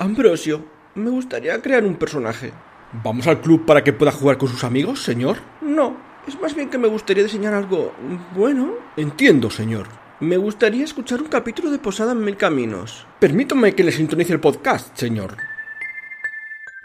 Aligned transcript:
Ambrosio, 0.00 0.64
me 0.94 1.10
gustaría 1.10 1.60
crear 1.60 1.84
un 1.84 1.96
personaje. 1.96 2.52
¿Vamos 3.02 3.26
al 3.26 3.40
club 3.40 3.66
para 3.66 3.82
que 3.82 3.92
pueda 3.92 4.12
jugar 4.12 4.38
con 4.38 4.48
sus 4.48 4.62
amigos, 4.62 5.02
señor? 5.02 5.38
No, 5.60 5.96
es 6.28 6.40
más 6.40 6.54
bien 6.54 6.70
que 6.70 6.78
me 6.78 6.86
gustaría 6.86 7.24
diseñar 7.24 7.52
algo 7.52 7.92
bueno. 8.32 8.74
Entiendo, 8.96 9.50
señor. 9.50 9.88
Me 10.20 10.36
gustaría 10.36 10.84
escuchar 10.84 11.20
un 11.20 11.26
capítulo 11.26 11.72
de 11.72 11.80
Posada 11.80 12.12
en 12.12 12.24
Mil 12.24 12.36
Caminos. 12.36 13.08
Permítame 13.18 13.74
que 13.74 13.82
le 13.82 13.90
sintonice 13.90 14.32
el 14.32 14.40
podcast, 14.40 14.96
señor. 14.96 15.36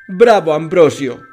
Bravo, 0.07 0.51
Ambrosio. 0.51 1.32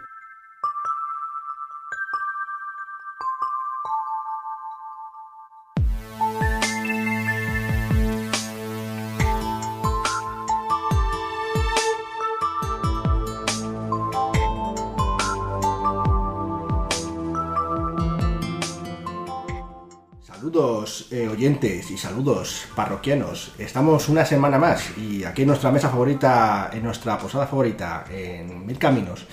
Y 21.91 21.97
saludos 21.97 22.67
parroquianos. 22.75 23.53
Estamos 23.59 24.09
una 24.09 24.25
semana 24.25 24.59
más 24.59 24.97
y 24.97 25.25
aquí 25.25 25.43
en 25.43 25.49
nuestra 25.49 25.71
mesa 25.71 25.89
favorita, 25.89 26.71
en 26.73 26.85
nuestra 26.85 27.19
posada 27.19 27.47
favorita, 27.47 28.05
en 28.11 28.67
Mil 28.67 28.79
Caminos. 28.79 29.27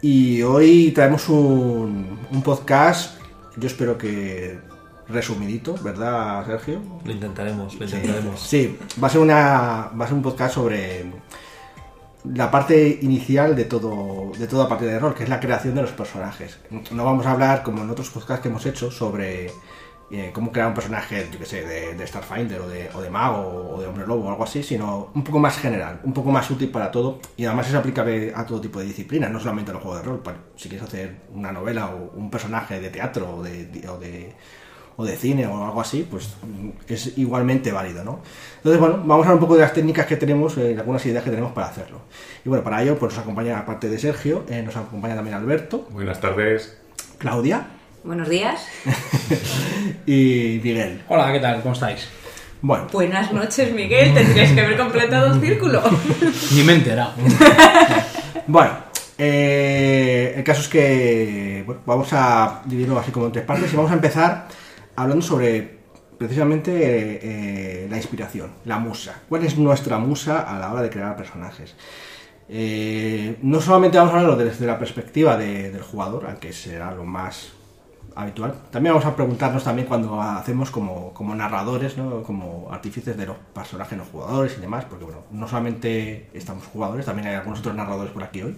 Y 0.00 0.42
hoy 0.42 0.92
traemos 0.92 1.28
un, 1.28 2.18
un 2.30 2.42
podcast, 2.42 3.20
yo 3.56 3.66
espero 3.66 3.98
que 3.98 4.58
resumidito, 5.08 5.74
¿verdad, 5.82 6.46
Sergio? 6.46 6.80
Lo 7.04 7.12
intentaremos, 7.12 7.74
lo 7.74 7.84
intentaremos. 7.84 8.40
Sí, 8.40 8.78
va 9.02 9.08
a 9.08 9.10
ser 9.10 9.20
una 9.20 9.90
va 9.98 10.04
a 10.04 10.06
ser 10.06 10.14
un 10.14 10.22
podcast 10.22 10.54
sobre 10.54 11.04
la 12.32 12.50
parte 12.50 12.98
inicial 13.02 13.56
de 13.56 13.64
todo 13.64 14.32
de 14.38 14.46
toda 14.46 14.68
partida 14.68 14.92
de 14.92 14.98
rol, 15.00 15.14
que 15.14 15.24
es 15.24 15.28
la 15.28 15.40
creación 15.40 15.74
de 15.74 15.82
los 15.82 15.92
personajes. 15.92 16.58
No 16.92 17.04
vamos 17.04 17.26
a 17.26 17.32
hablar 17.32 17.62
como 17.62 17.82
en 17.82 17.90
otros 17.90 18.10
podcasts 18.10 18.42
que 18.42 18.48
hemos 18.48 18.64
hecho 18.64 18.90
sobre 18.90 19.50
eh, 20.12 20.30
cómo 20.32 20.50
crear 20.50 20.68
un 20.68 20.74
personaje, 20.74 21.28
yo 21.30 21.38
que 21.38 21.46
sé, 21.46 21.64
de, 21.64 21.94
de 21.94 22.06
Starfinder 22.06 22.60
o 22.60 22.68
de, 22.68 22.90
o 22.94 23.00
de 23.00 23.10
Mago 23.10 23.74
o 23.74 23.80
de 23.80 23.86
Hombre 23.86 24.06
Lobo 24.06 24.26
o 24.26 24.30
algo 24.30 24.42
así, 24.42 24.62
sino 24.62 25.10
un 25.14 25.22
poco 25.22 25.38
más 25.38 25.56
general, 25.56 26.00
un 26.02 26.12
poco 26.12 26.32
más 26.32 26.50
útil 26.50 26.68
para 26.68 26.90
todo 26.90 27.20
y 27.36 27.44
además 27.44 27.68
es 27.68 27.74
aplicable 27.74 28.32
a 28.34 28.44
todo 28.44 28.60
tipo 28.60 28.80
de 28.80 28.86
disciplinas, 28.86 29.30
no 29.30 29.38
solamente 29.38 29.70
a 29.70 29.74
los 29.74 29.82
juegos 29.82 30.02
de 30.02 30.08
rol. 30.08 30.20
Si 30.56 30.68
quieres 30.68 30.86
hacer 30.86 31.16
una 31.32 31.52
novela 31.52 31.94
o 31.94 32.12
un 32.16 32.28
personaje 32.28 32.80
de 32.80 32.90
teatro 32.90 33.36
o 33.36 33.42
de, 33.42 33.86
o 33.88 33.98
de, 33.98 34.34
o 34.96 35.04
de 35.04 35.16
cine 35.16 35.46
o 35.46 35.64
algo 35.64 35.80
así, 35.80 36.06
pues 36.10 36.34
mm, 36.42 36.70
es 36.88 37.16
igualmente 37.16 37.70
válido, 37.70 38.02
¿no? 38.02 38.18
Entonces, 38.56 38.80
bueno, 38.80 38.96
vamos 38.96 39.26
a 39.26 39.30
hablar 39.30 39.34
un 39.34 39.40
poco 39.40 39.54
de 39.54 39.60
las 39.60 39.72
técnicas 39.72 40.06
que 40.06 40.16
tenemos, 40.16 40.58
eh, 40.58 40.76
algunas 40.76 41.06
ideas 41.06 41.22
que 41.22 41.30
tenemos 41.30 41.52
para 41.52 41.68
hacerlo. 41.68 42.00
Y 42.44 42.48
bueno, 42.48 42.64
para 42.64 42.82
ello, 42.82 42.98
pues 42.98 43.12
nos 43.14 43.22
acompaña, 43.22 43.60
aparte 43.60 43.88
de 43.88 43.98
Sergio, 43.98 44.44
eh, 44.48 44.60
nos 44.62 44.76
acompaña 44.76 45.14
también 45.14 45.36
Alberto, 45.36 45.86
Buenas 45.92 46.20
tardes. 46.20 46.78
Claudia 47.18 47.79
Buenos 48.04 48.28
días. 48.28 48.66
y 50.06 50.60
Miguel. 50.62 51.02
Hola, 51.08 51.32
¿qué 51.32 51.40
tal? 51.40 51.60
¿Cómo 51.62 51.74
estáis? 51.74 52.08
Bueno, 52.62 52.86
Buenas 52.92 53.32
noches, 53.32 53.72
Miguel. 53.72 54.12
Tendrías 54.14 54.52
que 54.52 54.60
haber 54.60 54.76
completado 54.78 55.32
el 55.34 55.40
círculo. 55.40 55.82
Ni 56.54 56.62
me 56.62 56.72
he 56.72 56.76
enterado. 56.76 57.12
Bueno, 58.46 58.72
eh, 59.16 60.32
el 60.36 60.42
caso 60.42 60.62
es 60.62 60.68
que 60.68 61.62
bueno, 61.64 61.82
vamos 61.86 62.08
a 62.12 62.62
dividirlo 62.64 62.98
así 62.98 63.12
como 63.12 63.26
en 63.26 63.32
tres 63.32 63.44
partes 63.44 63.72
y 63.72 63.76
vamos 63.76 63.92
a 63.92 63.94
empezar 63.94 64.48
hablando 64.96 65.24
sobre 65.24 65.78
precisamente 66.18 66.72
eh, 66.72 67.20
eh, 67.22 67.86
la 67.88 67.96
inspiración, 67.96 68.50
la 68.64 68.78
musa. 68.80 69.20
¿Cuál 69.28 69.44
es 69.44 69.56
nuestra 69.56 69.98
musa 69.98 70.40
a 70.40 70.58
la 70.58 70.72
hora 70.72 70.82
de 70.82 70.90
crear 70.90 71.16
personajes? 71.16 71.76
Eh, 72.48 73.36
no 73.42 73.60
solamente 73.60 73.98
vamos 73.98 74.14
a 74.14 74.18
hablarlo 74.18 74.36
desde 74.44 74.66
la 74.66 74.78
perspectiva 74.80 75.36
de- 75.36 75.70
del 75.70 75.82
jugador, 75.82 76.26
aunque 76.28 76.52
será 76.52 76.90
lo 76.92 77.04
más 77.04 77.52
habitual. 78.14 78.54
También 78.70 78.94
vamos 78.94 79.06
a 79.06 79.14
preguntarnos 79.14 79.64
también 79.64 79.86
cuando 79.86 80.20
hacemos 80.20 80.70
como, 80.70 81.12
como 81.14 81.34
narradores, 81.34 81.96
¿no? 81.96 82.22
como 82.22 82.68
artífices 82.70 83.16
de 83.16 83.26
los 83.26 83.36
personajes 83.54 83.96
no 83.96 84.04
jugadores 84.04 84.54
y 84.58 84.60
demás, 84.60 84.84
porque 84.84 85.04
bueno, 85.04 85.20
no 85.30 85.48
solamente 85.48 86.28
estamos 86.34 86.64
jugadores, 86.66 87.06
también 87.06 87.28
hay 87.28 87.34
algunos 87.34 87.60
otros 87.60 87.74
narradores 87.74 88.12
por 88.12 88.22
aquí 88.22 88.42
hoy. 88.42 88.56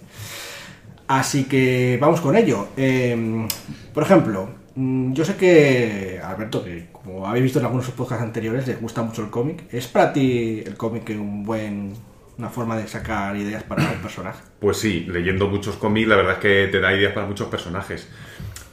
Así 1.07 1.45
que 1.45 1.97
vamos 1.99 2.21
con 2.21 2.35
ello. 2.35 2.69
Eh, 2.77 3.47
por 3.93 4.03
ejemplo, 4.03 4.49
mm, 4.75 5.13
yo 5.13 5.25
sé 5.25 5.35
que 5.35 6.19
Alberto, 6.23 6.63
que 6.63 6.87
como 6.91 7.27
habéis 7.27 7.43
visto 7.43 7.59
en 7.59 7.65
algunos 7.65 7.89
podcasts 7.91 8.23
anteriores, 8.23 8.67
les 8.67 8.79
gusta 8.79 9.03
mucho 9.03 9.21
el 9.21 9.29
cómic. 9.29 9.63
¿Es 9.71 9.87
para 9.87 10.13
ti 10.13 10.63
el 10.65 10.75
cómic 10.75 11.09
un 11.09 11.43
buen, 11.43 11.93
una 12.37 12.49
forma 12.49 12.77
de 12.77 12.87
sacar 12.87 13.35
ideas 13.35 13.63
para 13.63 13.83
un 13.83 14.01
personaje? 14.01 14.41
Pues 14.59 14.77
sí, 14.77 15.05
leyendo 15.09 15.47
muchos 15.47 15.75
cómics, 15.75 16.07
la 16.07 16.15
verdad 16.15 16.33
es 16.33 16.39
que 16.39 16.67
te 16.71 16.79
da 16.79 16.93
ideas 16.93 17.13
para 17.13 17.27
muchos 17.27 17.47
personajes. 17.49 18.07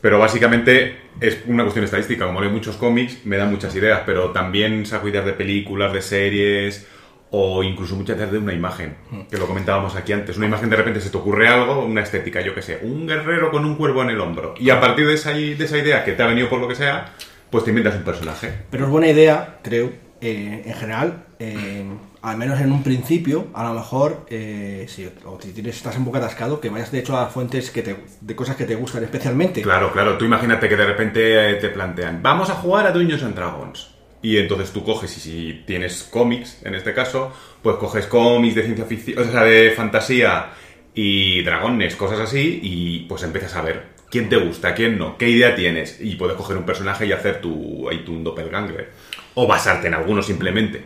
Pero 0.00 0.18
básicamente 0.18 0.96
es 1.20 1.42
una 1.46 1.62
cuestión 1.64 1.84
estadística. 1.84 2.26
Como 2.26 2.40
leo 2.40 2.50
muchos 2.50 2.76
cómics, 2.76 3.24
me 3.24 3.36
dan 3.36 3.50
muchas 3.50 3.74
ideas, 3.74 4.02
pero 4.06 4.30
también 4.30 4.86
saco 4.86 5.08
ideas 5.08 5.26
de 5.26 5.32
películas, 5.32 5.92
de 5.92 6.02
series 6.02 6.86
o 7.30 7.62
incluso 7.62 7.94
muchas 7.94 8.16
ideas 8.16 8.32
de 8.32 8.38
una 8.38 8.52
imagen, 8.52 8.96
que 9.30 9.38
lo 9.38 9.46
comentábamos 9.46 9.94
aquí 9.94 10.12
antes. 10.12 10.36
Una 10.36 10.46
imagen 10.46 10.68
de 10.68 10.76
repente 10.76 11.00
se 11.00 11.10
te 11.10 11.16
ocurre 11.16 11.46
algo, 11.46 11.84
una 11.84 12.02
estética, 12.02 12.40
yo 12.40 12.54
qué 12.54 12.62
sé, 12.62 12.80
un 12.82 13.06
guerrero 13.06 13.52
con 13.52 13.64
un 13.64 13.76
cuervo 13.76 14.02
en 14.02 14.10
el 14.10 14.20
hombro. 14.20 14.54
Y 14.58 14.70
a 14.70 14.80
partir 14.80 15.06
de 15.06 15.14
esa, 15.14 15.30
de 15.30 15.52
esa 15.52 15.78
idea 15.78 16.04
que 16.04 16.12
te 16.12 16.22
ha 16.22 16.26
venido 16.26 16.48
por 16.48 16.60
lo 16.60 16.66
que 16.66 16.74
sea, 16.74 17.12
pues 17.50 17.62
te 17.64 17.70
inventas 17.70 17.94
un 17.94 18.02
personaje. 18.02 18.52
Pero 18.70 18.84
es 18.84 18.90
buena 18.90 19.08
idea, 19.08 19.58
creo, 19.62 19.92
eh, 20.20 20.62
en 20.66 20.74
general, 20.74 21.24
eh, 21.38 21.84
al 22.22 22.36
menos 22.36 22.60
en 22.60 22.70
un 22.70 22.82
principio, 22.82 23.48
a 23.54 23.64
lo 23.64 23.74
mejor, 23.74 24.26
eh, 24.28 24.84
si, 24.88 25.08
tienes, 25.54 25.76
estás 25.76 25.96
un 25.96 26.04
poco 26.04 26.18
atascado, 26.18 26.60
que 26.60 26.68
vayas 26.68 26.92
de 26.92 26.98
hecho 26.98 27.16
a 27.16 27.26
fuentes 27.26 27.70
que 27.70 27.82
te, 27.82 27.96
de 28.20 28.36
cosas 28.36 28.56
que 28.56 28.64
te 28.64 28.74
gustan 28.74 29.02
especialmente. 29.04 29.62
Claro, 29.62 29.90
claro. 29.92 30.18
Tú 30.18 30.26
imagínate 30.26 30.68
que 30.68 30.76
de 30.76 30.86
repente 30.86 31.50
eh, 31.50 31.54
te 31.54 31.70
plantean, 31.70 32.22
vamos 32.22 32.50
a 32.50 32.54
jugar 32.54 32.86
a 32.86 32.92
Dungeons 32.92 33.22
and 33.22 33.34
Dragons. 33.34 33.94
Y 34.22 34.36
entonces 34.36 34.70
tú 34.70 34.84
coges, 34.84 35.16
y 35.16 35.20
si 35.20 35.62
tienes 35.66 36.02
cómics, 36.02 36.60
en 36.62 36.74
este 36.74 36.92
caso, 36.92 37.32
pues 37.62 37.76
coges 37.76 38.06
cómics 38.06 38.54
de 38.54 38.64
ciencia 38.64 38.84
ficción, 38.84 39.26
o 39.26 39.32
sea, 39.32 39.44
de 39.44 39.70
fantasía 39.70 40.50
y 40.94 41.40
dragones, 41.42 41.96
cosas 41.96 42.20
así, 42.20 42.60
y 42.62 42.98
pues 43.08 43.22
empiezas 43.22 43.56
a 43.56 43.62
ver 43.62 43.84
quién 44.10 44.28
te 44.28 44.36
gusta, 44.36 44.74
quién 44.74 44.98
no, 44.98 45.16
qué 45.16 45.30
idea 45.30 45.54
tienes. 45.54 45.98
Y 46.02 46.16
puedes 46.16 46.36
coger 46.36 46.58
un 46.58 46.64
personaje 46.64 47.06
y 47.06 47.12
hacer 47.12 47.40
tu, 47.40 47.88
tu 48.04 48.22
doppelganger. 48.22 48.90
O 49.34 49.46
basarte 49.46 49.88
en 49.88 49.94
alguno 49.94 50.22
simplemente. 50.22 50.84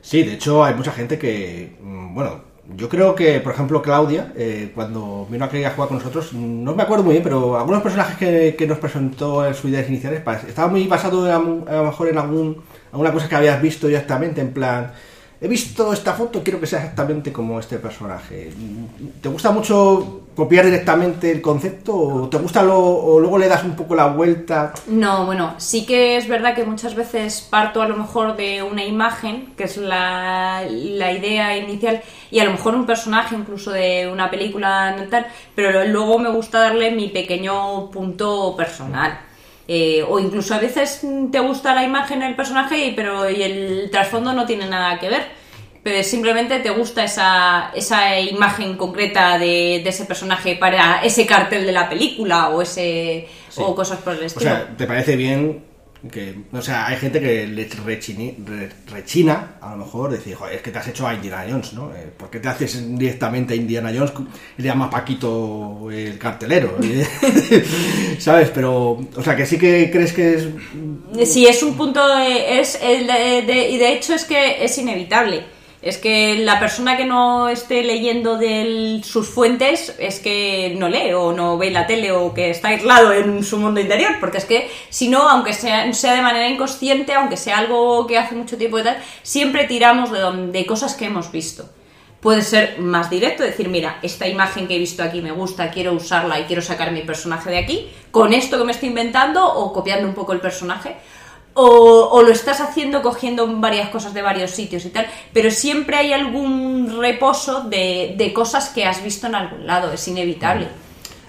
Sí, 0.00 0.22
de 0.22 0.34
hecho 0.34 0.64
hay 0.64 0.74
mucha 0.74 0.92
gente 0.92 1.18
que, 1.18 1.76
mm, 1.80 2.14
bueno, 2.14 2.40
yo 2.74 2.88
creo 2.88 3.14
que, 3.14 3.40
por 3.40 3.52
ejemplo, 3.52 3.80
Claudia, 3.80 4.32
eh, 4.36 4.72
cuando 4.74 5.26
vino 5.30 5.44
aquí 5.44 5.62
a 5.64 5.70
jugar 5.70 5.88
con 5.88 5.98
nosotros, 5.98 6.32
no 6.32 6.74
me 6.74 6.82
acuerdo 6.82 7.04
muy 7.04 7.12
bien, 7.12 7.22
pero 7.22 7.56
algunos 7.56 7.82
personajes 7.82 8.16
que, 8.56 8.66
nos 8.66 8.78
presentó 8.78 9.46
en 9.46 9.54
sus 9.54 9.70
ideas 9.70 9.88
iniciales, 9.88 10.22
estaba 10.48 10.68
muy 10.68 10.86
basado 10.86 11.24
a 11.32 11.38
lo 11.38 11.84
mejor 11.84 12.08
en 12.08 12.18
algún, 12.18 12.62
alguna 12.92 13.12
cosa 13.12 13.28
que 13.28 13.36
habías 13.36 13.62
visto 13.62 13.86
directamente, 13.86 14.40
en 14.40 14.52
plan, 14.52 14.92
he 15.46 15.48
visto 15.48 15.92
esta 15.92 16.12
foto, 16.12 16.42
quiero 16.42 16.60
que 16.60 16.66
sea 16.66 16.80
exactamente 16.80 17.32
como 17.32 17.58
este 17.58 17.78
personaje. 17.78 18.52
¿Te 19.20 19.28
gusta 19.28 19.52
mucho 19.52 20.22
copiar 20.34 20.66
directamente 20.66 21.30
el 21.30 21.40
concepto 21.40 21.96
o 21.96 22.28
te 22.28 22.36
gusta 22.36 22.62
lo, 22.62 23.18
luego 23.18 23.38
le 23.38 23.48
das 23.48 23.64
un 23.64 23.74
poco 23.76 23.94
la 23.94 24.08
vuelta? 24.08 24.74
No, 24.88 25.24
bueno, 25.24 25.54
sí 25.58 25.86
que 25.86 26.16
es 26.16 26.28
verdad 26.28 26.54
que 26.54 26.64
muchas 26.64 26.94
veces 26.94 27.46
parto 27.48 27.80
a 27.80 27.88
lo 27.88 27.96
mejor 27.96 28.36
de 28.36 28.62
una 28.62 28.84
imagen, 28.84 29.54
que 29.56 29.64
es 29.64 29.76
la, 29.76 30.62
la 30.68 31.12
idea 31.12 31.56
inicial, 31.56 32.02
y 32.30 32.40
a 32.40 32.44
lo 32.44 32.50
mejor 32.50 32.74
un 32.74 32.84
personaje 32.84 33.36
incluso 33.36 33.70
de 33.70 34.08
una 34.12 34.30
película 34.30 34.96
tal, 35.10 35.26
pero 35.54 35.84
luego 35.86 36.18
me 36.18 36.30
gusta 36.30 36.58
darle 36.58 36.90
mi 36.90 37.08
pequeño 37.08 37.90
punto 37.90 38.54
personal. 38.56 39.25
Eh, 39.68 40.04
o 40.08 40.18
incluso 40.20 40.54
a 40.54 40.58
veces 40.58 41.00
te 41.32 41.40
gusta 41.40 41.74
la 41.74 41.82
imagen 41.84 42.20
del 42.20 42.36
personaje, 42.36 42.86
y- 42.86 42.92
pero 42.92 43.28
y 43.28 43.42
el 43.42 43.88
trasfondo 43.90 44.32
no 44.32 44.46
tiene 44.46 44.66
nada 44.68 44.98
que 45.00 45.08
ver. 45.08 45.22
Pero 45.82 46.02
simplemente 46.02 46.58
te 46.60 46.70
gusta 46.70 47.04
esa, 47.04 47.70
esa 47.74 48.18
imagen 48.18 48.76
concreta 48.76 49.38
de, 49.38 49.80
de 49.84 49.88
ese 49.88 50.04
personaje 50.04 50.56
para 50.56 51.00
ese 51.04 51.24
cartel 51.26 51.64
de 51.64 51.72
la 51.72 51.88
película 51.88 52.48
o 52.48 52.60
ese 52.62 53.28
o 53.56 53.74
cosas 53.74 53.98
por 54.00 54.14
el 54.14 54.20
O 54.20 54.26
estilo. 54.26 54.50
sea, 54.50 54.76
¿te 54.76 54.86
parece 54.86 55.14
bien 55.16 55.64
que, 56.08 56.34
o 56.52 56.62
sea, 56.62 56.86
hay 56.86 56.96
gente 56.96 57.20
que 57.20 57.46
le 57.46 57.68
rechini- 57.68 58.34
re- 58.44 58.70
rechina, 58.92 59.56
a 59.60 59.70
lo 59.72 59.84
mejor, 59.84 60.10
decir, 60.10 60.36
es 60.52 60.62
que 60.62 60.70
te 60.70 60.78
has 60.78 60.88
hecho 60.88 61.06
a 61.06 61.14
Indiana 61.14 61.44
Jones, 61.48 61.72
¿no? 61.74 61.92
Eh, 61.94 62.08
¿Por 62.16 62.30
qué 62.30 62.40
te 62.40 62.48
haces 62.48 62.98
directamente 62.98 63.54
a 63.54 63.56
Indiana 63.56 63.92
Jones 63.94 64.12
y 64.58 64.62
le 64.62 64.68
llamas 64.68 64.90
Paquito 64.90 65.88
el 65.90 66.18
cartelero? 66.18 66.76
¿Sabes? 68.18 68.50
Pero, 68.54 68.92
o 69.16 69.22
sea, 69.22 69.36
que 69.36 69.46
sí 69.46 69.58
que 69.58 69.90
crees 69.90 70.12
que 70.12 70.34
es... 70.34 70.48
Sí, 71.28 71.46
es 71.46 71.62
un 71.62 71.76
punto, 71.76 72.06
de- 72.16 72.58
es 72.60 72.78
el 72.82 73.06
de- 73.06 73.68
y 73.70 73.78
de 73.78 73.92
hecho 73.92 74.14
es 74.14 74.24
que 74.24 74.64
es 74.64 74.76
inevitable. 74.78 75.44
Es 75.86 75.98
que 75.98 76.38
la 76.38 76.58
persona 76.58 76.96
que 76.96 77.04
no 77.04 77.48
esté 77.48 77.84
leyendo 77.84 78.38
de 78.38 79.00
sus 79.04 79.28
fuentes 79.28 79.94
es 80.00 80.18
que 80.18 80.74
no 80.76 80.88
lee 80.88 81.12
o 81.12 81.32
no 81.32 81.56
ve 81.58 81.70
la 81.70 81.86
tele 81.86 82.10
o 82.10 82.34
que 82.34 82.50
está 82.50 82.70
aislado 82.70 83.12
en 83.12 83.44
su 83.44 83.56
mundo 83.56 83.78
interior, 83.78 84.16
porque 84.18 84.38
es 84.38 84.44
que 84.44 84.68
si 84.90 85.06
no, 85.08 85.28
aunque 85.28 85.52
sea, 85.52 85.84
de 85.86 86.22
manera 86.22 86.48
inconsciente, 86.48 87.12
aunque 87.12 87.36
sea 87.36 87.58
algo 87.58 88.04
que 88.08 88.18
hace 88.18 88.34
mucho 88.34 88.58
tiempo 88.58 88.80
y 88.80 88.82
tal, 88.82 89.00
siempre 89.22 89.68
tiramos 89.68 90.10
de, 90.10 90.18
donde, 90.18 90.58
de 90.58 90.66
cosas 90.66 90.96
que 90.96 91.04
hemos 91.04 91.30
visto. 91.30 91.70
Puede 92.18 92.42
ser 92.42 92.80
más 92.80 93.08
directo, 93.08 93.44
decir, 93.44 93.68
mira, 93.68 94.00
esta 94.02 94.26
imagen 94.26 94.66
que 94.66 94.74
he 94.74 94.80
visto 94.80 95.04
aquí 95.04 95.22
me 95.22 95.30
gusta, 95.30 95.70
quiero 95.70 95.92
usarla 95.92 96.40
y 96.40 96.46
quiero 96.46 96.62
sacar 96.62 96.90
mi 96.90 97.02
personaje 97.02 97.50
de 97.50 97.58
aquí, 97.58 97.88
con 98.10 98.32
esto 98.32 98.58
que 98.58 98.64
me 98.64 98.72
estoy 98.72 98.88
inventando 98.88 99.46
o 99.46 99.72
copiando 99.72 100.08
un 100.08 100.14
poco 100.14 100.32
el 100.32 100.40
personaje. 100.40 100.96
O, 101.58 102.22
lo 102.22 102.30
estás 102.30 102.60
haciendo 102.60 103.00
cogiendo 103.00 103.46
varias 103.58 103.88
cosas 103.88 104.12
de 104.12 104.20
varios 104.20 104.50
sitios 104.50 104.84
y 104.84 104.90
tal, 104.90 105.06
pero 105.32 105.50
siempre 105.50 105.96
hay 105.96 106.12
algún 106.12 106.98
reposo 107.00 107.62
de, 107.62 108.14
de 108.18 108.32
cosas 108.34 108.68
que 108.68 108.84
has 108.84 109.02
visto 109.02 109.26
en 109.26 109.34
algún 109.34 109.66
lado, 109.66 109.90
es 109.90 110.06
inevitable. 110.06 110.68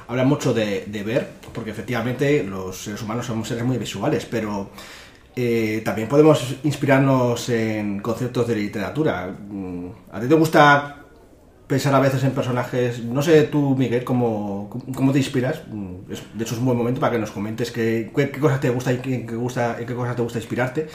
Habla 0.07 0.25
mucho 0.25 0.53
de, 0.53 0.85
de 0.85 1.03
ver, 1.03 1.29
porque 1.53 1.71
efectivamente 1.71 2.43
los 2.43 2.83
seres 2.83 3.01
humanos 3.01 3.25
somos 3.25 3.47
seres 3.47 3.63
muy 3.63 3.77
visuales, 3.77 4.25
pero 4.29 4.69
eh, 5.39 5.81
también 5.85 6.09
podemos 6.09 6.55
inspirarnos 6.63 7.49
en 7.49 7.99
conceptos 7.99 8.47
de 8.47 8.55
literatura. 8.55 9.27
Mm, 9.27 9.87
¿A 10.11 10.19
ti 10.19 10.27
te 10.27 10.33
gusta 10.33 11.06
pensar 11.67 11.93
a 11.93 11.99
veces 11.99 12.23
en 12.23 12.31
personajes? 12.31 13.03
No 13.03 13.21
sé 13.21 13.43
tú, 13.43 13.75
Miguel, 13.75 14.03
cómo, 14.03 14.69
cómo 14.95 15.11
te 15.11 15.19
inspiras. 15.19 15.61
Mm, 15.69 16.07
De 16.33 16.43
hecho, 16.43 16.53
es 16.53 16.59
un 16.59 16.65
buen 16.65 16.77
momento 16.77 16.99
para 16.99 17.13
que 17.13 17.19
nos 17.19 17.31
comentes 17.31 17.71
qué, 17.71 18.11
qué, 18.15 18.29
qué 18.29 18.39
cosas 18.39 18.59
te 18.59 18.69
gusta 18.69 18.93
y 18.93 18.97
qué, 18.97 19.25
qué 19.25 19.35
gusta, 19.35 19.77
en 19.79 19.85
qué 19.85 19.93
cosas 19.93 20.15
te 20.15 20.21
gusta 20.21 20.39
inspirarte. 20.39 20.87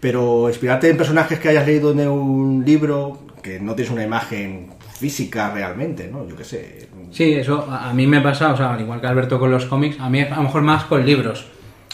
Pero 0.00 0.48
inspirarte 0.48 0.90
en 0.90 0.96
personajes 0.96 1.38
que 1.38 1.48
hayas 1.48 1.66
leído 1.66 1.92
en 1.92 2.08
un 2.08 2.64
libro, 2.64 3.18
que 3.42 3.58
no 3.60 3.74
tienes 3.74 3.92
una 3.92 4.04
imagen 4.04 4.70
física 4.98 5.50
realmente, 5.52 6.08
¿no? 6.10 6.26
Yo 6.28 6.36
qué 6.36 6.44
sé. 6.44 6.88
Sí, 7.10 7.32
eso 7.34 7.66
a 7.70 7.92
mí 7.92 8.06
me 8.06 8.20
pasa, 8.20 8.52
o 8.52 8.56
sea, 8.56 8.74
al 8.74 8.80
igual 8.80 9.00
que 9.00 9.06
Alberto 9.06 9.38
con 9.38 9.50
los 9.50 9.66
cómics, 9.66 9.98
a 10.00 10.10
mí 10.10 10.20
a 10.20 10.36
lo 10.36 10.42
mejor 10.42 10.62
más 10.62 10.84
con 10.84 11.04
libros. 11.04 11.46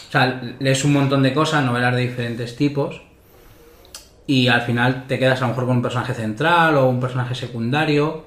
O 0.07 0.11
sea, 0.11 0.41
lees 0.59 0.83
un 0.85 0.93
montón 0.93 1.23
de 1.23 1.33
cosas, 1.33 1.65
novelas 1.65 1.95
de 1.95 2.01
diferentes 2.01 2.55
tipos, 2.55 3.01
y 4.25 4.47
al 4.47 4.61
final 4.61 5.05
te 5.07 5.19
quedas 5.19 5.39
a 5.39 5.43
lo 5.43 5.49
mejor 5.49 5.65
con 5.65 5.77
un 5.77 5.81
personaje 5.81 6.13
central 6.13 6.77
o 6.77 6.87
un 6.87 6.99
personaje 6.99 7.35
secundario 7.35 8.25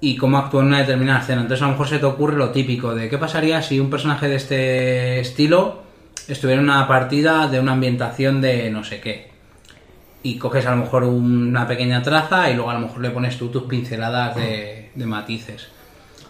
y 0.00 0.16
cómo 0.16 0.38
actúa 0.38 0.62
en 0.62 0.68
una 0.68 0.78
determinada 0.78 1.20
escena. 1.20 1.42
Entonces 1.42 1.62
a 1.62 1.66
lo 1.66 1.72
mejor 1.72 1.88
se 1.88 1.98
te 1.98 2.06
ocurre 2.06 2.36
lo 2.36 2.50
típico 2.50 2.94
de 2.94 3.08
qué 3.08 3.18
pasaría 3.18 3.62
si 3.62 3.80
un 3.80 3.90
personaje 3.90 4.28
de 4.28 4.36
este 4.36 5.20
estilo 5.20 5.82
estuviera 6.28 6.60
en 6.60 6.68
una 6.68 6.86
partida 6.88 7.48
de 7.48 7.60
una 7.60 7.72
ambientación 7.72 8.40
de 8.40 8.70
no 8.70 8.84
sé 8.84 9.00
qué. 9.00 9.30
Y 10.22 10.38
coges 10.38 10.66
a 10.66 10.72
lo 10.72 10.78
mejor 10.78 11.04
una 11.04 11.68
pequeña 11.68 12.02
traza 12.02 12.50
y 12.50 12.54
luego 12.54 12.70
a 12.70 12.74
lo 12.74 12.80
mejor 12.80 13.00
le 13.00 13.10
pones 13.10 13.38
tú 13.38 13.48
tus 13.48 13.62
pinceladas 13.64 14.34
de, 14.34 14.90
de 14.94 15.06
matices. 15.06 15.68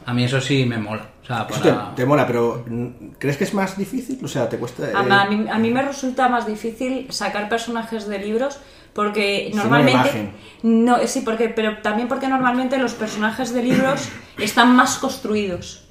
A 0.07 0.15
mí 0.15 0.25
eso 0.25 0.41
sí 0.41 0.65
me 0.65 0.79
mola. 0.79 1.09
O 1.23 1.27
sea, 1.27 1.47
Eso 1.51 1.61
para... 1.61 1.91
te, 1.91 1.97
te 2.03 2.07
mola, 2.07 2.27
pero 2.27 2.65
mm, 2.67 2.87
¿crees 3.19 3.37
que 3.37 3.45
es 3.45 3.53
más 3.55 3.77
difícil? 3.77 4.19
O 4.25 4.29
sea, 4.29 4.49
te 4.49 4.57
cuesta... 4.57 4.85
A, 4.85 4.91
eh, 4.91 4.95
a 5.11 5.25
mí, 5.27 5.47
a 5.51 5.59
mí 5.59 5.71
me 5.71 5.83
resulta 5.83 6.29
más 6.29 6.47
difícil 6.47 7.09
sacar 7.11 7.49
personajes 7.49 8.07
de 8.07 8.19
libros 8.21 8.59
porque 8.95 9.51
normalmente 9.55 9.93
imagen. 10.09 10.33
no 10.63 10.99
sí 11.07 11.21
porque 11.21 11.51
pero 11.51 11.79
también 11.83 12.09
porque 12.09 12.29
normalmente 12.29 12.79
los 12.79 12.95
personajes 12.95 13.53
de 13.53 13.63
libros 13.63 14.09
están 14.39 14.75
más 14.75 14.97
construidos 14.97 15.85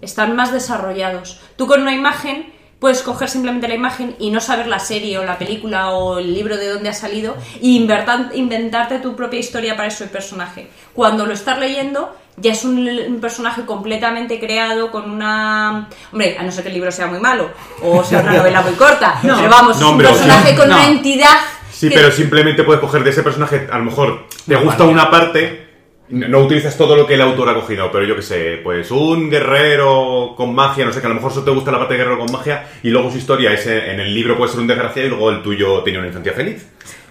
están 0.00 0.34
más 0.34 0.52
desarrollados 0.52 1.40
tú 1.54 1.68
con 1.68 1.82
una 1.82 1.94
imagen 1.94 2.52
puedes 2.80 3.02
coger 3.02 3.28
simplemente 3.28 3.68
la 3.68 3.74
imagen 3.74 4.16
y 4.18 4.30
no 4.30 4.40
saber 4.40 4.66
la 4.66 4.80
serie 4.80 5.18
o 5.18 5.24
la 5.24 5.38
película 5.38 5.90
o 5.90 6.18
el 6.18 6.34
libro 6.34 6.56
de 6.56 6.68
dónde 6.68 6.88
ha 6.88 6.94
salido 6.94 7.36
y 7.60 7.78
invertan- 7.78 8.30
inventarte 8.34 8.98
tu 8.98 9.14
propia 9.14 9.38
historia 9.38 9.76
para 9.76 9.86
ese 9.86 10.06
personaje 10.08 10.68
cuando 10.94 11.26
lo 11.26 11.34
estás 11.34 11.58
leyendo 11.60 12.12
ya 12.40 12.52
es 12.52 12.64
un, 12.64 12.78
un 12.88 13.20
personaje 13.20 13.64
completamente 13.64 14.38
creado 14.38 14.90
con 14.90 15.10
una... 15.10 15.88
Hombre, 16.12 16.36
a 16.38 16.42
no 16.42 16.50
ser 16.52 16.62
que 16.64 16.68
el 16.68 16.74
libro 16.74 16.90
sea 16.92 17.06
muy 17.06 17.20
malo 17.20 17.50
o 17.82 18.02
sea 18.04 18.20
una 18.20 18.32
novela 18.32 18.62
muy 18.62 18.72
corta. 18.72 19.18
Pero 19.22 19.36
vamos, 19.48 19.80
No, 19.80 19.86
es 19.88 19.92
un 19.92 19.98
personaje 19.98 20.54
con 20.56 20.68
no. 20.68 20.74
una 20.76 20.86
entidad... 20.88 21.30
Sí, 21.70 21.88
que- 21.88 21.94
pero 21.96 22.10
simplemente 22.10 22.64
puedes 22.64 22.80
coger 22.80 23.04
de 23.04 23.10
ese 23.10 23.22
personaje, 23.22 23.68
a 23.70 23.78
lo 23.78 23.84
mejor 23.84 24.26
te 24.46 24.56
gusta 24.56 24.82
una 24.84 25.10
parte, 25.10 25.68
no 26.08 26.40
utilizas 26.40 26.76
todo 26.76 26.96
lo 26.96 27.06
que 27.06 27.14
el 27.14 27.20
autor 27.20 27.48
ha 27.50 27.54
cogido, 27.54 27.92
pero 27.92 28.04
yo 28.04 28.16
que 28.16 28.22
sé, 28.22 28.60
pues 28.64 28.90
un 28.90 29.30
guerrero 29.30 30.34
con 30.36 30.54
magia, 30.54 30.84
no 30.84 30.92
sé, 30.92 31.00
que 31.00 31.06
a 31.06 31.10
lo 31.10 31.14
mejor 31.14 31.30
solo 31.32 31.44
te 31.44 31.50
gusta 31.52 31.70
la 31.70 31.78
parte 31.78 31.94
de 31.94 31.98
guerrero 31.98 32.18
con 32.18 32.32
magia 32.32 32.66
y 32.82 32.90
luego 32.90 33.10
su 33.12 33.18
historia 33.18 33.52
es 33.52 33.64
en 33.66 34.00
el 34.00 34.12
libro 34.12 34.36
puede 34.36 34.50
ser 34.50 34.60
un 34.60 34.66
desgraciado 34.66 35.06
y 35.06 35.10
luego 35.10 35.30
el 35.30 35.42
tuyo 35.42 35.82
tenía 35.84 36.00
una 36.00 36.08
infancia 36.08 36.32
feliz. 36.32 36.66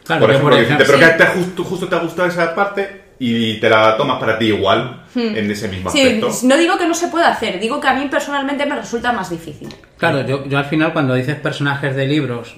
Claro, 0.06 0.22
por 0.22 0.30
yo 0.32 0.36
ejemplo, 0.36 0.50
por 0.56 0.60
decirte, 0.60 0.84
ejemplo- 0.84 1.00
pero 1.00 1.18
que 1.18 1.24
sí. 1.24 1.32
te 1.32 1.40
justo, 1.40 1.64
justo 1.64 1.88
te 1.88 1.96
ha 1.96 2.00
gustado 2.00 2.28
esa 2.28 2.56
parte 2.56 3.02
y 3.19 3.60
te 3.60 3.69
la 3.69 3.98
tomas 3.98 4.19
para 4.19 4.38
ti 4.38 4.46
igual 4.48 5.04
en 5.16 5.50
ese 5.50 5.68
mismo 5.68 5.90
Hmm. 5.90 5.94
Sí, 5.94 6.02
aspecto. 6.02 6.30
no 6.44 6.58
digo 6.58 6.78
que 6.78 6.88
no 6.88 6.94
se 6.94 7.08
pueda 7.08 7.30
hacer, 7.30 7.60
digo 7.60 7.80
que 7.80 7.88
a 7.88 7.94
mí 7.94 8.08
personalmente 8.10 8.66
me 8.66 8.75
resulta 8.75 9.12
más 9.12 9.30
difícil. 9.30 9.69
Claro, 9.98 10.25
yo, 10.25 10.46
yo 10.46 10.58
al 10.60 10.66
final 10.66 10.94
cuando 10.94 11.16
dices 11.16 11.36
personajes 11.38 11.96
de 11.96 12.06
libros 12.08 12.56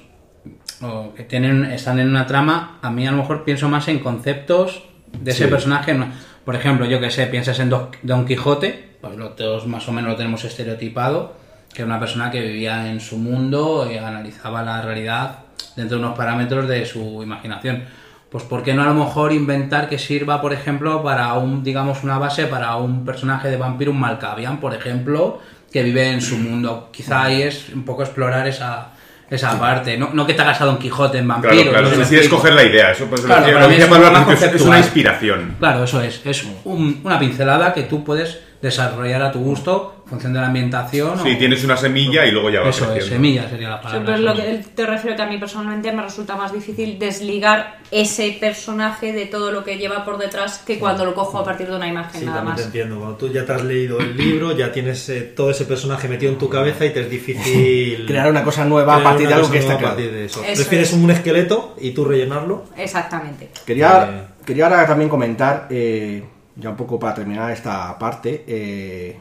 o 0.82 1.14
que 1.14 1.24
tienen 1.24 1.66
están 1.66 2.00
en 2.00 2.10
una 2.10 2.26
trama, 2.26 2.80
a 2.82 2.90
mí 2.90 3.08
a 3.08 3.12
lo 3.12 3.18
mejor 3.18 3.44
pienso 3.44 3.68
más 3.70 3.88
en 3.88 4.00
conceptos 4.00 4.84
de 5.12 5.32
ese 5.32 5.46
Sí. 5.46 5.50
personaje. 5.50 5.98
Por 6.46 6.56
ejemplo, 6.56 6.86
yo 6.86 7.00
que 7.00 7.12
sé, 7.12 7.26
piensas 7.28 7.60
en 7.60 7.70
Don, 7.70 7.90
Don 8.02 8.26
Quijote, 8.26 8.98
pues 9.02 9.16
lo, 9.18 9.30
todos 9.32 9.68
más 9.68 9.88
o 9.88 9.92
menos 9.92 10.12
lo 10.12 10.16
tenemos 10.18 10.44
estereotipado, 10.46 11.36
que 11.74 11.84
era 11.84 11.86
una 11.92 12.00
persona 12.00 12.32
que 12.32 12.42
vivía 12.42 12.90
en 12.90 13.00
su 13.00 13.18
mundo 13.18 13.88
y 13.92 13.98
analizaba 13.98 14.64
la 14.64 14.82
realidad 14.82 15.40
dentro 15.76 15.98
de 15.98 16.04
unos 16.04 16.18
parámetros 16.18 16.68
de 16.68 16.86
su 16.86 17.22
imaginación. 17.24 17.84
Pues 18.32 18.44
¿por 18.44 18.62
qué 18.62 18.74
no 18.76 18.84
a 18.84 18.86
lo 18.86 18.94
mejor 18.94 19.34
inventar 19.34 19.90
que 19.90 19.98
sirva, 19.98 20.40
por 20.40 20.54
ejemplo, 20.54 21.02
para 21.02 21.34
un, 21.34 21.64
digamos, 21.64 22.04
una 22.04 22.20
base 22.20 22.46
para 22.46 22.76
un 22.76 23.04
personaje 23.04 23.48
de 23.50 23.58
vampiro, 23.58 23.92
un 23.92 24.00
Malkavian, 24.00 24.60
por 24.60 24.76
ejemplo, 24.76 25.40
que 25.72 25.82
vive 25.82 26.12
en 26.12 26.22
su 26.22 26.38
mundo? 26.38 26.90
Quizá 26.92 27.24
ahí 27.24 27.42
es 27.42 27.70
un 27.74 27.84
poco 27.84 28.04
explorar 28.04 28.48
esa, 28.48 28.90
esa 29.32 29.60
parte. 29.60 29.98
No, 29.98 30.12
no 30.14 30.28
que 30.28 30.36
te 30.36 30.44
hagas 30.44 30.62
a 30.62 30.66
Don 30.66 30.78
Quijote 30.78 31.18
en 31.18 31.28
vampiro. 31.28 31.54
Claro, 31.56 31.72
claro, 31.72 31.90
no 31.96 32.02
explico. 32.04 32.36
coger 32.36 32.54
la 32.54 32.64
idea, 32.66 32.92
eso 32.92 33.06
pues 33.08 33.22
Claro, 33.22 33.42
lo 33.52 33.60
es 33.62 33.66
un 33.66 33.72
es 33.74 34.26
conceptual. 34.26 34.68
una 34.70 34.78
inspiración. 34.78 35.56
Claro, 35.58 35.84
eso 35.86 36.00
es. 36.02 36.22
Es 36.24 36.46
un- 36.66 37.02
una 37.04 37.18
pincelada 37.18 37.74
que 37.74 37.84
tú 37.84 38.04
puedes 38.04 38.40
desarrollar 38.62 39.22
a 39.24 39.32
tu 39.32 39.40
gusto 39.40 39.99
función 40.10 40.34
de 40.34 40.40
la 40.42 40.48
ambientación. 40.48 41.20
Sí, 41.24 41.34
o- 41.36 41.38
tienes 41.38 41.64
una 41.64 41.78
semilla 41.78 42.26
y 42.26 42.32
luego 42.32 42.50
ya 42.50 42.62
vas 42.62 42.76
Eso 42.76 42.86
es, 42.86 42.92
creciendo. 42.92 43.16
semilla 43.16 43.50
sería 43.50 43.70
la 43.70 43.78
Sí, 43.78 43.84
palabra. 43.84 44.06
pero 44.06 44.18
es 44.18 44.24
lo 44.24 44.36
que 44.36 44.64
te 44.76 44.86
refiero 44.86 45.16
que 45.16 45.22
a 45.22 45.26
mí 45.28 45.38
personalmente 45.38 45.92
me 45.92 46.02
resulta 46.02 46.36
más 46.36 46.52
difícil 46.52 46.98
desligar 47.00 47.78
ese 47.92 48.38
personaje 48.40 49.14
de 49.14 49.26
todo 49.28 49.52
lo 49.52 49.64
que 49.64 49.78
lleva 49.78 50.04
por 50.04 50.18
detrás 50.18 50.60
que 50.60 50.78
cuando 50.80 51.06
lo 51.06 51.14
cojo 51.14 51.40
a 51.40 51.44
partir 51.46 51.68
de 51.68 51.76
una 51.76 51.88
imagen 51.88 52.20
Sí, 52.20 52.26
nada 52.26 52.38
también 52.40 52.56
te 52.56 52.62
más. 52.62 52.66
entiendo. 52.68 52.98
Cuando 53.00 53.18
tú 53.18 53.32
ya 53.32 53.46
te 53.46 53.54
has 53.54 53.64
leído 53.64 54.00
el 54.00 54.18
libro, 54.18 54.56
ya 54.58 54.72
tienes 54.72 55.08
eh, 55.10 55.22
todo 55.36 55.52
ese 55.52 55.66
personaje 55.66 56.08
metido 56.08 56.32
en 56.32 56.38
tu 56.38 56.50
cabeza 56.50 56.86
y 56.86 56.90
te 56.92 57.02
es 57.02 57.10
difícil 57.10 58.06
Crear 58.08 58.30
una 58.30 58.44
cosa 58.44 58.66
nueva 58.66 58.96
a 58.98 59.04
partir 59.04 59.28
de 59.28 59.34
algo 59.36 59.50
que 59.52 59.60
está 59.60 59.74
nueva 59.74 59.88
a 59.90 59.92
partir 59.92 60.12
de 60.12 60.26
eso. 60.26 60.44
Eso 60.44 60.56
Prefieres 60.56 60.90
es. 60.90 60.94
un 60.96 61.10
esqueleto 61.12 61.76
y 61.80 61.92
tú 61.92 62.06
rellenarlo. 62.06 62.66
Exactamente. 62.78 63.50
Quería, 63.66 64.10
Eh. 64.40 64.44
quería 64.46 64.66
ahora 64.66 64.86
también 64.88 65.10
comentar, 65.10 65.68
eh, 65.70 66.24
ya 66.56 66.70
un 66.72 66.76
poco 66.76 67.00
para 67.00 67.14
terminar 67.16 67.52
esta 67.52 67.98
parte, 67.98 68.44
eh, 68.48 69.18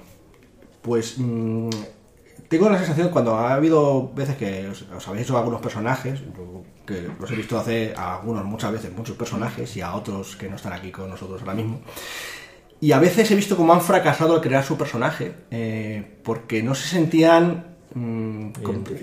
pues 0.89 1.15
mm, 1.19 1.69
tengo 2.49 2.71
la 2.71 2.79
sensación 2.79 3.11
cuando 3.11 3.35
ha 3.37 3.53
habido 3.55 4.11
veces 4.15 4.37
que 4.37 4.69
os, 4.69 4.83
os 4.97 5.07
habéis 5.09 5.25
hecho 5.27 5.37
algunos 5.37 5.61
personajes, 5.61 6.21
que 6.87 7.07
los 7.21 7.31
he 7.31 7.37
visto 7.37 7.59
hacer 7.59 7.95
a 7.97 8.17
algunos 8.17 8.45
muchas 8.45 8.73
veces, 8.73 8.91
muchos 8.97 9.17
personajes, 9.17 9.77
y 9.77 9.83
a 9.83 9.95
otros 9.95 10.35
que 10.37 10.49
no 10.49 10.57
están 10.57 10.73
aquí 10.73 10.91
con 10.91 11.11
nosotros 11.11 11.43
ahora 11.43 11.55
mismo. 11.55 11.81
Y 12.81 12.93
a 12.93 12.99
veces 12.99 13.31
he 13.31 13.35
visto 13.35 13.57
cómo 13.57 13.73
han 13.75 13.83
fracasado 13.83 14.35
al 14.35 14.41
crear 14.41 14.65
su 14.65 14.77
personaje, 14.79 15.35
eh, 15.51 16.19
porque 16.25 16.63
no 16.63 16.75
se 16.75 16.89
sentían... 16.89 17.77
mm, 17.95 18.51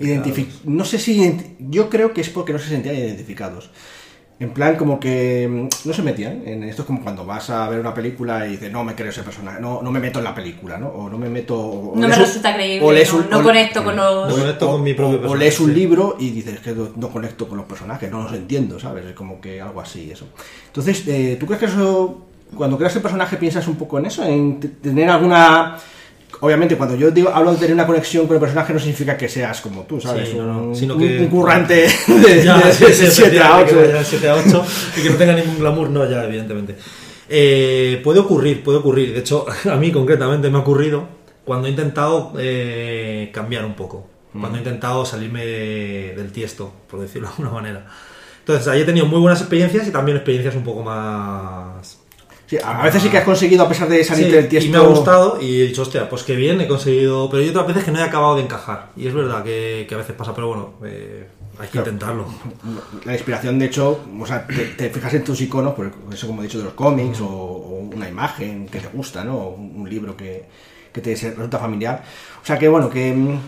identifi- 0.00 0.64
no 0.64 0.84
sé 0.84 0.98
si... 0.98 1.56
Yo 1.60 1.88
creo 1.88 2.12
que 2.12 2.22
es 2.22 2.30
porque 2.30 2.52
no 2.52 2.58
se 2.58 2.68
sentían 2.70 2.96
identificados. 2.96 3.70
En 4.38 4.50
plan, 4.50 4.76
como 4.76 5.00
que 5.00 5.48
mm, 5.50 5.88
no 5.88 5.92
se 5.94 6.02
metían. 6.02 6.42
En 6.46 6.62
esto 6.64 6.82
es 6.82 6.86
como 6.86 7.00
cuando 7.02 7.24
vas 7.24 7.48
a 7.48 7.68
ver 7.70 7.80
una 7.80 7.94
película 7.94 8.46
y 8.46 8.50
dices, 8.50 8.70
no 8.70 8.84
me 8.84 8.94
creo 8.94 9.08
ese 9.08 9.22
personaje, 9.22 9.60
no, 9.62 9.80
no 9.82 9.90
me 9.90 9.98
meto 9.98 10.18
en 10.18 10.24
la 10.24 10.34
película, 10.34 10.76
¿no? 10.76 10.88
O 10.88 11.08
no 11.08 11.16
me 11.16 11.30
meto. 11.30 11.58
o 11.58 11.92
No 11.96 12.06
me 12.06 12.14
un- 12.14 12.20
resulta 12.20 12.52
creíble, 12.54 12.86
o 12.86 12.92
lees 12.92 13.10
no- 13.12 13.20
un- 13.20 13.30
no 13.30 13.38
o- 13.38 13.42
conecto 13.42 13.82
con 13.82 13.96
los- 13.96 14.28
No 14.28 14.36
conecto 14.36 14.66
con 14.70 14.82
mi 14.82 14.92
propio 14.92 15.14
o- 15.14 15.18
O 15.18 15.20
personaje, 15.22 15.38
lees 15.44 15.60
un 15.60 15.72
libro 15.74 16.16
y 16.20 16.30
dices 16.30 16.60
que 16.60 16.74
no, 16.96 17.08
conecto 17.08 17.48
con 17.48 17.56
los 17.56 17.66
personajes, 17.66 18.10
no 18.10 18.24
los 18.24 18.32
entiendo, 18.34 18.78
¿sabes? 18.78 19.06
Es 19.06 19.14
como 19.14 19.40
que 19.40 19.60
algo 19.62 19.80
así, 19.80 20.10
eso. 20.10 20.26
Entonces, 20.66 21.02
eh, 21.08 21.36
¿tú 21.40 21.46
crees 21.46 21.60
que 21.60 21.66
eso, 21.66 22.26
cuando 22.54 22.76
creas 22.76 22.94
el 22.94 23.02
personaje, 23.02 23.38
piensas 23.38 23.66
un 23.68 23.76
poco 23.76 23.98
en 23.98 24.04
eso? 24.06 24.22
En 24.22 24.60
tener 24.60 25.08
alguna. 25.08 25.78
Obviamente, 26.40 26.76
cuando 26.76 26.96
yo 26.96 27.10
digo, 27.10 27.30
hablo 27.32 27.52
de 27.52 27.58
tener 27.58 27.72
una 27.74 27.86
conexión 27.86 28.26
con 28.26 28.34
el 28.36 28.40
personaje, 28.40 28.72
no 28.72 28.78
significa 28.78 29.16
que 29.16 29.28
seas 29.28 29.60
como 29.60 29.82
tú, 29.82 30.00
¿sabes? 30.00 30.28
Sí, 30.30 30.36
no, 30.36 30.44
no, 30.46 30.62
un, 30.68 30.76
sino 30.76 30.96
que- 30.98 31.18
un 31.20 31.28
currante 31.28 31.74
de, 32.06 32.42
Ya, 32.44 32.58
de- 32.58 32.72
sí, 32.72 32.84
de 32.84 32.92
sí, 32.94 33.06
7 33.10 33.40
a 33.40 33.62
efectivamente, 33.62 33.72
8. 33.72 33.80
que 33.80 33.86
vaya 33.86 33.98
de 33.98 34.04
7 34.04 34.28
a 34.28 34.34
8 34.36 34.64
y 34.96 35.02
que 35.02 35.10
no 35.10 35.16
tenga 35.16 35.32
ningún 35.34 35.58
glamour, 35.58 35.90
no, 35.90 36.10
ya, 36.10 36.24
evidentemente. 36.24 36.76
Eh, 37.28 38.00
puede 38.04 38.20
ocurrir, 38.20 38.62
puede 38.62 38.78
ocurrir. 38.78 39.12
De 39.14 39.20
hecho, 39.20 39.46
a 39.70 39.76
mí 39.76 39.90
concretamente 39.92 40.50
me 40.50 40.58
ha 40.58 40.60
ocurrido 40.60 41.08
cuando 41.44 41.68
he 41.68 41.70
intentado 41.70 42.32
eh, 42.38 43.30
cambiar 43.32 43.64
un 43.64 43.74
poco. 43.74 44.06
Cuando 44.38 44.58
he 44.58 44.60
intentado 44.60 45.06
salirme 45.06 45.46
del 45.46 46.30
tiesto, 46.30 46.70
por 46.90 47.00
decirlo 47.00 47.28
de 47.28 47.32
alguna 47.34 47.50
manera. 47.52 47.86
Entonces, 48.40 48.68
ahí 48.68 48.82
he 48.82 48.84
tenido 48.84 49.06
muy 49.06 49.18
buenas 49.18 49.40
experiencias 49.40 49.88
y 49.88 49.90
también 49.90 50.18
experiencias 50.18 50.54
un 50.54 50.62
poco 50.62 50.82
más 50.82 51.95
Sí, 52.46 52.56
a 52.64 52.82
veces 52.82 53.02
sí 53.02 53.08
que 53.08 53.18
has 53.18 53.24
conseguido, 53.24 53.64
a 53.64 53.68
pesar 53.68 53.88
de 53.88 54.04
salirte 54.04 54.30
Sí, 54.30 54.36
del 54.36 54.48
tiesto. 54.48 54.68
Y 54.68 54.72
me 54.72 54.78
ha 54.78 54.82
gustado 54.82 55.38
y 55.42 55.62
he 55.62 55.66
dicho, 55.66 55.82
hostia, 55.82 56.08
pues 56.08 56.22
qué 56.22 56.36
bien, 56.36 56.60
he 56.60 56.68
conseguido. 56.68 57.28
Pero 57.28 57.42
hay 57.42 57.48
otras 57.48 57.66
veces 57.66 57.84
que 57.84 57.90
no 57.90 57.98
he 57.98 58.02
acabado 58.02 58.36
de 58.36 58.42
encajar. 58.42 58.90
Y 58.96 59.08
es 59.08 59.14
verdad 59.14 59.42
que, 59.42 59.84
que 59.88 59.94
a 59.94 59.98
veces 59.98 60.14
pasa, 60.14 60.32
pero 60.34 60.46
bueno, 60.48 60.74
eh, 60.84 61.26
hay 61.58 61.66
que 61.66 61.72
Claro. 61.72 61.90
intentarlo. 61.90 62.26
La 63.04 63.14
inspiración, 63.14 63.58
de 63.58 63.66
hecho, 63.66 63.98
o 64.20 64.26
sea, 64.26 64.46
te, 64.46 64.64
te 64.76 64.90
fijas 64.90 65.12
en 65.14 65.24
tus 65.24 65.40
iconos, 65.40 65.74
por 65.74 65.90
eso 66.12 66.26
como 66.28 66.40
he 66.42 66.44
dicho, 66.44 66.58
de 66.58 66.64
los 66.64 66.74
cómics 66.74 67.20
o, 67.20 67.26
o 67.26 67.78
una 67.92 68.08
imagen 68.08 68.68
que 68.68 68.78
te 68.78 68.88
gusta, 68.88 69.24
¿no? 69.24 69.36
Un, 69.48 69.80
un 69.80 69.90
libro 69.90 70.16
que, 70.16 70.44
que 70.92 71.00
te 71.00 71.14
resulta 71.16 71.58
familiar. 71.58 72.04
O 72.42 72.46
sea 72.46 72.58
que 72.58 72.68
bueno, 72.68 72.88
que... 72.88 73.12
mm, 73.12 73.40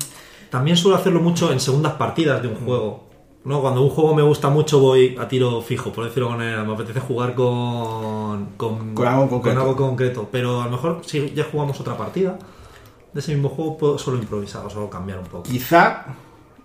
También 0.50 0.76
suelo 0.76 0.96
hacerlo 0.96 1.20
mucho 1.20 1.52
en 1.52 1.60
segundas 1.60 1.92
partidas 1.92 2.42
de 2.42 2.48
un 2.48 2.54
juego. 2.56 3.07
¿No? 3.48 3.60
Cuando 3.60 3.82
un 3.82 3.90
juego 3.90 4.14
me 4.14 4.22
gusta 4.22 4.48
mucho 4.50 4.78
voy 4.78 5.16
a 5.18 5.26
tiro 5.26 5.60
fijo, 5.62 5.90
por 5.92 6.04
decirlo 6.04 6.28
con 6.28 6.38
manera. 6.38 6.62
Me 6.64 6.74
apetece 6.74 7.00
jugar 7.00 7.34
con, 7.34 8.50
con, 8.56 8.94
Con 8.94 9.06
algo 9.08 9.28
concreto. 9.28 9.60
algo 9.60 9.76
concreto. 9.76 10.28
Pero 10.30 10.60
a 10.62 10.66
lo 10.66 10.70
mejor 10.72 11.00
si 11.04 11.32
ya 11.34 11.44
jugamos 11.50 11.80
otra 11.80 11.96
partida 11.96 12.38
de 13.12 13.20
ese 13.20 13.32
mismo 13.34 13.48
juego, 13.48 13.76
puedo 13.78 13.98
solo 13.98 14.18
improvisar 14.18 14.64
o 14.66 14.70
solo 14.70 14.88
cambiar 14.90 15.18
un 15.18 15.24
poco. 15.24 15.42
Quizá, 15.44 16.04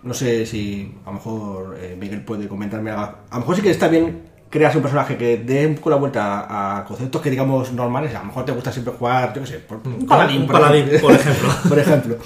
no 0.02 0.12
sé 0.14 0.44
si 0.46 0.94
a 1.04 1.08
lo 1.08 1.14
mejor 1.14 1.76
eh, 1.80 1.96
Miguel 1.98 2.24
puede 2.24 2.46
comentarme 2.48 2.90
algo. 2.90 3.02
A 3.02 3.34
lo 3.34 3.38
mejor 3.40 3.56
sí 3.56 3.62
que 3.62 3.70
está 3.70 3.88
bien 3.88 4.32
crearse 4.50 4.76
un 4.78 4.82
personaje 4.82 5.16
que 5.16 5.38
dé 5.38 5.66
un 5.66 5.74
poco 5.74 5.90
la 5.90 5.96
vuelta 5.96 6.78
a 6.78 6.84
conceptos 6.84 7.20
que 7.22 7.30
digamos 7.30 7.72
normales. 7.72 8.14
A 8.14 8.20
lo 8.20 8.26
mejor 8.26 8.44
te 8.44 8.52
gusta 8.52 8.70
siempre 8.70 8.92
jugar, 8.92 9.32
yo 9.34 9.40
qué 9.40 9.46
sé, 9.48 9.58
por- 9.58 9.80
un 9.84 10.06
paladín, 10.06 10.42
un 10.42 10.46
paladín, 10.48 10.88
por 11.00 11.10
ejemplo. 11.12 11.48
por 11.68 11.78
ejemplo. 11.78 12.16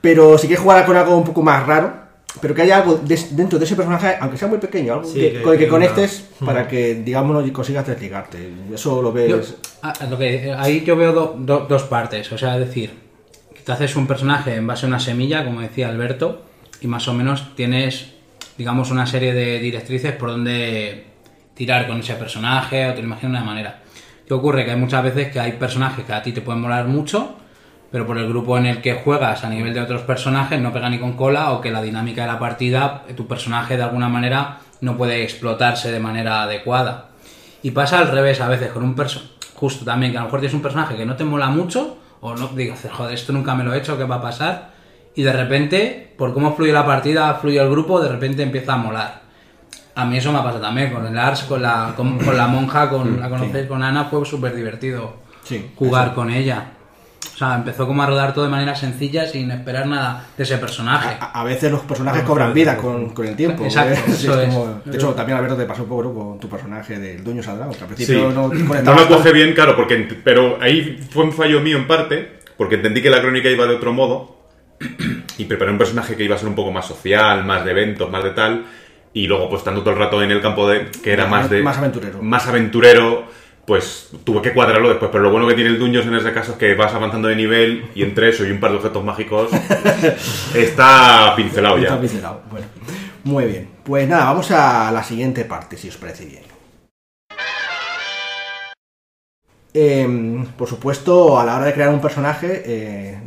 Pero 0.00 0.38
si 0.38 0.46
quieres 0.46 0.62
jugar 0.62 0.84
con 0.86 0.96
algo 0.96 1.16
un 1.16 1.24
poco 1.24 1.42
más 1.42 1.66
raro, 1.66 2.05
pero 2.40 2.54
que 2.54 2.62
haya 2.62 2.76
algo 2.78 2.96
des- 2.96 3.36
dentro 3.36 3.58
de 3.58 3.64
ese 3.64 3.76
personaje, 3.76 4.16
aunque 4.20 4.36
sea 4.36 4.48
muy 4.48 4.58
pequeño, 4.58 4.94
algo 4.94 5.04
Sí, 5.08 5.14
que- 5.20 5.32
que- 5.34 5.42
con 5.42 5.52
el 5.52 5.58
que 5.58 5.64
que 5.64 5.70
conectes 5.70 6.24
una- 6.40 6.46
para 6.52 6.68
que, 6.68 6.94
digamos, 6.96 7.50
consigas 7.50 7.86
desligarte. 7.86 8.50
Eso 8.74 9.00
lo 9.02 9.08
Yo- 9.26 9.38
ves. 9.38 9.54
ah, 9.82 9.92
lo 10.10 10.18
que- 10.18 10.54
ahí 10.56 10.82
yo 10.84 10.96
veo 10.96 11.12
do- 11.12 11.36
do- 11.38 11.66
dos 11.68 11.84
partes. 11.84 12.30
O 12.32 12.38
sea, 12.38 12.58
es 12.58 12.66
decir, 12.66 12.90
que 13.54 13.60
te 13.62 13.72
haces 13.72 13.96
un 13.96 14.06
personaje 14.06 14.54
en 14.54 14.66
base 14.66 14.86
a 14.86 14.88
una 14.88 15.00
semilla, 15.00 15.44
como 15.44 15.60
decía 15.60 15.88
Alberto, 15.88 16.42
y 16.80 16.86
más 16.86 17.08
o 17.08 17.14
menos 17.14 17.54
tienes, 17.56 18.12
digamos, 18.58 18.90
una 18.90 19.06
serie 19.06 19.32
de 19.32 19.58
directrices 19.58 20.12
por 20.12 20.30
donde 20.30 21.04
tirar 21.54 21.86
con 21.86 22.00
ese 22.00 22.14
personaje 22.14 22.86
o 22.86 22.92
te 22.94 23.00
lo 23.00 23.06
imaginas 23.06 23.32
de 23.32 23.38
una 23.38 23.44
manera. 23.44 23.82
¿Qué 24.26 24.34
ocurre? 24.34 24.64
Que 24.64 24.72
hay 24.72 24.76
muchas 24.76 25.02
veces 25.04 25.28
que 25.32 25.40
hay 25.40 25.52
personajes 25.52 26.04
que 26.04 26.12
a 26.12 26.22
ti 26.22 26.32
te 26.32 26.42
pueden 26.42 26.60
molar 26.60 26.86
mucho, 26.86 27.36
pero 27.90 28.06
por 28.06 28.18
el 28.18 28.28
grupo 28.28 28.58
en 28.58 28.66
el 28.66 28.82
que 28.82 28.94
juegas 28.94 29.44
a 29.44 29.48
nivel 29.48 29.72
de 29.72 29.80
otros 29.80 30.02
personajes 30.02 30.60
no 30.60 30.72
pega 30.72 30.90
ni 30.90 30.98
con 30.98 31.12
cola 31.12 31.52
o 31.52 31.60
que 31.60 31.70
la 31.70 31.82
dinámica 31.82 32.22
de 32.22 32.28
la 32.28 32.38
partida, 32.38 33.04
tu 33.16 33.26
personaje 33.26 33.76
de 33.76 33.82
alguna 33.82 34.08
manera 34.08 34.58
no 34.80 34.96
puede 34.96 35.22
explotarse 35.22 35.90
de 35.92 36.00
manera 36.00 36.42
adecuada. 36.42 37.08
Y 37.62 37.70
pasa 37.70 37.98
al 37.98 38.08
revés 38.08 38.40
a 38.40 38.48
veces 38.48 38.70
con 38.70 38.82
un 38.82 38.94
personaje, 38.94 39.30
justo 39.54 39.84
también, 39.84 40.12
que 40.12 40.18
a 40.18 40.20
lo 40.20 40.26
mejor 40.26 40.40
tienes 40.40 40.54
un 40.54 40.62
personaje 40.62 40.96
que 40.96 41.06
no 41.06 41.16
te 41.16 41.24
mola 41.24 41.48
mucho, 41.48 41.98
o 42.20 42.34
no 42.34 42.48
digas, 42.48 42.86
joder, 42.92 43.14
esto 43.14 43.32
nunca 43.32 43.54
me 43.54 43.64
lo 43.64 43.72
he 43.72 43.78
hecho, 43.78 43.96
¿qué 43.96 44.04
va 44.04 44.16
a 44.16 44.22
pasar? 44.22 44.70
Y 45.14 45.22
de 45.22 45.32
repente, 45.32 46.14
por 46.18 46.34
cómo 46.34 46.54
fluye 46.54 46.72
la 46.72 46.84
partida, 46.84 47.34
fluye 47.34 47.60
el 47.60 47.70
grupo, 47.70 48.00
de 48.00 48.08
repente 48.08 48.42
empieza 48.42 48.74
a 48.74 48.76
molar. 48.76 49.22
A 49.94 50.04
mí 50.04 50.18
eso 50.18 50.30
me 50.30 50.38
ha 50.38 50.42
pasado 50.42 50.60
también, 50.60 50.92
con 50.92 51.06
el 51.06 51.18
Ars, 51.18 51.44
con 51.44 51.62
la, 51.62 51.94
con, 51.96 52.18
con 52.18 52.36
la 52.36 52.46
monja, 52.46 52.90
con 52.90 53.18
la 53.18 53.30
conocéis, 53.30 53.66
con 53.66 53.82
Ana, 53.82 54.04
fue 54.04 54.24
súper 54.26 54.54
divertido 54.54 55.26
Sí, 55.46 55.70
jugar 55.76 56.12
con 56.12 56.28
ella. 56.28 56.72
O 57.36 57.38
sea, 57.38 57.54
empezó 57.56 57.86
como 57.86 58.02
a 58.02 58.06
rodar 58.06 58.32
todo 58.32 58.44
de 58.46 58.50
manera 58.50 58.74
sencilla 58.74 59.26
sin 59.26 59.50
esperar 59.50 59.86
nada 59.86 60.24
de 60.38 60.42
ese 60.42 60.56
personaje. 60.56 61.18
A, 61.20 61.38
a 61.38 61.44
veces 61.44 61.70
los 61.70 61.82
personajes 61.82 62.22
Ah, 62.22 62.26
cobran 62.26 62.54
vida 62.54 62.78
con, 62.78 63.10
con 63.10 63.26
el 63.26 63.36
tiempo. 63.36 63.62
Exacto, 63.66 63.92
¿eh? 63.92 64.02
Sí, 64.06 64.26
eso 64.26 64.40
es 64.40 64.48
es. 64.48 64.54
como- 64.54 64.80
de 64.82 64.96
hecho, 64.96 65.12
también 65.12 65.36
Alberto 65.36 65.54
te 65.54 65.66
pasó 65.66 65.82
un 65.82 65.88
poco 65.90 66.14
con 66.14 66.40
tu 66.40 66.48
personaje 66.48 66.98
del 66.98 67.22
Dueño 67.22 67.42
Sadrago, 67.42 67.72
que 67.72 67.84
al 67.84 67.88
Sí. 67.90 67.94
principio 67.94 68.30
no 68.30 68.48
No 68.54 68.66
conectabas 68.68 69.10
lo 69.10 69.16
coge 69.18 69.32
bien, 69.34 69.52
claro, 69.52 69.76
porque 69.76 69.96
pero 70.24 70.56
ahí 70.62 70.98
fue 71.10 71.24
un 71.24 71.32
fallo 71.34 71.60
mío 71.60 71.76
en 71.76 71.86
parte, 71.86 72.38
porque 72.56 72.76
entendí 72.76 73.02
que 73.02 73.10
la 73.10 73.20
crónica 73.20 73.50
iba 73.50 73.66
de 73.66 73.74
otro 73.74 73.92
modo 73.92 74.40
y 75.36 75.44
preparé 75.44 75.72
un 75.72 75.78
personaje 75.78 76.16
que 76.16 76.24
iba 76.24 76.36
a 76.36 76.38
ser 76.38 76.48
un 76.48 76.54
poco 76.54 76.70
más 76.72 76.86
social, 76.86 77.44
más 77.44 77.66
de 77.66 77.70
eventos, 77.72 78.10
más 78.10 78.24
de 78.24 78.30
tal, 78.30 78.64
y 79.12 79.26
luego 79.26 79.50
pues 79.50 79.60
estando 79.60 79.82
todo 79.82 79.92
el 79.92 79.98
rato 79.98 80.22
en 80.22 80.30
el 80.30 80.40
campo 80.40 80.66
de 80.68 80.86
que 81.02 81.12
era 81.12 81.26
más 81.26 81.50
de 81.50 81.62
Más 81.62 81.76
aventurero. 81.76 82.22
más 82.22 82.46
aventurero, 82.46 83.24
pues 83.66 84.10
tuve 84.24 84.42
que 84.42 84.52
cuadrarlo 84.52 84.88
después, 84.88 85.10
pero 85.10 85.24
lo 85.24 85.30
bueno 85.30 85.46
que 85.48 85.54
tiene 85.54 85.70
el 85.70 85.78
Duños 85.78 86.06
en 86.06 86.14
ese 86.14 86.32
caso 86.32 86.52
es 86.52 86.58
que 86.58 86.74
vas 86.74 86.94
avanzando 86.94 87.28
de 87.28 87.36
nivel 87.36 87.86
y 87.94 88.02
entre 88.04 88.28
eso 88.28 88.46
y 88.46 88.50
un 88.50 88.60
par 88.60 88.70
de 88.70 88.76
objetos 88.76 89.04
mágicos 89.04 89.50
está 90.54 91.32
pincelado 91.36 91.76
Está 91.78 91.94
ya. 91.94 92.00
pincelado. 92.00 92.42
Bueno, 92.50 92.66
muy 93.24 93.44
bien. 93.46 93.68
Pues 93.84 94.08
nada, 94.08 94.26
vamos 94.26 94.50
a 94.52 94.90
la 94.92 95.02
siguiente 95.02 95.44
parte, 95.44 95.76
si 95.76 95.88
os 95.88 95.96
parece 95.96 96.24
bien. 96.26 96.42
Eh, 99.74 100.44
por 100.56 100.68
supuesto, 100.68 101.38
a 101.38 101.44
la 101.44 101.56
hora 101.56 101.66
de 101.66 101.74
crear 101.74 101.90
un 101.90 102.00
personaje, 102.00 102.62
eh, 102.64 103.18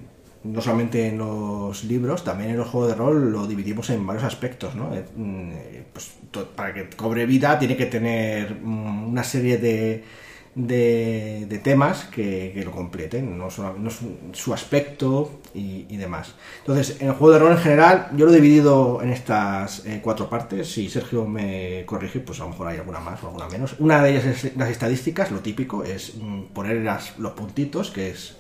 no 0.43 0.62
solamente 0.62 1.08
en 1.08 1.17
los 1.17 1.84
libros, 1.84 2.24
también 2.24 2.51
en 2.51 2.58
los 2.58 2.67
juegos 2.69 2.89
de 2.89 2.96
rol 2.96 3.31
lo 3.31 3.46
dividimos 3.46 3.89
en 3.91 4.05
varios 4.08 4.24
aspectos, 4.24 4.74
¿no? 4.74 4.96
Eh, 4.96 5.05
mm, 5.15 5.51
eh, 5.53 5.84
pues, 5.93 6.12
para 6.55 6.74
que 6.74 6.89
cobre 6.96 7.25
vida 7.25 7.60
tiene 7.60 7.77
que 7.77 7.86
tener 7.86 8.55
mm, 8.63 9.10
una 9.10 9.24
serie 9.24 9.58
de, 9.58 10.03
de, 10.68 11.60
temas 11.63 12.06
que, 12.06 12.62
lo 12.63 12.72
completen, 12.72 13.38
no, 13.38 13.50
su, 13.50 14.54
aspecto 14.54 15.39
y, 15.54 15.98
demás. 15.98 16.34
Entonces, 16.60 16.98
en 17.01 17.08
el 17.08 17.13
juego 17.13 17.34
de 17.34 17.39
rol 17.39 17.51
en 17.51 17.58
general, 17.58 18.10
yo 18.16 18.25
lo 18.25 18.32
he 18.32 18.36
dividido 18.36 19.01
en 19.01 19.10
estas 19.10 19.86
eh, 19.86 20.00
cuatro 20.04 20.30
partes. 20.30 20.72
Si 20.72 20.89
Sergio 20.89 21.25
me 21.25 21.84
corrige, 21.86 22.20
pues 22.20 22.39
a 22.39 22.44
lo 22.44 22.50
mejor 22.50 22.68
hay 22.68 22.78
alguna 22.78 23.00
más 23.00 23.24
o 23.24 23.28
alguna 23.28 23.48
menos. 23.48 23.75
Una 23.80 24.01
de 24.04 24.12
ellas 24.12 24.25
es 24.25 24.58
las 24.58 24.70
estadísticas, 24.70 25.32
lo 25.32 25.39
típico 25.39 25.84
es 25.84 26.16
mm, 26.16 26.44
poner 26.54 26.78
los 27.18 27.32
puntitos, 27.34 27.92
que 27.92 28.10
es 28.10 28.36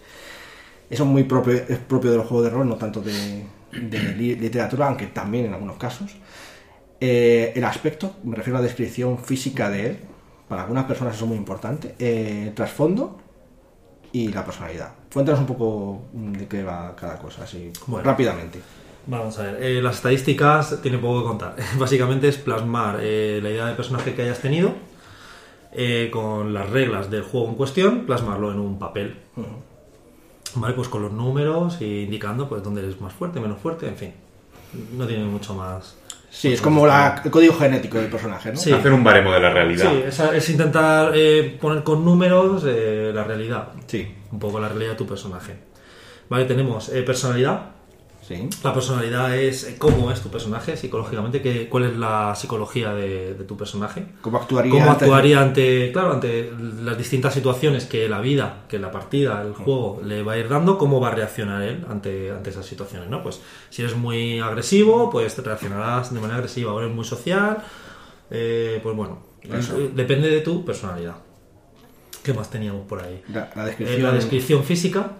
eso 0.89 1.03
es 1.03 1.09
muy 1.09 1.23
propio, 1.23 1.53
es 1.53 1.77
propio 1.77 2.11
del 2.11 2.21
juego 2.21 2.43
de 2.43 2.49
rol, 2.49 2.67
no 2.67 2.75
tanto 2.75 3.01
de, 3.01 3.43
de 3.71 3.99
li- 4.15 4.35
literatura, 4.35 4.87
aunque 4.87 5.07
también 5.07 5.45
en 5.45 5.53
algunos 5.53 5.77
casos. 5.77 6.15
Eh, 6.99 7.53
el 7.55 7.63
aspecto, 7.63 8.15
me 8.23 8.35
refiero 8.35 8.57
a 8.57 8.61
la 8.61 8.67
descripción 8.67 9.19
física 9.19 9.69
de 9.69 9.85
él, 9.85 9.99
para 10.49 10.63
algunas 10.63 10.85
personas 10.85 11.15
eso 11.15 11.25
es 11.25 11.29
muy 11.29 11.37
importante. 11.37 11.95
Eh, 11.99 12.51
trasfondo 12.55 13.17
y 14.11 14.29
la 14.29 14.43
personalidad. 14.43 14.91
Cuéntanos 15.13 15.39
un 15.41 15.45
poco 15.45 16.01
mm, 16.13 16.31
de 16.33 16.47
qué 16.47 16.63
va 16.63 16.95
cada 16.95 17.17
cosa, 17.19 17.43
así 17.43 17.71
Bueno. 17.87 18.03
rápidamente. 18.05 18.59
Vamos 19.07 19.39
a 19.39 19.43
ver, 19.43 19.63
eh, 19.63 19.81
las 19.81 19.95
estadísticas 19.95 20.81
tiene 20.81 20.97
poco 20.97 21.21
que 21.21 21.27
contar. 21.27 21.55
Básicamente 21.79 22.27
es 22.27 22.37
plasmar 22.37 22.99
eh, 23.01 23.39
la 23.41 23.49
idea 23.49 23.65
de 23.67 23.75
personaje 23.75 24.13
que 24.13 24.23
hayas 24.23 24.39
tenido 24.39 24.73
eh, 25.71 26.09
con 26.11 26.53
las 26.53 26.69
reglas 26.69 27.09
del 27.09 27.23
juego 27.23 27.49
en 27.49 27.55
cuestión, 27.55 28.05
plasmarlo 28.05 28.51
en 28.51 28.59
un 28.59 28.77
papel. 28.79 29.17
Vale, 30.55 30.73
pues 30.73 30.87
con 30.89 31.03
los 31.03 31.11
números 31.11 31.79
e 31.79 32.01
indicando 32.01 32.49
pues 32.49 32.63
dónde 32.63 32.81
eres 32.81 32.99
más 32.99 33.13
fuerte, 33.13 33.39
menos 33.39 33.59
fuerte, 33.59 33.87
en 33.87 33.95
fin. 33.95 34.13
No 34.97 35.05
tiene 35.05 35.25
mucho 35.25 35.53
más. 35.53 35.95
Sí, 36.31 36.53
es 36.53 36.61
como 36.61 36.85
la- 36.85 37.21
el 37.25 37.31
código 37.31 37.53
genético 37.55 37.97
del 37.97 38.07
personaje, 38.09 38.51
¿no? 38.51 38.57
Sí. 38.57 38.71
Hacer 38.71 38.93
un 38.93 39.03
baremo 39.03 39.31
de 39.33 39.39
la 39.39 39.49
realidad. 39.49 39.89
Sí, 39.91 40.03
es, 40.07 40.19
es 40.19 40.49
intentar 40.49 41.11
eh, 41.15 41.57
poner 41.59 41.83
con 41.83 42.05
números 42.05 42.63
eh, 42.67 43.11
la 43.13 43.23
realidad. 43.23 43.69
Sí, 43.87 44.15
Un 44.31 44.39
poco 44.39 44.59
la 44.59 44.67
realidad 44.69 44.91
de 44.91 44.97
tu 44.97 45.07
personaje. 45.07 45.55
Vale, 46.29 46.45
tenemos 46.45 46.89
eh, 46.89 47.01
personalidad, 47.01 47.71
sí. 48.29 48.47
La 48.63 48.73
personalidad 48.73 49.35
es 49.35 49.65
eh, 49.65 49.75
cómo 49.77 50.09
es 50.11 50.21
tu 50.21 50.29
personaje 50.29 50.77
psicológicamente, 50.77 51.41
qué, 51.41 51.67
cuál 51.67 51.83
es 51.85 51.97
la 51.97 52.33
psicología 52.35 52.93
de, 52.93 53.33
de 53.33 53.43
tu 53.43 53.57
personaje. 53.57 54.05
¿Cómo 54.21 54.37
actuaría? 54.37 54.71
Cómo 54.71 54.89
ante- 54.91 55.03
actuaría 55.05 55.41
ante, 55.41 55.91
claro, 55.91 56.13
ante 56.13 56.51
las 56.83 56.97
distintas 56.97 57.33
situaciones 57.33 57.85
que 57.85 58.07
la 58.07 58.21
vida, 58.21 58.63
que 58.69 58.79
la 58.79 58.91
partida, 58.91 59.41
el 59.41 59.53
juego 59.53 59.99
le 60.05 60.23
va 60.23 60.33
a 60.33 60.37
ir 60.37 60.47
dando, 60.47 60.77
cómo 60.77 61.01
va 61.01 61.09
a 61.09 61.15
reaccionar 61.15 61.63
él 61.63 61.83
ante, 61.89 62.31
ante 62.31 62.51
esas 62.51 62.65
situaciones, 62.65 63.09
¿no? 63.09 63.21
Pues 63.23 63.41
si 63.69 63.81
eres 63.81 63.95
muy 63.97 64.39
agresivo, 64.39 65.09
pues 65.09 65.35
te 65.35 65.41
reaccionarás 65.41 66.13
de 66.13 66.19
manera 66.21 66.37
agresiva, 66.37 66.71
o 66.73 66.79
eres 66.79 66.93
muy 66.95 67.03
social, 67.05 67.57
eh, 68.31 68.79
pues 68.83 68.95
bueno, 68.95 69.23
eh, 69.43 69.91
depende 69.95 70.29
de 70.29 70.41
tu 70.41 70.63
personalidad. 70.63 71.15
¿Qué 72.23 72.33
más 72.33 72.49
teníamos 72.49 72.85
por 72.87 73.01
ahí? 73.01 73.21
La, 73.33 73.49
la 73.55 73.63
Eh, 73.71 73.99
la 74.03 74.11
descripción 74.11 74.63
física, 74.63 75.13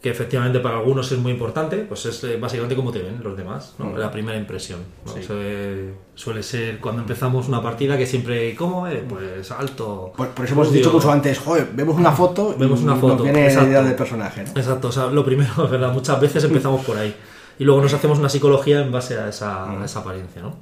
que 0.00 0.08
efectivamente 0.08 0.60
para 0.60 0.78
algunos 0.78 1.12
es 1.12 1.18
muy 1.18 1.30
importante, 1.32 1.76
pues 1.78 2.06
es 2.06 2.24
eh, 2.24 2.38
básicamente 2.38 2.74
cómo 2.74 2.90
te 2.90 3.00
ven 3.00 3.20
los 3.22 3.36
demás, 3.36 3.74
¿no? 3.78 3.96
La 3.98 4.10
primera 4.10 4.38
impresión. 4.38 4.80
¿no? 5.04 5.12
Sí. 5.12 5.20
Eso, 5.20 5.34
eh, 5.36 5.92
suele 6.14 6.42
ser 6.42 6.80
cuando 6.80 7.02
empezamos 7.02 7.48
una 7.48 7.62
partida 7.62 7.98
que 7.98 8.06
siempre, 8.06 8.54
¿cómo 8.54 8.86
es? 8.86 9.02
Pues 9.06 9.50
alto. 9.50 10.10
Por, 10.16 10.28
por 10.28 10.44
eso 10.46 10.54
hemos 10.54 10.72
dicho 10.72 10.90
mucho 10.90 11.12
antes, 11.12 11.38
joder, 11.38 11.68
vemos 11.74 11.96
una 11.96 12.12
foto 12.12 12.54
Vemos 12.58 12.80
y 12.80 12.84
una 12.84 12.92
nos 12.92 13.00
foto, 13.00 13.24
viene 13.24 13.40
la 13.40 13.46
exacto. 13.46 13.68
idea 13.68 13.82
del 13.82 13.94
personaje, 13.94 14.44
¿no? 14.44 14.50
Exacto, 14.58 14.88
o 14.88 14.92
sea, 14.92 15.06
lo 15.08 15.22
primero, 15.22 15.52
verdad, 15.70 15.92
muchas 15.92 16.18
veces 16.18 16.44
empezamos 16.44 16.82
por 16.82 16.96
ahí. 16.96 17.14
Y 17.58 17.64
luego 17.64 17.82
nos 17.82 17.92
hacemos 17.92 18.18
una 18.18 18.30
psicología 18.30 18.80
en 18.80 18.90
base 18.90 19.18
a 19.18 19.28
esa, 19.28 19.70
a 19.82 19.84
esa 19.84 19.98
apariencia, 19.98 20.40
¿no? 20.40 20.56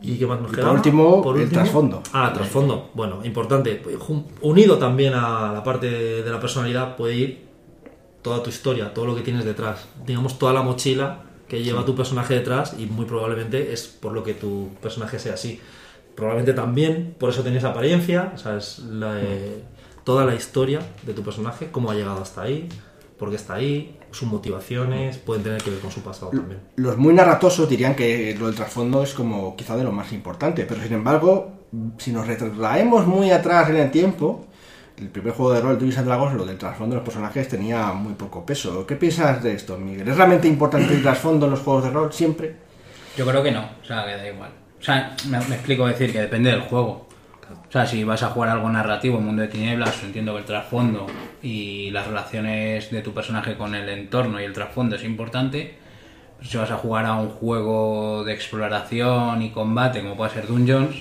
¿Y 0.00 0.16
qué 0.16 0.26
más 0.28 0.40
nos 0.40 0.52
Y 0.52 0.54
queda? 0.54 0.66
por 0.66 0.76
último, 0.76 1.34
el 1.36 1.48
trasfondo. 1.50 2.04
Ah, 2.12 2.30
trasfondo. 2.32 2.90
Bueno, 2.94 3.18
importante. 3.24 3.82
Unido 4.42 4.78
también 4.78 5.12
a 5.14 5.52
la 5.52 5.64
parte 5.64 5.90
de, 5.90 6.22
de 6.22 6.30
la 6.30 6.38
personalidad 6.38 6.94
puede 6.94 7.14
ir 7.16 7.47
toda 8.22 8.42
tu 8.42 8.50
historia, 8.50 8.92
todo 8.94 9.06
lo 9.06 9.14
que 9.14 9.22
tienes 9.22 9.44
detrás. 9.44 9.86
Digamos, 10.06 10.38
toda 10.38 10.52
la 10.52 10.62
mochila 10.62 11.24
que 11.48 11.62
lleva 11.62 11.84
tu 11.84 11.94
personaje 11.94 12.34
detrás 12.34 12.74
y 12.78 12.86
muy 12.86 13.06
probablemente 13.06 13.72
es 13.72 13.86
por 13.86 14.12
lo 14.12 14.22
que 14.22 14.34
tu 14.34 14.70
personaje 14.82 15.18
sea 15.18 15.34
así. 15.34 15.60
Probablemente 16.14 16.52
también 16.52 17.14
por 17.18 17.30
eso 17.30 17.42
tienes 17.42 17.64
apariencia, 17.64 18.32
o 18.34 18.38
sea, 18.38 18.56
es 18.56 18.80
la, 18.80 19.20
eh, 19.20 19.62
toda 20.04 20.24
la 20.24 20.34
historia 20.34 20.80
de 21.06 21.14
tu 21.14 21.22
personaje, 21.22 21.68
cómo 21.70 21.90
ha 21.90 21.94
llegado 21.94 22.20
hasta 22.20 22.42
ahí, 22.42 22.68
por 23.18 23.30
qué 23.30 23.36
está 23.36 23.54
ahí, 23.54 23.96
sus 24.10 24.28
motivaciones, 24.28 25.18
pueden 25.18 25.42
tener 25.42 25.62
que 25.62 25.70
ver 25.70 25.80
con 25.80 25.90
su 25.90 26.00
pasado 26.00 26.30
también. 26.30 26.60
Los 26.76 26.96
muy 26.96 27.14
narratosos 27.14 27.68
dirían 27.68 27.94
que 27.94 28.34
lo 28.38 28.46
del 28.46 28.54
trasfondo 28.54 29.02
es 29.02 29.14
como 29.14 29.56
quizá 29.56 29.76
de 29.76 29.84
lo 29.84 29.92
más 29.92 30.12
importante, 30.12 30.64
pero 30.64 30.82
sin 30.82 30.94
embargo, 30.94 31.52
si 31.98 32.12
nos 32.12 32.26
retraemos 32.26 33.06
muy 33.06 33.30
atrás 33.30 33.70
en 33.70 33.76
el 33.76 33.90
tiempo, 33.90 34.46
el 35.00 35.08
primer 35.08 35.32
juego 35.32 35.52
de 35.52 35.60
rol 35.60 35.78
de 35.78 35.96
and 35.96 36.06
Dragons, 36.06 36.34
lo 36.34 36.44
del 36.44 36.58
trasfondo 36.58 36.94
de 36.94 37.00
los 37.00 37.04
personajes 37.04 37.48
tenía 37.48 37.92
muy 37.92 38.14
poco 38.14 38.44
peso. 38.44 38.86
¿Qué 38.86 38.96
piensas 38.96 39.42
de 39.42 39.54
esto, 39.54 39.78
Miguel? 39.78 40.08
¿Es 40.08 40.16
realmente 40.16 40.48
importante 40.48 40.94
el 40.94 41.02
trasfondo 41.02 41.46
en 41.46 41.52
los 41.52 41.60
juegos 41.60 41.84
de 41.84 41.90
rol 41.90 42.12
siempre? 42.12 42.56
Yo 43.16 43.26
creo 43.26 43.42
que 43.42 43.50
no, 43.50 43.68
o 43.82 43.84
sea, 43.84 44.04
que 44.04 44.12
da 44.12 44.28
igual. 44.28 44.50
O 44.80 44.82
sea, 44.82 45.16
me, 45.28 45.38
me 45.46 45.56
explico 45.56 45.86
decir 45.86 46.12
que 46.12 46.20
depende 46.20 46.50
del 46.50 46.60
juego. 46.62 47.08
O 47.50 47.72
sea, 47.72 47.86
si 47.86 48.04
vas 48.04 48.22
a 48.22 48.28
jugar 48.28 48.50
algo 48.50 48.68
narrativo, 48.68 49.20
Mundo 49.20 49.42
de 49.42 49.48
Tinieblas, 49.48 50.02
entiendo 50.02 50.34
que 50.34 50.40
el 50.40 50.44
trasfondo 50.44 51.06
y 51.42 51.90
las 51.90 52.06
relaciones 52.06 52.90
de 52.90 53.02
tu 53.02 53.12
personaje 53.12 53.56
con 53.56 53.74
el 53.74 53.88
entorno 53.88 54.40
y 54.40 54.44
el 54.44 54.52
trasfondo 54.52 54.96
es 54.96 55.04
importante. 55.04 55.76
Pero 56.38 56.50
si 56.50 56.56
vas 56.56 56.70
a 56.70 56.76
jugar 56.76 57.06
a 57.06 57.14
un 57.14 57.30
juego 57.30 58.22
de 58.24 58.32
exploración 58.32 59.42
y 59.42 59.50
combate, 59.50 60.02
como 60.02 60.16
puede 60.16 60.30
ser 60.30 60.46
Dungeons, 60.46 60.96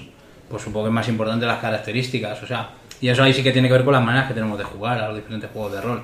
pues 0.50 0.64
supongo 0.64 0.86
que 0.86 0.90
es 0.90 0.96
más 0.96 1.08
importante 1.10 1.46
las 1.46 1.60
características. 1.60 2.42
O 2.42 2.48
sea, 2.48 2.70
y 3.02 3.10
eso 3.10 3.24
ahí 3.24 3.34
sí 3.34 3.44
que 3.44 3.52
tiene 3.52 3.68
que 3.68 3.74
ver 3.74 3.84
con 3.84 3.94
las 3.94 4.04
maneras 4.04 4.28
que 4.28 4.34
tenemos 4.34 4.58
de 4.58 4.64
jugar 4.64 5.00
a 5.00 5.08
los 5.08 5.16
diferentes 5.18 5.50
juegos 5.52 5.72
de 5.74 5.82
rol. 5.82 6.04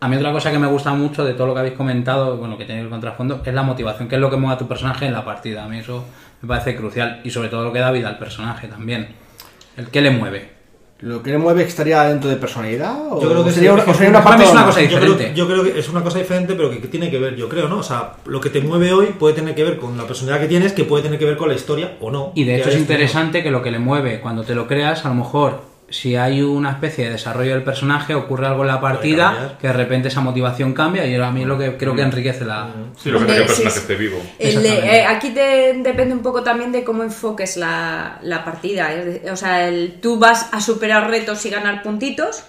A 0.00 0.08
mí 0.08 0.16
otra 0.16 0.32
cosa 0.32 0.50
que 0.50 0.58
me 0.58 0.66
gusta 0.66 0.92
mucho 0.92 1.24
de 1.24 1.32
todo 1.34 1.46
lo 1.46 1.54
que 1.54 1.60
habéis 1.60 1.74
comentado, 1.76 2.36
bueno, 2.36 2.58
que 2.58 2.64
tiene 2.66 2.80
que 2.80 2.84
ver 2.84 2.90
con 2.90 3.00
trasfondo, 3.00 3.40
es 3.44 3.54
la 3.54 3.62
motivación, 3.62 4.06
que 4.08 4.16
es 4.16 4.20
lo 4.20 4.28
que 4.30 4.36
mueve 4.36 4.54
a 4.56 4.58
tu 4.58 4.68
personaje 4.68 5.06
en 5.06 5.12
la 5.14 5.24
partida. 5.24 5.64
A 5.64 5.68
mí 5.68 5.78
eso 5.78 6.04
me 6.42 6.48
parece 6.48 6.76
crucial 6.76 7.20
y 7.24 7.30
sobre 7.30 7.48
todo 7.48 7.64
lo 7.64 7.72
que 7.72 7.78
da 7.78 7.90
vida 7.90 8.08
al 8.08 8.18
personaje 8.18 8.68
también. 8.68 9.08
El 9.76 9.88
que 9.88 10.02
le 10.02 10.10
mueve. 10.10 10.52
¿Lo 11.00 11.22
que 11.22 11.30
le 11.30 11.38
mueve 11.38 11.64
estaría 11.64 12.02
dentro 12.04 12.30
de 12.30 12.36
personalidad? 12.36 12.94
¿O 13.10 13.20
Yo 13.20 13.28
creo 13.30 13.44
que 13.44 13.50
sería, 13.50 13.72
una- 13.72 13.84
sería 13.92 14.08
una 14.10 14.22
para 14.24 14.36
mí 14.36 14.42
parte 14.44 14.44
es 14.44 14.52
una 14.52 14.64
cosa 14.66 14.80
Yo 14.82 14.86
creo, 14.98 15.00
diferente. 15.12 15.34
yo 15.36 15.46
creo 15.46 15.62
que 15.64 15.78
es 15.78 15.88
una 15.88 16.02
cosa 16.02 16.18
diferente, 16.18 16.54
pero 16.54 16.70
que, 16.70 16.80
que 16.80 16.88
tiene 16.88 17.10
que 17.10 17.18
ver, 17.18 17.34
yo 17.36 17.48
creo, 17.48 17.68
¿no? 17.68 17.78
O 17.78 17.82
sea, 17.82 18.12
lo 18.26 18.40
que 18.40 18.48
te 18.50 18.60
mueve 18.60 18.92
hoy 18.92 19.06
puede 19.18 19.34
tener 19.34 19.54
que 19.54 19.64
ver 19.64 19.78
con 19.78 19.96
la 19.96 20.04
personalidad 20.06 20.40
que 20.42 20.48
tienes, 20.48 20.72
que 20.72 20.84
puede 20.84 21.02
tener 21.02 21.18
que 21.18 21.24
ver 21.24 21.36
con 21.36 21.48
la 21.48 21.54
historia 21.54 21.96
o 22.00 22.10
no. 22.10 22.32
Y 22.34 22.44
de 22.44 22.56
hecho 22.56 22.68
es 22.68 22.76
interesante 22.78 23.42
que 23.42 23.50
lo 23.50 23.60
que 23.62 23.70
le 23.70 23.78
mueve 23.80 24.20
cuando 24.20 24.44
te 24.44 24.54
lo 24.54 24.66
creas, 24.66 25.04
a 25.04 25.08
lo 25.08 25.14
mejor 25.16 25.62
si 25.88 26.16
hay 26.16 26.42
una 26.42 26.70
especie 26.70 27.04
de 27.04 27.10
desarrollo 27.12 27.52
del 27.52 27.62
personaje, 27.62 28.14
ocurre 28.14 28.46
algo 28.46 28.62
en 28.62 28.68
la 28.68 28.80
partida, 28.80 29.56
que 29.60 29.66
de 29.68 29.72
repente 29.72 30.08
esa 30.08 30.20
motivación 30.20 30.72
cambia 30.72 31.06
y 31.06 31.14
a 31.14 31.30
mí 31.30 31.42
es 31.42 31.46
lo 31.46 31.58
que 31.58 31.76
creo 31.76 31.94
que 31.94 32.02
enriquece 32.02 32.44
la... 32.44 32.68
Sí, 32.96 33.10
lo 33.10 33.18
que 33.18 33.24
hace 33.26 33.34
que 33.34 33.40
el 33.40 33.46
personaje 33.46 33.74
sí. 33.74 33.80
esté 33.80 33.94
vivo. 33.94 34.18
El- 34.38 34.66
eh, 34.66 35.04
aquí 35.06 35.30
te, 35.30 35.74
depende 35.82 36.14
un 36.14 36.22
poco 36.22 36.42
también 36.42 36.72
de 36.72 36.82
cómo 36.84 37.02
enfoques 37.02 37.56
la, 37.56 38.18
la 38.22 38.44
partida. 38.44 38.88
de- 38.88 39.30
O 39.30 39.36
sea, 39.36 39.68
el- 39.68 40.00
tú 40.00 40.18
vas 40.18 40.48
a 40.52 40.60
superar 40.60 41.08
retos 41.10 41.44
y 41.46 41.50
ganar 41.50 41.82
puntitos. 41.82 42.44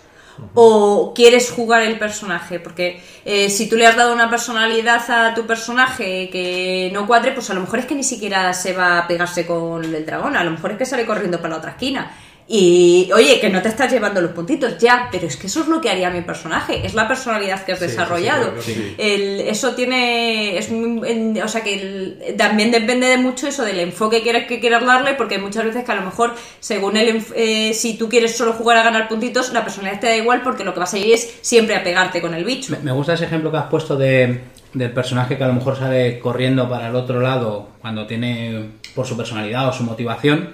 O 0.53 1.13
quieres 1.15 1.49
jugar 1.49 1.81
el 1.83 1.97
personaje, 1.97 2.59
porque 2.59 3.01
eh, 3.23 3.49
si 3.49 3.69
tú 3.69 3.77
le 3.77 3.87
has 3.87 3.95
dado 3.95 4.13
una 4.13 4.29
personalidad 4.29 5.09
a 5.09 5.33
tu 5.33 5.45
personaje 5.45 6.29
que 6.29 6.89
no 6.93 7.07
cuadre, 7.07 7.31
pues 7.31 7.49
a 7.49 7.53
lo 7.53 7.61
mejor 7.61 7.79
es 7.79 7.85
que 7.85 7.95
ni 7.95 8.03
siquiera 8.03 8.53
se 8.53 8.73
va 8.73 8.99
a 8.99 9.07
pegarse 9.07 9.45
con 9.45 9.83
el 9.85 10.05
dragón, 10.05 10.35
a 10.35 10.43
lo 10.43 10.51
mejor 10.51 10.71
es 10.71 10.77
que 10.77 10.85
sale 10.85 11.05
corriendo 11.05 11.37
para 11.37 11.51
la 11.51 11.57
otra 11.59 11.71
esquina. 11.71 12.11
Y 12.47 13.09
oye, 13.11 13.39
que 13.39 13.49
no 13.49 13.59
te 13.59 13.69
estás 13.69 13.91
llevando 13.91 14.21
los 14.21 14.29
puntitos, 14.31 14.77
ya, 14.77 15.09
pero 15.11 15.25
es 15.25 15.35
que 15.35 15.47
eso 15.47 15.61
es 15.61 15.67
lo 15.67 15.81
que 15.81 15.89
haría 15.89 16.11
mi 16.11 16.21
personaje, 16.21 16.85
es 16.85 16.93
la 16.93 17.07
personalidad 17.07 17.65
que 17.65 17.71
has 17.71 17.79
Sí, 17.79 17.85
sí, 17.85 17.91
sí, 17.91 17.97
desarrollado. 17.97 18.43
claro, 18.49 18.61
sí. 18.61 18.95
El- 18.99 19.41
eso 19.41 19.73
tiene. 19.73 20.55
Es 20.55 20.69
muy- 20.69 21.09
en- 21.09 21.41
o 21.41 21.47
sea 21.47 21.63
que 21.63 21.73
el- 21.73 22.35
también 22.37 22.69
depende 22.69 23.07
de 23.07 23.17
mucho 23.17 23.47
eso 23.47 23.63
del 23.65 23.79
enfoque 23.79 24.17
que 24.17 24.23
quieres, 24.23 24.47
que 24.47 24.59
quieras 24.59 24.85
darle, 24.85 25.15
porque 25.15 25.35
hay 25.35 25.41
muchas 25.41 25.65
veces 25.65 25.83
que 25.83 25.91
a 25.91 25.95
lo 25.95 26.03
mejor, 26.03 26.35
según 26.59 26.97
el. 26.97 27.23
eh, 27.35 27.73
si 27.73 27.97
tú 27.97 28.09
quieres 28.09 28.37
solo 28.37 28.53
jugar 28.53 28.77
a 28.77 28.83
ganar 28.83 29.07
puntitos, 29.07 29.51
la 29.51 29.63
personalidad 29.63 29.99
te 29.99 30.07
da 30.07 30.15
igual 30.15 30.41
porque 30.43 30.63
lo 30.63 30.73
que 30.75 30.81
vas 30.81 30.93
a 30.93 30.99
ir 30.99 31.13
es 31.13 31.37
siempre 31.41 31.75
a 31.75 31.83
pegarte 31.83 32.21
con 32.21 32.35
el 32.35 32.43
bicho. 32.45 32.71
Me, 32.73 32.77
me 32.79 32.91
gusta 32.91 33.13
ese 33.13 33.25
ejemplo 33.25 33.49
que 33.51 33.57
has 33.57 33.67
puesto 33.71 33.95
de, 33.95 34.41
del 34.71 34.91
personaje 34.91 35.35
que 35.35 35.43
a 35.43 35.47
lo 35.47 35.53
mejor 35.53 35.77
sale 35.79 36.19
corriendo 36.19 36.69
para 36.69 36.89
el 36.89 36.95
otro 36.95 37.19
lado 37.21 37.69
cuando 37.81 38.05
tiene 38.05 38.69
por 38.93 39.07
su 39.07 39.17
personalidad 39.17 39.67
o 39.69 39.73
su 39.73 39.83
motivación, 39.83 40.53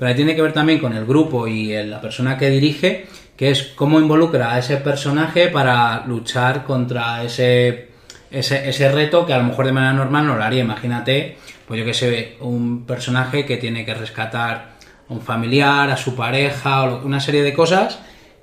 pero 0.00 0.08
ahí 0.08 0.16
tiene 0.16 0.34
que 0.34 0.40
ver 0.42 0.52
también 0.54 0.78
con 0.78 0.94
el 0.96 1.04
grupo 1.04 1.46
y 1.46 1.72
la 1.84 2.00
persona 2.00 2.38
que 2.38 2.48
dirige, 2.48 3.06
que 3.36 3.50
es 3.50 3.62
cómo 3.76 4.00
involucra 4.00 4.54
a 4.54 4.58
ese 4.58 4.78
personaje 4.78 5.48
para 5.48 6.04
luchar 6.06 6.64
contra 6.64 7.22
ese, 7.22 7.90
ese, 8.30 8.66
ese 8.68 8.90
reto 8.90 9.26
que 9.26 9.34
a 9.34 9.38
lo 9.38 9.44
mejor 9.44 9.66
de 9.66 9.72
manera 9.72 9.92
normal 9.92 10.26
no 10.26 10.36
lo 10.36 10.42
haría. 10.42 10.62
Imagínate, 10.64 11.36
pues 11.68 11.78
yo 11.78 11.84
que 11.86 11.92
sé, 11.94 12.36
un 12.40 12.86
personaje 12.86 13.44
que 13.44 13.58
tiene 13.58 13.84
que 13.84 13.92
rescatar 13.94 14.70
a 15.08 15.12
un 15.12 15.20
familiar, 15.20 15.90
a 15.90 15.96
su 15.98 16.16
pareja, 16.16 16.82
o 16.84 17.04
una 17.04 17.20
serie 17.20 17.42
de 17.42 17.52
cosas. 17.52 17.98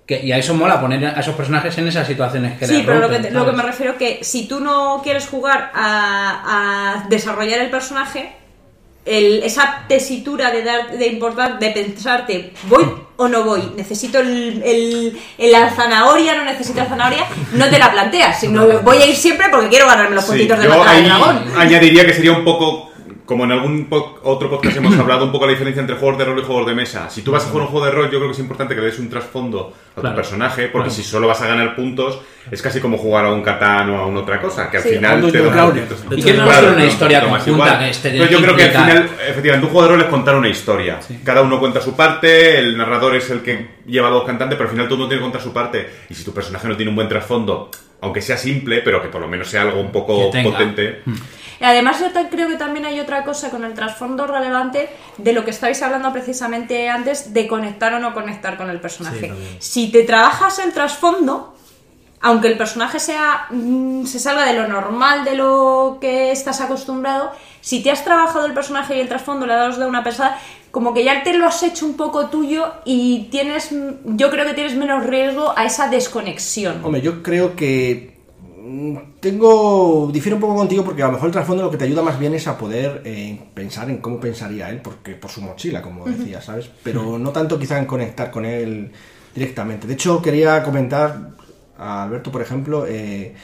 Que, 0.05 0.23
y 0.23 0.31
a 0.31 0.37
eso 0.37 0.53
mola 0.53 0.79
poner 0.79 1.03
a 1.05 1.19
esos 1.19 1.35
personajes 1.35 1.77
en 1.79 1.87
esas 1.89 2.07
situaciones 2.07 2.57
que 2.57 2.65
Sí, 2.65 2.83
pero 2.85 2.99
lo 2.99 3.09
que, 3.09 3.15
rompen, 3.15 3.33
te- 3.33 3.37
lo 3.37 3.45
que 3.45 3.51
me 3.51 3.63
refiero 3.63 3.97
que 3.97 4.19
si 4.23 4.47
tú 4.47 4.61
no 4.61 5.01
quieres 5.03 5.27
jugar 5.27 5.69
a, 5.73 7.01
a 7.03 7.09
desarrollar 7.09 7.59
el 7.59 7.69
personaje, 7.69 8.31
el- 9.07 9.43
esa 9.43 9.83
tesitura 9.87 10.51
de 10.51 10.63
dar 10.63 10.91
de 10.97 11.07
importar, 11.07 11.59
de 11.59 11.69
pensarte, 11.71 12.53
¿voy 12.63 12.85
o 13.15 13.27
no 13.27 13.43
voy? 13.43 13.71
¿Necesito 13.75 14.19
el, 14.19 14.61
el- 14.63 15.19
el- 15.37 15.51
la 15.51 15.69
zanahoria? 15.71 16.35
¿No 16.35 16.43
necesito 16.45 16.79
la 16.79 16.85
zanahoria? 16.85 17.25
No 17.53 17.67
te 17.69 17.79
la 17.79 17.91
planteas, 17.91 18.39
sino 18.39 18.65
voy 18.81 18.97
a 18.97 19.05
ir 19.07 19.15
siempre 19.15 19.47
porque 19.49 19.69
quiero 19.69 19.87
ganarme 19.87 20.15
los 20.15 20.23
Sí, 20.25 20.31
puntitos 20.31 20.59
de 20.59 20.65
yo 20.65 20.83
ahí 20.83 21.03
dragón. 21.05 21.43
añadiría 21.57 22.05
que 22.05 22.13
sería 22.13 22.33
un 22.33 22.43
poco, 22.43 22.86
como 23.27 23.43
en 23.43 23.51
algún 23.51 23.85
po- 23.85 24.19
otro 24.23 24.49
podcast 24.49 24.77
hemos 24.77 24.95
hablado, 24.99 25.25
un 25.25 25.31
poco 25.31 25.45
la 25.45 25.51
diferencia 25.51 25.81
entre 25.81 25.97
juegos 25.97 26.17
de 26.17 26.25
rol 26.25 26.39
y 26.39 26.43
juegos 26.43 26.65
de 26.65 26.73
mesa. 26.73 27.09
Si 27.11 27.21
tú 27.21 27.31
vas 27.31 27.45
a 27.45 27.49
jugar 27.49 27.65
un 27.67 27.71
juego 27.71 27.85
de 27.85 27.91
rol, 27.91 28.05
yo 28.05 28.17
creo 28.17 28.27
que 28.29 28.31
es 28.33 28.39
importante 28.39 28.73
que 28.73 28.81
le 28.81 28.87
des 28.87 28.97
un 28.99 29.09
trasfondo 29.09 29.73
a 29.95 29.99
Claro. 30.01 30.15
tu 30.15 30.21
personaje, 30.21 30.63
porque 30.69 30.87
Claro. 30.89 31.03
si 31.03 31.03
solo 31.03 31.27
vas 31.27 31.41
a 31.41 31.47
ganar 31.47 31.75
puntos, 31.75 32.19
es 32.49 32.61
casi 32.61 32.79
como 32.79 32.97
jugar 32.97 33.25
a 33.25 33.33
un 33.33 33.41
Catán 33.43 33.89
o 33.89 33.97
a 33.99 34.05
una 34.07 34.21
otra 34.21 34.41
cosa, 34.41 34.71
que 34.71 34.77
al 34.77 34.83
Sí. 34.83 34.89
final 34.95 35.19
te 35.31 35.39
da. 35.41 35.71
Y 36.15 36.21
que 36.23 36.33
no 36.33 36.43
Claro, 36.45 36.67
ser 36.67 36.75
una 36.75 36.85
historia 36.85 37.21
no, 37.21 37.29
conjunta 37.29 37.79
que 37.79 37.89
esté 37.89 38.09
Pero 38.11 38.25
yo 38.29 38.39
creo 38.41 38.55
que 38.55 38.63
al 38.63 38.71
final, 38.71 39.09
efectivamente, 39.29 39.65
un 39.67 39.71
juego 39.73 39.87
de 39.87 39.93
rol 39.93 40.01
es 40.01 40.07
contar 40.07 40.35
una 40.35 40.47
historia. 40.49 40.99
Cada 41.23 41.41
uno 41.41 41.59
cuenta 41.59 41.81
su 41.81 41.95
parte, 41.95 42.57
el 42.57 42.77
narrador 42.77 43.15
es 43.15 43.29
el 43.29 43.41
que 43.41 43.67
lleva 43.85 44.09
la 44.09 44.15
voz 44.15 44.25
cantante, 44.25 44.55
pero 44.55 44.69
al 44.69 44.71
final 44.71 44.85
todo 44.87 44.95
el 44.95 44.99
mundo 44.99 45.09
tiene 45.09 45.19
que 45.21 45.25
contar 45.25 45.41
su 45.41 45.51
parte. 45.53 45.89
Y 46.09 46.13
si 46.13 46.23
tu 46.23 46.33
personaje 46.33 46.67
no 46.67 46.75
tiene 46.77 46.89
un 46.91 46.95
buen 46.95 47.09
trasfondo, 47.09 47.69
aunque 47.99 48.21
sea 48.21 48.37
simple, 48.37 48.81
pero 48.81 49.01
que 49.01 49.09
por 49.09 49.19
lo 49.19 49.27
menos 49.27 49.49
sea 49.49 49.63
algo 49.63 49.81
un 49.81 49.91
poco 49.91 50.31
potente. 50.31 51.01
Y 51.59 51.63
Además, 51.63 51.99
yo 51.99 52.07
creo 52.29 52.47
que 52.47 52.55
también 52.55 52.85
hay 52.85 52.99
otra 52.99 53.23
cosa 53.23 53.49
con 53.49 53.63
el 53.63 53.73
trasfondo 53.73 54.27
relevante 54.27 54.89
de 55.17 55.33
lo 55.33 55.43
que 55.43 55.51
estabais 55.51 55.81
hablando 55.81 56.11
precisamente 56.13 56.89
antes, 56.89 57.33
de 57.33 57.47
conectar 57.47 57.93
o 57.93 57.99
no 57.99 58.13
conectar 58.13 58.57
con 58.57 58.69
el 58.69 58.79
personaje. 58.79 59.31
Sí, 59.59 59.85
si 59.85 59.91
te 59.91 60.03
trabajas 60.03 60.59
el 60.59 60.71
trasfondo, 60.73 61.55
aunque 62.21 62.47
el 62.47 62.57
personaje 62.57 62.99
sea 62.99 63.47
mm, 63.49 64.05
se 64.05 64.19
salga 64.19 64.45
de 64.45 64.53
lo 64.53 64.67
normal, 64.67 65.23
de 65.23 65.35
lo 65.35 65.97
que 66.01 66.31
estás 66.31 66.61
acostumbrado, 66.61 67.31
si 67.61 67.83
te 67.83 67.91
has 67.91 68.03
trabajado 68.03 68.45
el 68.45 68.53
personaje 68.53 68.97
y 68.97 68.99
el 68.99 69.07
trasfondo, 69.07 69.45
le 69.45 69.53
dado 69.53 69.77
de 69.77 69.85
una 69.85 70.03
pesada, 70.03 70.39
como 70.71 70.93
que 70.93 71.03
ya 71.03 71.23
te 71.23 71.33
lo 71.33 71.45
has 71.45 71.63
hecho 71.63 71.85
un 71.85 71.95
poco 71.95 72.27
tuyo 72.27 72.73
y 72.85 73.27
tienes, 73.31 73.69
yo 74.05 74.29
creo 74.29 74.45
que 74.45 74.53
tienes 74.53 74.75
menos 74.75 75.05
riesgo 75.05 75.53
a 75.55 75.65
esa 75.65 75.89
desconexión. 75.89 76.83
Hombre, 76.83 77.01
yo 77.01 77.23
creo 77.23 77.55
que 77.55 78.16
tengo 79.19 80.09
difiero 80.11 80.35
un 80.35 80.41
poco 80.41 80.55
contigo 80.55 80.83
porque 80.83 81.03
a 81.03 81.07
lo 81.07 81.13
mejor 81.13 81.27
el 81.27 81.33
trasfondo 81.33 81.63
lo 81.63 81.71
que 81.71 81.77
te 81.77 81.85
ayuda 81.85 82.01
más 82.01 82.19
bien 82.19 82.33
es 82.33 82.47
a 82.47 82.57
poder 82.57 83.01
eh, 83.05 83.39
pensar 83.53 83.89
en 83.89 83.97
cómo 83.97 84.19
pensaría 84.19 84.69
él 84.69 84.81
porque 84.81 85.15
por 85.15 85.31
su 85.31 85.41
mochila 85.41 85.81
como 85.81 86.05
decía 86.05 86.41
sabes 86.41 86.69
pero 86.83 87.17
no 87.17 87.31
tanto 87.31 87.59
quizá 87.59 87.77
en 87.79 87.85
conectar 87.85 88.31
con 88.31 88.45
él 88.45 88.91
directamente. 89.33 89.87
De 89.87 89.93
hecho 89.93 90.21
quería 90.21 90.63
comentar 90.63 91.31
a 91.77 92.03
Alberto 92.03 92.31
por 92.31 92.41
ejemplo 92.41 92.85
eh, 92.87 93.35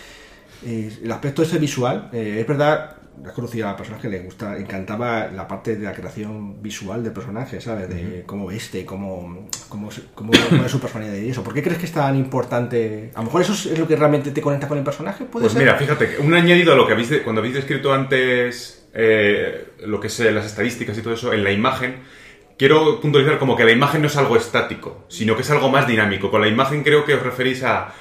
eh, 0.66 1.00
el 1.04 1.12
aspecto 1.12 1.44
ese 1.44 1.60
visual. 1.60 2.10
Es 2.12 2.48
verdad 2.48 3.03
has 3.26 3.32
conocido 3.34 3.68
a 3.68 3.72
la 3.72 3.78
persona 3.78 4.00
que 4.00 4.10
le 4.10 4.20
gusta 4.20 4.58
encantaba 4.58 5.28
la 5.28 5.48
parte 5.48 5.76
de 5.76 5.86
la 5.86 5.94
creación 5.94 6.62
visual 6.62 7.04
del 7.04 7.14
personaje 7.14 7.62
sabes 7.62 7.88
de 7.90 8.24
cómo 8.26 8.48
veste 8.48 8.86
cómo 8.86 9.48
cómo, 9.70 9.92
se- 9.92 10.04
cómo 10.16 10.32
pone 10.32 10.68
su 10.70 10.80
personalidad 10.86 11.16
y 11.16 11.30
eso. 11.30 11.44
¿por 11.44 11.54
qué 11.54 11.62
crees 11.64 11.78
que 11.80 11.86
es 11.86 11.92
tan 11.92 12.16
importante 12.16 13.12
a 13.14 13.20
lo 13.20 13.26
mejor 13.26 13.42
eso 13.42 13.54
es, 13.54 13.66
es 13.68 13.80
lo 13.80 13.88
que 13.88 13.96
realmente 13.96 14.32
te 14.32 14.42
conecta 14.42 14.68
con 14.68 14.78
el 14.78 14.84
personaje 14.84 15.26
puede 15.26 15.44
Pues 15.44 15.54
ser 15.54 15.62
mira, 15.62 15.76
fíjate, 15.78 16.18
un 16.20 16.34
añadido 16.34 16.74
a 16.74 16.76
lo 16.76 16.86
que 16.88 16.94
habéis 16.94 17.12
cuando 17.24 17.40
habéis 17.42 17.56
descrito 17.56 17.94
antes 17.94 18.88
eh, 18.94 19.68
lo 19.86 20.00
que 20.00 20.08
es 20.08 20.20
las 20.20 20.46
estadísticas 20.46 20.98
y 20.98 21.02
todo 21.02 21.14
eso 21.14 21.34
en 21.34 21.44
la 21.44 21.52
imagen, 21.52 21.96
quiero 22.58 23.00
puntualizar 23.02 23.40
como 23.40 23.56
que 23.56 23.64
la 23.66 23.72
imagen 23.72 24.02
no 24.02 24.08
es 24.08 24.18
algo 24.18 24.36
estático, 24.38 25.06
sino 25.08 25.36
que 25.36 25.42
es 25.42 25.50
algo 25.50 25.70
más 25.70 25.88
dinámico. 25.88 26.30
Con 26.30 26.42
la 26.42 26.48
imagen 26.48 26.84
creo 26.84 27.04
que 27.06 27.16
os 27.16 27.24
referís 27.24 27.64
a 27.64 27.94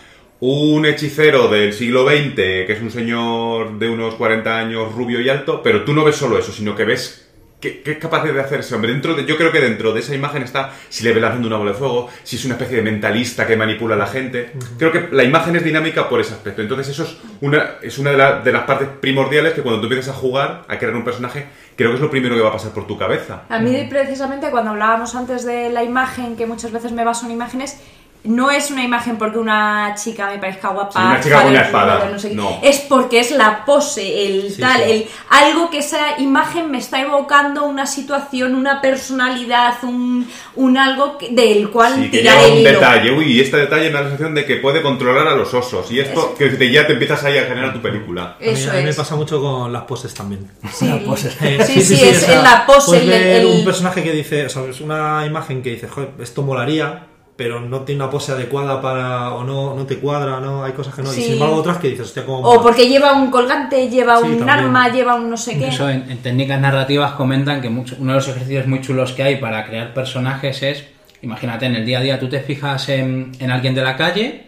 un 0.44 0.84
hechicero 0.86 1.46
del 1.46 1.72
siglo 1.72 2.04
XX, 2.04 2.34
que 2.34 2.72
es 2.72 2.82
un 2.82 2.90
señor 2.90 3.78
de 3.78 3.88
unos 3.88 4.16
40 4.16 4.58
años 4.58 4.92
rubio 4.92 5.20
y 5.20 5.28
alto, 5.28 5.62
pero 5.62 5.84
tú 5.84 5.94
no 5.94 6.02
ves 6.02 6.16
solo 6.16 6.36
eso, 6.36 6.50
sino 6.50 6.74
que 6.74 6.84
ves 6.84 7.28
qué, 7.60 7.80
qué 7.80 7.92
es 7.92 7.98
capaz 7.98 8.24
de 8.24 8.40
hacer 8.40 8.58
ese 8.58 8.74
hombre. 8.74 8.90
Dentro 8.90 9.14
de, 9.14 9.24
yo 9.24 9.36
creo 9.36 9.52
que 9.52 9.60
dentro 9.60 9.92
de 9.92 10.00
esa 10.00 10.16
imagen 10.16 10.42
está 10.42 10.72
si 10.88 11.04
le 11.04 11.12
ve 11.12 11.20
lanzando 11.20 11.46
una 11.46 11.58
bola 11.58 11.70
de 11.70 11.76
fuego, 11.78 12.08
si 12.24 12.34
es 12.34 12.44
una 12.44 12.54
especie 12.54 12.78
de 12.78 12.82
mentalista 12.82 13.46
que 13.46 13.56
manipula 13.56 13.94
a 13.94 13.98
la 13.98 14.08
gente. 14.08 14.50
Creo 14.78 14.90
que 14.90 15.10
la 15.12 15.22
imagen 15.22 15.54
es 15.54 15.62
dinámica 15.62 16.08
por 16.08 16.20
ese 16.20 16.32
aspecto. 16.34 16.60
Entonces 16.60 16.88
eso 16.88 17.04
es 17.04 17.16
una, 17.40 17.74
es 17.80 17.96
una 17.98 18.10
de, 18.10 18.16
la- 18.16 18.40
de 18.40 18.50
las 18.50 18.64
partes 18.64 18.88
primordiales 19.00 19.52
que 19.52 19.62
cuando 19.62 19.80
tú 19.80 19.86
empiezas 19.86 20.12
a 20.16 20.18
jugar, 20.18 20.64
a 20.66 20.76
crear 20.76 20.96
un 20.96 21.04
personaje, 21.04 21.46
creo 21.76 21.90
que 21.90 21.94
es 21.94 22.00
lo 22.02 22.10
primero 22.10 22.34
que 22.34 22.40
va 22.42 22.48
a 22.48 22.52
pasar 22.52 22.72
por 22.72 22.88
tu 22.88 22.98
cabeza. 22.98 23.44
A 23.48 23.60
mí 23.60 23.86
precisamente 23.88 24.50
cuando 24.50 24.72
hablábamos 24.72 25.14
antes 25.14 25.44
de 25.44 25.70
la 25.70 25.84
imagen, 25.84 26.34
que 26.34 26.46
muchas 26.46 26.72
veces 26.72 26.90
me 26.90 27.04
baso 27.04 27.26
en 27.26 27.30
imágenes, 27.32 27.78
no 28.24 28.50
es 28.52 28.70
una 28.70 28.84
imagen 28.84 29.16
porque 29.18 29.38
una 29.38 29.94
chica 29.96 30.28
me 30.30 30.38
parezca 30.38 30.68
guapa, 30.68 30.92
Sí, 30.92 30.98
una 31.06 31.20
chica 31.20 31.42
con 31.42 31.50
una 31.50 31.62
espada, 31.62 31.98
culo, 32.00 32.12
no 32.12 32.18
sé 32.20 32.28
qué. 32.28 32.34
no. 32.36 32.60
es 32.62 32.78
porque 32.80 33.18
es 33.20 33.30
la 33.32 33.64
pose, 33.64 34.26
el 34.26 34.52
Sí, 34.52 34.60
tal, 34.60 34.76
sí. 34.84 34.90
el 34.90 35.06
algo 35.30 35.70
que 35.70 35.78
esa 35.78 36.20
imagen 36.20 36.70
me 36.70 36.78
está 36.78 37.00
evocando 37.00 37.64
una 37.64 37.84
situación, 37.86 38.54
una 38.54 38.80
personalidad, 38.80 39.74
un, 39.82 40.28
un 40.56 40.78
algo 40.78 41.18
que- 41.18 41.30
del 41.30 41.70
cual 41.70 41.94
Sí, 41.96 42.10
que 42.10 42.18
tirar 42.18 42.44
el 42.44 42.52
un 42.52 42.58
hilo. 42.58 42.70
detalle. 42.70 43.10
Uy, 43.12 43.24
y 43.32 43.40
este 43.40 43.56
detalle 43.56 43.86
me 43.88 43.94
da 43.94 44.00
la 44.02 44.08
sensación 44.10 44.34
de 44.34 44.44
que 44.46 44.56
puede 44.56 44.82
controlar 44.82 45.26
a 45.26 45.34
los 45.34 45.52
osos. 45.52 45.90
Y 45.90 46.00
esto, 46.00 46.34
que 46.38 46.48
te- 46.50 46.70
ya 46.70 46.86
te 46.86 46.92
empiezas 46.92 47.22
ahí 47.24 47.38
a 47.38 47.42
generar 47.44 47.72
tu 47.72 47.80
película. 47.82 48.22
A 48.22 48.36
mí, 48.40 48.46
Eso 48.50 48.70
a 48.70 48.74
mí 48.74 48.82
me 48.84 48.92
pasa 48.94 49.16
mucho 49.16 49.40
con 49.40 49.72
las 49.72 49.82
poses 49.82 50.14
también. 50.14 50.48
Sí. 50.72 50.86
Las 50.86 51.00
poses. 51.02 51.36
Eh, 51.42 51.58
Sí, 51.66 51.82
sí, 51.82 52.00
es 52.02 52.28
la 52.28 52.64
pose, 52.66 52.86
puedes 53.00 53.02
el- 53.04 53.12
el- 53.12 53.46
un 53.46 53.64
personaje 53.64 54.02
que 54.02 54.12
dice, 54.12 54.46
o 54.46 54.48
sea, 54.48 54.62
es 54.64 54.80
una 54.80 55.24
imagen 55.26 55.62
que 55.62 55.70
dice, 55.70 55.88
joder, 55.88 56.10
esto 56.20 56.42
molaría, 56.42 57.06
pero 57.42 57.60
no 57.60 57.80
tiene 57.80 58.02
una 58.04 58.08
pose 58.10 58.30
adecuada 58.30 58.80
para, 58.80 59.32
o 59.34 59.42
no, 59.42 59.74
no 59.74 59.84
te 59.84 59.98
cuadra, 59.98 60.38
no, 60.38 60.62
hay 60.62 60.70
cosas 60.72 60.94
que 60.94 61.02
no. 61.02 61.12
Y 61.12 61.16
sin 61.16 61.32
embargo 61.32 61.56
otras 61.56 61.78
que 61.78 61.88
dices, 61.88 62.06
hostia, 62.06 62.24
como... 62.24 62.38
O 62.48 62.62
porque 62.62 62.86
lleva 62.88 63.14
un 63.14 63.32
colgante, 63.32 63.88
lleva 63.90 64.18
Sí, 64.18 64.22
un 64.26 64.38
también. 64.38 64.48
arma, 64.50 64.88
lleva 64.90 65.16
un 65.16 65.28
no 65.28 65.36
sé 65.36 65.58
qué. 65.58 65.66
Eso 65.66 65.88
en, 65.90 66.08
en 66.08 66.18
técnicas 66.18 66.60
narrativas 66.60 67.12
comentan 67.14 67.60
que 67.60 67.68
mucho- 67.68 67.96
uno 67.98 68.12
de 68.12 68.16
los 68.18 68.28
ejercicios 68.28 68.68
muy 68.68 68.80
chulos 68.80 69.10
que 69.12 69.24
hay 69.24 69.36
para 69.36 69.64
crear 69.66 69.92
personajes 69.92 70.62
es, 70.62 70.84
imagínate, 71.20 71.66
en 71.66 71.74
el 71.74 71.84
día 71.84 71.98
a 71.98 72.02
día 72.02 72.20
tú 72.20 72.28
te 72.28 72.38
fijas 72.40 72.88
en, 72.88 73.32
en 73.40 73.50
alguien 73.50 73.74
de 73.74 73.82
la 73.82 73.96
calle 73.96 74.44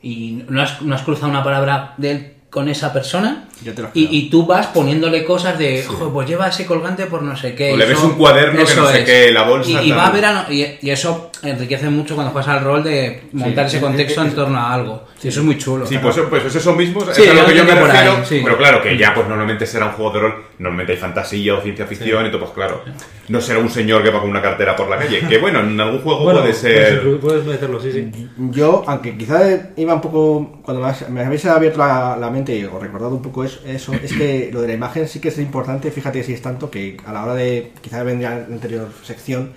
y 0.00 0.44
no 0.48 0.62
has, 0.62 0.80
no 0.82 0.94
has 0.94 1.02
cruzado 1.02 1.28
una 1.28 1.42
palabra 1.42 1.94
de 1.96 2.10
él 2.12 2.34
con 2.50 2.68
esa 2.68 2.92
persona 2.92 3.47
Ya 3.64 3.74
te 3.74 3.82
y, 3.94 4.16
y 4.16 4.30
tú 4.30 4.46
vas 4.46 4.68
poniéndole 4.68 5.24
cosas 5.24 5.58
de, 5.58 5.82
"Jo, 5.84 6.12
pues 6.12 6.28
lleva 6.28 6.46
ese 6.48 6.64
colgante 6.64 7.06
por 7.06 7.22
no 7.22 7.36
sé 7.36 7.54
qué. 7.54 7.72
O 7.72 7.76
le 7.76 7.84
y 7.84 7.88
ves 7.88 7.98
eso- 7.98 8.06
un 8.06 8.14
cuaderno 8.14 8.56
que 8.56 8.62
eso 8.62 8.82
no 8.82 8.88
sé 8.88 9.00
es. 9.00 9.04
qué, 9.04 9.32
la 9.32 9.42
bolsa, 9.42 9.82
Y, 9.82 9.88
y 9.88 9.90
va 9.92 10.06
a 10.06 10.10
ver 10.10 10.24
a- 10.24 10.46
y, 10.48 10.78
y 10.80 10.90
eso 10.90 11.30
enriquece 11.42 11.88
mucho 11.90 12.14
cuando 12.14 12.32
juegas 12.32 12.48
al 12.48 12.62
rol 12.64 12.84
de 12.84 13.24
montar 13.32 13.64
Sí, 13.68 13.76
ese 13.76 13.76
es- 13.78 13.82
contexto 13.82 14.22
es- 14.22 14.28
en 14.28 14.34
torno 14.34 14.58
a 14.58 14.72
algo. 14.74 15.04
Y 15.22 15.28
eso 15.28 15.40
es 15.40 15.46
muy 15.46 15.58
chulo. 15.58 15.84
Sí, 15.86 15.98
pues, 15.98 16.16
pues 16.30 16.44
es 16.44 16.54
eso 16.54 16.72
mismo, 16.74 17.00
Sí, 17.12 17.22
es 17.22 17.30
a 17.30 17.34
lo 17.34 17.46
que 17.46 17.56
yo 17.56 17.64
me 17.64 17.72
ahí, 17.72 17.78
refiero. 17.80 18.24
sí. 18.24 18.40
Pero 18.44 18.56
claro, 18.56 18.80
que 18.82 18.96
ya 18.96 19.12
pues 19.12 19.26
normalmente 19.26 19.66
será 19.66 19.86
un 19.86 19.92
juego 19.92 20.12
de 20.12 20.20
rol, 20.20 20.34
normalmente 20.60 20.92
hay 20.92 20.98
fantasía 20.98 21.54
o 21.54 21.60
ciencia 21.60 21.86
ficción, 21.86 22.24
entonces 22.26 22.50
pues 22.54 22.66
claro, 22.68 22.84
no 23.26 23.40
será 23.40 23.58
un 23.58 23.70
señor 23.70 24.04
que 24.04 24.10
va 24.10 24.20
con 24.20 24.30
una 24.30 24.40
cartera 24.40 24.76
por 24.76 24.88
la 24.88 24.96
calle. 24.98 25.20
Que 25.28 25.38
bueno, 25.38 25.60
en 25.60 25.80
algún 25.80 26.00
juego 26.00 26.22
Bueno, 26.22 26.40
puede 26.42 26.54
ser... 26.54 27.18
puedes 27.20 27.44
meterlo, 27.44 27.80
sí, 27.80 27.90
sí. 27.90 28.28
Yo, 28.52 28.84
aunque 28.86 29.16
quizá 29.18 29.40
iba 29.76 29.94
un 29.94 30.00
poco, 30.00 30.60
cuando 30.62 30.88
me, 31.08 31.24
habéis 31.24 31.44
abierto 31.46 31.78
la, 31.80 32.16
la 32.16 32.30
mente 32.30 32.56
y 32.56 32.64
os 32.64 32.80
recordado 32.80 33.10
un 33.16 33.22
poco 33.22 33.42
eso, 33.48 33.60
eso, 33.66 33.92
es 33.94 34.12
que 34.12 34.50
lo 34.52 34.60
de 34.60 34.68
la 34.68 34.74
imagen 34.74 35.08
sí 35.08 35.20
que 35.20 35.28
es 35.28 35.38
importante, 35.38 35.90
fíjate 35.90 36.22
si 36.22 36.32
es 36.32 36.42
tanto 36.42 36.70
que 36.70 36.96
a 37.04 37.12
la 37.12 37.24
hora 37.24 37.34
de, 37.34 37.72
quizá 37.80 38.02
vendría 38.02 38.32
en 38.32 38.40
la 38.48 38.54
anterior 38.54 38.92
sección, 39.02 39.52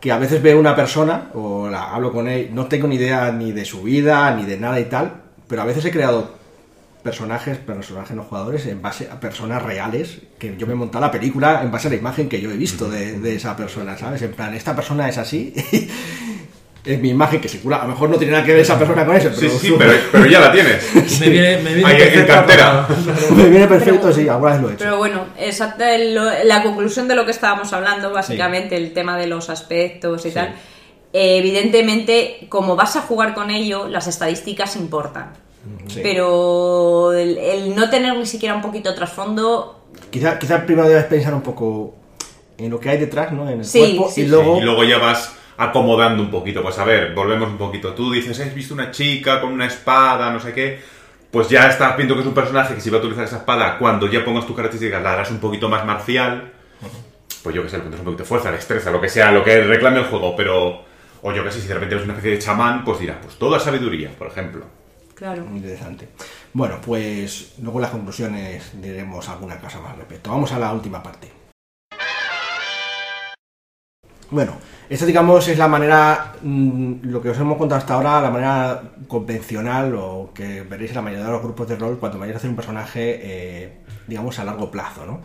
que 0.00 0.12
a 0.12 0.18
veces 0.18 0.42
veo 0.42 0.60
una 0.60 0.76
persona 0.76 1.30
o 1.34 1.68
la 1.68 1.94
hablo 1.94 2.12
con 2.12 2.28
él, 2.28 2.50
no 2.52 2.66
tengo 2.66 2.86
ni 2.86 2.96
idea 2.96 3.32
ni 3.32 3.52
de 3.52 3.64
su 3.64 3.82
vida, 3.82 4.34
ni 4.36 4.44
de 4.44 4.58
nada 4.58 4.78
y 4.78 4.84
tal, 4.84 5.22
pero 5.48 5.62
a 5.62 5.64
veces 5.64 5.84
he 5.84 5.90
creado 5.90 6.36
personajes, 7.02 7.58
personajes 7.58 8.16
no 8.16 8.24
jugadores, 8.24 8.66
en 8.66 8.82
base 8.82 9.08
a 9.10 9.20
personas 9.20 9.62
reales, 9.62 10.18
que 10.38 10.56
yo 10.56 10.66
me 10.66 10.72
he 10.72 10.76
montado 10.76 11.04
la 11.04 11.12
película 11.12 11.62
en 11.62 11.70
base 11.70 11.86
a 11.86 11.90
la 11.90 11.96
imagen 11.96 12.28
que 12.28 12.40
yo 12.40 12.50
he 12.50 12.56
visto 12.56 12.90
de, 12.90 13.20
de 13.20 13.36
esa 13.36 13.56
persona, 13.56 13.96
¿sabes? 13.96 14.22
En 14.22 14.32
plan, 14.32 14.54
esta 14.54 14.74
persona 14.74 15.08
es 15.08 15.16
así, 15.16 15.54
es 16.86 17.00
mi 17.00 17.10
imagen 17.10 17.40
que 17.40 17.48
circula, 17.48 17.76
a 17.78 17.82
lo 17.82 17.88
mejor 17.88 18.08
no 18.10 18.16
tiene 18.16 18.32
nada 18.32 18.44
que 18.44 18.52
ver 18.52 18.60
esa 18.62 18.78
persona 18.78 19.04
con 19.04 19.16
eso, 19.16 19.30
Sí, 19.32 19.36
pero, 19.40 19.52
sí, 19.58 19.66
sí, 19.68 19.74
pero, 19.78 19.92
pero 20.12 20.26
ya 20.26 20.40
la 20.40 20.52
tienes. 20.52 20.94
Me 21.20 21.28
viene, 21.28 21.58
me 21.58 21.74
viene 21.74 21.90
Ahí, 21.90 22.02
en 22.14 22.26
cartera. 22.26 22.86
para- 22.86 23.34
me 23.36 23.48
viene 23.48 23.66
perfecto, 23.66 24.12
sí, 24.12 24.28
alguna 24.28 24.52
vez 24.52 24.60
lo 24.62 24.68
he 24.70 24.72
hecho. 24.74 24.84
Pero 24.84 24.96
bueno, 24.98 25.24
exacta 25.38 25.98
lo- 25.98 26.44
la 26.44 26.62
conclusión 26.62 27.08
de 27.08 27.14
lo 27.16 27.24
que 27.24 27.32
estábamos 27.32 27.72
hablando, 27.72 28.12
básicamente, 28.12 28.76
el 28.76 28.92
tema 28.92 29.18
de 29.18 29.26
los 29.26 29.50
aspectos 29.50 30.24
y 30.26 30.30
tal. 30.30 30.54
eh, 31.12 31.38
evidentemente, 31.38 32.46
como 32.48 32.76
vas 32.76 32.96
a 32.96 33.00
jugar 33.02 33.34
con 33.34 33.50
ello, 33.50 33.88
las 33.88 34.06
estadísticas 34.06 34.76
importan. 34.76 35.32
Sí. 35.88 36.00
Pero 36.02 37.12
el, 37.12 37.38
el 37.38 37.74
no 37.74 37.88
tener 37.90 38.14
ni 38.16 38.26
siquiera 38.26 38.54
un 38.54 38.62
poquito 38.62 38.90
de 38.90 38.96
trasfondo. 38.96 39.80
Quizá, 40.10 40.38
quizá 40.38 40.64
primero 40.64 40.88
debes 40.88 41.04
pensar 41.04 41.34
un 41.34 41.40
poco 41.42 41.94
en 42.58 42.70
lo 42.70 42.78
que 42.78 42.90
hay 42.90 42.98
detrás, 42.98 43.32
¿no? 43.32 43.48
En 43.48 43.60
el 43.60 43.64
Sí, 43.64 43.78
cuerpo, 43.96 44.12
sí, 44.12 44.20
y 44.20 44.24
sí. 44.24 44.30
luego... 44.30 44.58
Y 44.58 44.60
luego 44.60 44.84
ya 44.84 44.98
vas 44.98 45.32
acomodando 45.56 46.22
un 46.22 46.30
poquito. 46.30 46.62
Pues 46.62 46.78
a 46.78 46.84
ver, 46.84 47.14
volvemos 47.14 47.48
un 47.48 47.58
poquito. 47.58 47.92
Tú 47.94 48.12
dices, 48.12 48.38
¿has 48.40 48.54
visto 48.54 48.74
una 48.74 48.90
chica 48.90 49.40
con 49.40 49.52
una 49.52 49.66
espada, 49.66 50.30
no 50.30 50.40
sé 50.40 50.52
qué? 50.52 50.80
Pues 51.30 51.48
ya 51.48 51.68
estás 51.68 51.96
viendo 51.96 52.14
que 52.14 52.20
es 52.20 52.26
un 52.26 52.34
personaje 52.34 52.74
que 52.74 52.80
si 52.80 52.90
va 52.90 52.98
a 52.98 53.00
utilizar 53.00 53.24
esa 53.24 53.38
espada, 53.38 53.78
cuando 53.78 54.06
ya 54.06 54.24
pongas 54.24 54.46
tus 54.46 54.56
características, 54.56 55.02
la 55.02 55.12
harás 55.12 55.30
un 55.30 55.38
poquito 55.38 55.68
más 55.68 55.84
marcial. 55.84 56.52
Pues 57.42 57.54
yo 57.54 57.62
que 57.62 57.68
sé, 57.68 57.76
le 57.76 57.82
pondrás 57.82 58.00
un 58.00 58.06
poquito 58.06 58.22
de 58.22 58.28
fuerza, 58.28 58.50
destreza, 58.50 58.90
lo 58.90 59.00
que 59.00 59.08
sea, 59.08 59.30
lo 59.32 59.44
que 59.44 59.62
reclame 59.64 59.98
el 59.98 60.06
juego, 60.06 60.34
pero... 60.34 60.84
O 61.22 61.32
yo 61.32 61.42
que 61.42 61.50
sé, 61.50 61.60
si 61.60 61.68
de 61.68 61.74
repente 61.74 61.94
eres 61.94 62.04
una 62.04 62.14
especie 62.14 62.36
de 62.36 62.42
chamán, 62.42 62.84
pues 62.84 63.00
dirás, 63.00 63.16
pues 63.22 63.36
toda 63.36 63.58
sabiduría, 63.58 64.10
por 64.16 64.28
ejemplo. 64.28 64.66
Claro. 65.14 65.44
Muy 65.44 65.58
interesante. 65.58 66.08
Bueno, 66.52 66.78
pues 66.84 67.54
luego 67.62 67.78
en 67.78 67.82
las 67.82 67.90
conclusiones 67.90 68.72
diremos 68.80 69.28
alguna 69.28 69.58
cosa 69.58 69.80
más 69.80 69.92
al 69.92 69.98
respecto. 69.98 70.30
Vamos 70.30 70.52
a 70.52 70.58
la 70.58 70.72
última 70.72 71.02
parte. 71.02 71.35
Bueno, 74.30 74.54
esta 74.88 75.06
digamos 75.06 75.46
es 75.48 75.56
la 75.56 75.68
manera, 75.68 76.34
mm, 76.42 76.94
lo 77.02 77.22
que 77.22 77.30
os 77.30 77.38
hemos 77.38 77.56
contado 77.58 77.78
hasta 77.78 77.94
ahora, 77.94 78.20
la 78.20 78.30
manera 78.30 78.82
convencional 79.06 79.94
o 79.94 80.30
que 80.34 80.62
veréis 80.62 80.90
en 80.90 80.96
la 80.96 81.02
mayoría 81.02 81.26
de 81.26 81.32
los 81.32 81.42
grupos 81.42 81.68
de 81.68 81.76
rol 81.76 81.98
cuando 81.98 82.18
vayáis 82.18 82.36
a 82.36 82.38
hacer 82.38 82.50
un 82.50 82.56
personaje, 82.56 83.20
eh, 83.22 83.78
digamos, 84.06 84.38
a 84.38 84.44
largo 84.44 84.70
plazo, 84.70 85.06
¿no? 85.06 85.20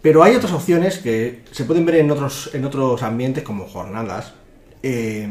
Pero 0.00 0.22
hay 0.22 0.36
otras 0.36 0.52
opciones 0.52 0.98
que 0.98 1.42
se 1.50 1.64
pueden 1.64 1.84
ver 1.84 1.96
en 1.96 2.10
otros, 2.10 2.50
en 2.54 2.64
otros 2.64 3.02
ambientes 3.02 3.42
como 3.42 3.66
jornadas 3.66 4.34
eh, 4.82 5.28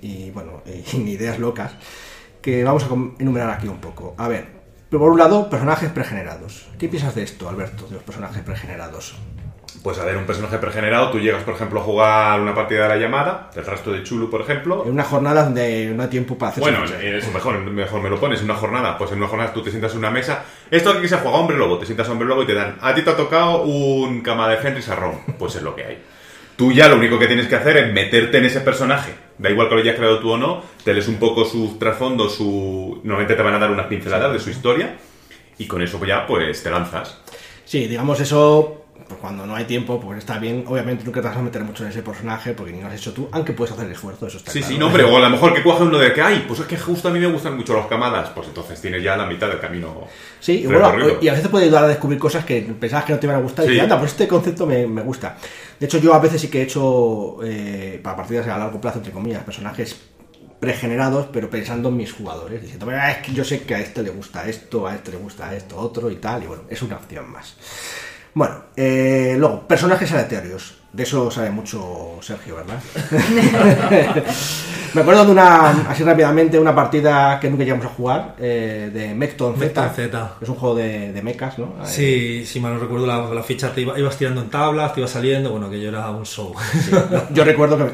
y, 0.00 0.30
bueno, 0.30 0.62
y 0.92 0.96
ideas 0.96 1.38
locas 1.38 1.72
que 2.42 2.64
vamos 2.64 2.84
a 2.84 2.88
enumerar 3.20 3.50
aquí 3.50 3.68
un 3.68 3.78
poco. 3.78 4.14
A 4.18 4.26
ver, 4.26 4.46
por 4.90 5.02
un 5.02 5.18
lado, 5.18 5.48
personajes 5.50 5.90
pregenerados. 5.90 6.68
¿Qué 6.78 6.88
piensas 6.88 7.14
de 7.14 7.22
esto, 7.22 7.48
Alberto, 7.48 7.86
de 7.86 7.94
los 7.94 8.02
personajes 8.02 8.42
pregenerados? 8.42 9.16
Pues 9.82 9.98
a 9.98 10.04
ver, 10.04 10.16
un 10.16 10.24
personaje 10.24 10.58
pregenerado, 10.58 11.10
tú 11.10 11.20
llegas, 11.20 11.44
por 11.44 11.54
ejemplo, 11.54 11.80
a 11.80 11.82
jugar 11.84 12.40
una 12.40 12.54
partida 12.54 12.82
de 12.82 12.88
la 12.88 12.96
llamada, 12.96 13.50
del 13.54 13.64
rastro 13.64 13.92
de 13.92 14.02
Chulu, 14.02 14.28
por 14.28 14.40
ejemplo, 14.40 14.82
En 14.84 14.92
una 14.92 15.04
jornada 15.04 15.44
donde 15.44 15.92
no 15.94 16.02
hay 16.02 16.08
tiempo 16.08 16.36
para 16.36 16.50
hacer 16.50 16.62
Bueno, 16.62 16.84
eso 16.84 17.30
mejor, 17.32 17.58
mejor 17.60 18.02
me 18.02 18.10
lo 18.10 18.18
pones 18.18 18.40
en 18.40 18.46
una 18.46 18.54
jornada. 18.54 18.98
Pues 18.98 19.12
en 19.12 19.18
una 19.18 19.28
jornada 19.28 19.52
tú 19.52 19.62
te 19.62 19.70
sientas 19.70 19.92
en 19.92 19.98
una 19.98 20.10
mesa. 20.10 20.44
Esto 20.70 20.90
aquí 20.90 21.06
se 21.06 21.16
juega 21.16 21.36
hombre 21.36 21.56
lobo, 21.56 21.78
te 21.78 21.86
sientas 21.86 22.08
hombre 22.08 22.26
lobo 22.26 22.42
y 22.42 22.46
te 22.46 22.54
dan. 22.54 22.76
A 22.80 22.94
ti 22.94 23.02
te 23.02 23.10
ha 23.10 23.16
tocado 23.16 23.62
un 23.62 24.20
cama 24.20 24.48
de 24.48 24.56
Henry 24.56 24.82
Sarrón. 24.82 25.20
Pues 25.38 25.54
es 25.56 25.62
lo 25.62 25.74
que 25.74 25.84
hay. 25.84 25.98
Tú 26.56 26.72
ya 26.72 26.88
lo 26.88 26.96
único 26.96 27.20
que 27.20 27.28
tienes 27.28 27.46
que 27.46 27.54
hacer 27.54 27.76
es 27.76 27.92
meterte 27.92 28.38
en 28.38 28.46
ese 28.46 28.60
personaje. 28.60 29.14
Da 29.38 29.48
igual 29.48 29.68
que 29.68 29.76
lo 29.76 29.80
hayas 29.80 29.94
creado 29.94 30.18
tú 30.18 30.32
o 30.32 30.36
no. 30.36 30.62
Te 30.82 30.92
lees 30.92 31.06
un 31.06 31.16
poco 31.16 31.44
su 31.44 31.78
trasfondo, 31.78 32.28
su. 32.28 33.00
Normalmente 33.04 33.36
te 33.36 33.42
van 33.42 33.54
a 33.54 33.60
dar 33.60 33.70
unas 33.70 33.86
pinceladas 33.86 34.32
de 34.32 34.40
su 34.40 34.50
historia. 34.50 34.96
Y 35.56 35.68
con 35.68 35.82
eso 35.82 36.04
ya, 36.04 36.26
pues 36.26 36.60
te 36.62 36.70
lanzas. 36.70 37.20
Sí, 37.64 37.86
digamos 37.86 38.18
eso, 38.18 38.86
pues 39.06 39.20
cuando 39.20 39.46
no 39.46 39.54
hay 39.54 39.64
tiempo, 39.64 40.00
pues 40.00 40.18
está 40.18 40.38
bien. 40.38 40.64
Obviamente 40.66 41.04
nunca 41.04 41.20
te 41.22 41.28
vas 41.28 41.36
a 41.36 41.42
meter 41.42 41.62
mucho 41.62 41.84
en 41.84 41.90
ese 41.90 42.02
personaje 42.02 42.52
porque 42.52 42.72
ni 42.72 42.80
lo 42.80 42.88
has 42.88 42.94
hecho 42.94 43.12
tú, 43.12 43.28
aunque 43.32 43.52
puedes 43.52 43.72
hacer 43.72 43.86
el 43.86 43.92
esfuerzo, 43.92 44.26
eso 44.26 44.38
está 44.38 44.50
Sí, 44.50 44.58
claro. 44.58 44.72
sí, 44.74 44.78
no, 44.78 44.86
hombre, 44.88 45.04
o 45.04 45.16
a 45.16 45.20
lo 45.20 45.30
mejor 45.30 45.54
que 45.54 45.62
coge 45.62 45.84
uno 45.84 45.98
de 45.98 46.12
que, 46.12 46.20
ay, 46.20 46.44
pues 46.46 46.60
es 46.60 46.66
que 46.66 46.76
justo 46.76 47.08
a 47.08 47.10
mí 47.10 47.18
me 47.18 47.26
gustan 47.28 47.56
mucho 47.56 47.74
las 47.76 47.86
camadas, 47.86 48.30
pues 48.30 48.48
entonces 48.48 48.80
tienes 48.80 49.02
ya 49.02 49.16
la 49.16 49.26
mitad 49.26 49.48
del 49.48 49.60
camino. 49.60 50.04
Sí, 50.40 50.60
y, 50.62 50.66
bueno, 50.66 50.92
y 51.20 51.28
a 51.28 51.32
veces 51.32 51.48
puede 51.48 51.66
ayudar 51.66 51.84
a 51.84 51.88
descubrir 51.88 52.18
cosas 52.18 52.44
que 52.44 52.60
pensabas 52.78 53.04
que 53.06 53.12
no 53.12 53.18
te 53.18 53.26
iban 53.26 53.36
a 53.36 53.40
gustar 53.42 53.64
y 53.64 53.68
Sí. 53.68 53.72
dices, 53.74 53.84
anda, 53.84 53.98
pues 53.98 54.10
este 54.12 54.28
concepto 54.28 54.66
me, 54.66 54.86
me 54.86 55.02
gusta. 55.02 55.36
De 55.78 55.86
hecho, 55.86 55.98
yo 55.98 56.12
a 56.12 56.18
veces 56.18 56.40
sí 56.40 56.48
que 56.48 56.60
he 56.60 56.62
hecho, 56.64 57.38
eh, 57.44 58.00
para 58.02 58.16
partidas 58.16 58.46
a 58.48 58.58
largo 58.58 58.80
plazo, 58.80 58.98
entre 58.98 59.12
comillas, 59.12 59.42
personajes 59.44 59.96
pregenerados, 60.60 61.28
pero 61.32 61.48
pensando 61.48 61.88
en 61.88 61.96
mis 61.96 62.12
jugadores, 62.12 62.60
diciendo, 62.60 62.84
"Mira, 62.86 63.12
es 63.12 63.18
que 63.18 63.32
yo 63.32 63.44
sé 63.44 63.62
que 63.62 63.76
a 63.76 63.80
este 63.80 64.02
le 64.02 64.10
gusta 64.10 64.48
esto, 64.48 64.88
a 64.88 64.94
este 64.96 65.12
le 65.12 65.18
gusta 65.18 65.54
esto, 65.54 65.76
otro 65.78 66.10
y 66.10 66.16
tal, 66.16 66.42
y 66.42 66.46
bueno, 66.46 66.64
es 66.68 66.82
una 66.82 66.96
opción 66.96 67.30
más. 67.30 67.54
Bueno, 68.38 68.54
eh, 68.76 69.34
luego, 69.36 69.66
personajes 69.66 70.12
aleatorios. 70.12 70.74
De 70.92 71.02
eso 71.02 71.28
sabe 71.28 71.50
mucho 71.50 72.18
Sergio, 72.20 72.54
¿verdad? 72.54 72.78
Me 74.94 75.00
acuerdo 75.02 75.24
de 75.26 75.32
una, 75.32 75.70
así 75.90 76.04
rápidamente, 76.04 76.56
una 76.56 76.72
partida 76.74 77.40
que 77.40 77.50
nunca 77.50 77.64
llegamos 77.64 77.86
a 77.86 77.88
jugar, 77.88 78.36
eh, 78.38 78.90
de 78.94 79.12
Mecton 79.12 79.54
Z. 79.54 79.64
Mecton 79.64 79.90
Z. 79.90 80.32
Es 80.40 80.48
un 80.48 80.54
juego 80.54 80.76
de, 80.76 81.12
de 81.12 81.20
mechas, 81.22 81.58
¿no? 81.58 81.74
Sí, 81.84 82.46
si 82.46 82.60
mal 82.60 82.74
no 82.74 82.78
recuerdo, 82.78 83.06
la, 83.08 83.18
la 83.34 83.42
ficha 83.42 83.72
te 83.72 83.80
iba- 83.80 83.98
ibas 83.98 84.16
tirando 84.16 84.40
en 84.40 84.50
tablas, 84.50 84.94
te 84.94 85.00
ibas 85.00 85.10
saliendo, 85.10 85.50
bueno, 85.50 85.68
que 85.68 85.80
yo 85.80 85.88
era 85.88 86.08
un 86.10 86.24
show. 86.24 86.54
Yo 87.34 87.44
recuerdo 87.44 87.76
que 87.76 87.92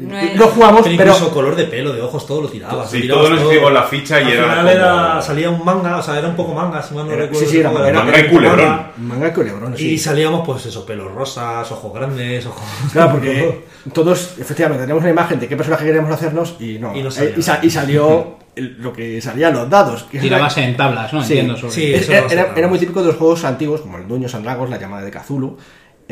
No 0.00 0.18
es- 0.18 0.34
lo 0.36 0.46
jugamos, 0.48 0.80
Pero 0.82 0.96
pero... 0.96 1.12
incluso 1.12 1.34
color 1.34 1.54
de 1.56 1.64
pelo, 1.64 1.92
de 1.92 2.00
ojos, 2.00 2.26
todo 2.26 2.40
lo 2.42 2.48
tirabas. 2.48 2.90
Sí, 2.90 2.96
lo 2.98 3.02
tirabas 3.02 3.22
todo 3.24 3.30
nos 3.34 3.42
escribimos 3.42 3.72
la 3.72 3.82
ficha 3.82 4.20
y 4.20 4.24
Al 4.24 4.32
era 4.32 4.42
final 4.44 4.56
como- 4.58 4.70
era- 4.70 5.22
salía 5.22 5.50
un 5.50 5.64
manga, 5.64 5.96
o 5.98 6.02
sea, 6.02 6.18
era 6.18 6.28
un 6.28 6.36
poco 6.36 6.54
manga, 6.54 6.82
si 6.82 6.94
mal 6.94 7.06
no 7.06 7.12
Era- 7.12 7.22
recuerdo. 7.22 7.46
sí, 7.46 7.52
sí, 7.52 7.60
era 7.60 7.70
manga, 7.70 7.92
Manga 7.92 8.18
y 8.20 8.28
culebrón. 8.28 8.58
manga. 8.66 8.92
Manga 8.96 9.28
y 9.28 9.32
culebrón, 9.32 9.76
sí. 9.76 9.88
Y 9.90 9.98
salíamos, 9.98 10.46
pues 10.46 10.64
eso, 10.66 10.86
pelos 10.86 11.12
rosas, 11.12 11.70
ojos 11.70 11.92
grandes, 11.92 12.46
ojos. 12.46 12.62
Claro, 12.92 13.12
porque 13.12 13.64
todos, 13.92 14.38
efectivamente, 14.38 14.84
tenemos 14.84 15.02
una 15.02 15.10
imagen 15.12 15.38
de 15.38 15.46
qué 15.48 15.56
personaje 15.56 15.84
queremos 15.84 16.10
hacernos 16.10 16.56
y 16.58 16.78
no. 16.78 16.96
Y 16.96 17.02
no 17.02 17.08
Eh, 17.08 17.12
salía 17.12 17.34
y, 17.36 17.42
sa- 17.42 17.52
nada. 17.54 17.66
y 17.66 17.70
salió 17.70 18.36
lo 18.56 18.92
que 18.92 19.20
salían 19.20 19.52
los 19.52 19.68
dados. 19.68 20.04
que 20.04 20.18
Tirabas 20.18 20.56
en 20.58 20.76
tablas, 20.76 21.12
¿no? 21.12 21.22
Sí, 21.22 21.32
Entiendo 21.34 21.56
sobre 21.58 21.72
sí. 21.74 21.94
Es- 21.94 22.02
eso 22.02 22.12
era, 22.12 22.26
era- 22.30 22.52
era 22.56 22.68
muy 22.68 22.78
típico 22.78 23.00
de 23.00 23.08
los 23.08 23.16
juegos 23.16 23.44
antiguos, 23.44 23.82
como 23.82 23.98
el 23.98 24.08
Dueños 24.08 24.34
and 24.34 24.44
Dragons, 24.44 24.70
la 24.70 24.78
llamada 24.78 25.02
de 25.04 25.10
Cthulhu, 25.10 25.58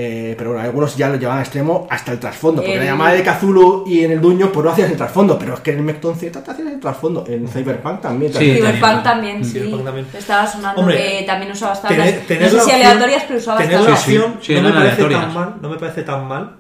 Eh, 0.01 0.37
pero 0.39 0.51
bueno, 0.51 0.65
algunos 0.65 0.97
ya 0.97 1.09
lo 1.09 1.17
llevan 1.17 1.39
a 1.39 1.41
extremo 1.41 1.89
hasta 1.91 2.13
el 2.13 2.21
trasfondo. 2.21 2.63
Porque 2.63 2.75
El- 2.75 2.79
la 2.81 2.85
llamada 2.93 3.15
de 3.15 3.23
Cthulhu 3.25 3.83
y 3.85 4.05
en 4.05 4.13
el 4.13 4.21
Duño, 4.21 4.53
pues 4.53 4.65
no 4.65 4.71
hacías 4.71 4.89
el 4.93 4.97
trasfondo. 4.97 5.37
Pero 5.37 5.55
es 5.55 5.61
que 5.61 5.73
en 5.73 5.79
el 5.79 5.83
Mecton 5.83 6.15
Z 6.15 6.41
te 6.41 6.51
hacías 6.53 6.69
el 6.69 6.79
trasfondo. 6.79 7.25
En 7.27 7.49
Cyberpunk 7.49 8.01
también. 8.01 8.33
Sí, 8.33 8.39
Cyberpunk 8.55 8.81
también. 8.81 9.03
también, 9.03 9.45
sí. 9.45 9.59
Cyberpunk 9.59 9.85
también. 9.85 10.07
Estaba 10.17 10.47
sonando 10.47 10.81
Hombre, 10.83 10.97
que 11.19 11.25
también 11.27 11.51
usaba 11.51 11.73
Tener, 11.83 11.97
tablas. 12.13 12.27
tener 12.29 12.43
No 12.45 12.49
sé 12.51 12.57
la 12.57 12.63
si 12.63 12.71
opción- 12.71 12.87
aleatorias, 12.87 13.25
pero 13.27 13.39
usaba 13.41 13.59
tener 13.59 13.73
la 13.75 13.81
tablas. 13.81 14.01
Sí, 14.03 14.11
sí. 14.13 14.19
opción 14.19 14.39
Sí, 14.41 14.55
no, 14.55 14.63
me 14.69 14.73
parece 14.73 15.05
tan 15.09 15.35
mal, 15.35 15.55
no 15.61 15.69
me 15.69 15.77
parece 15.79 16.03
tan 16.03 16.29
mal 16.29 16.57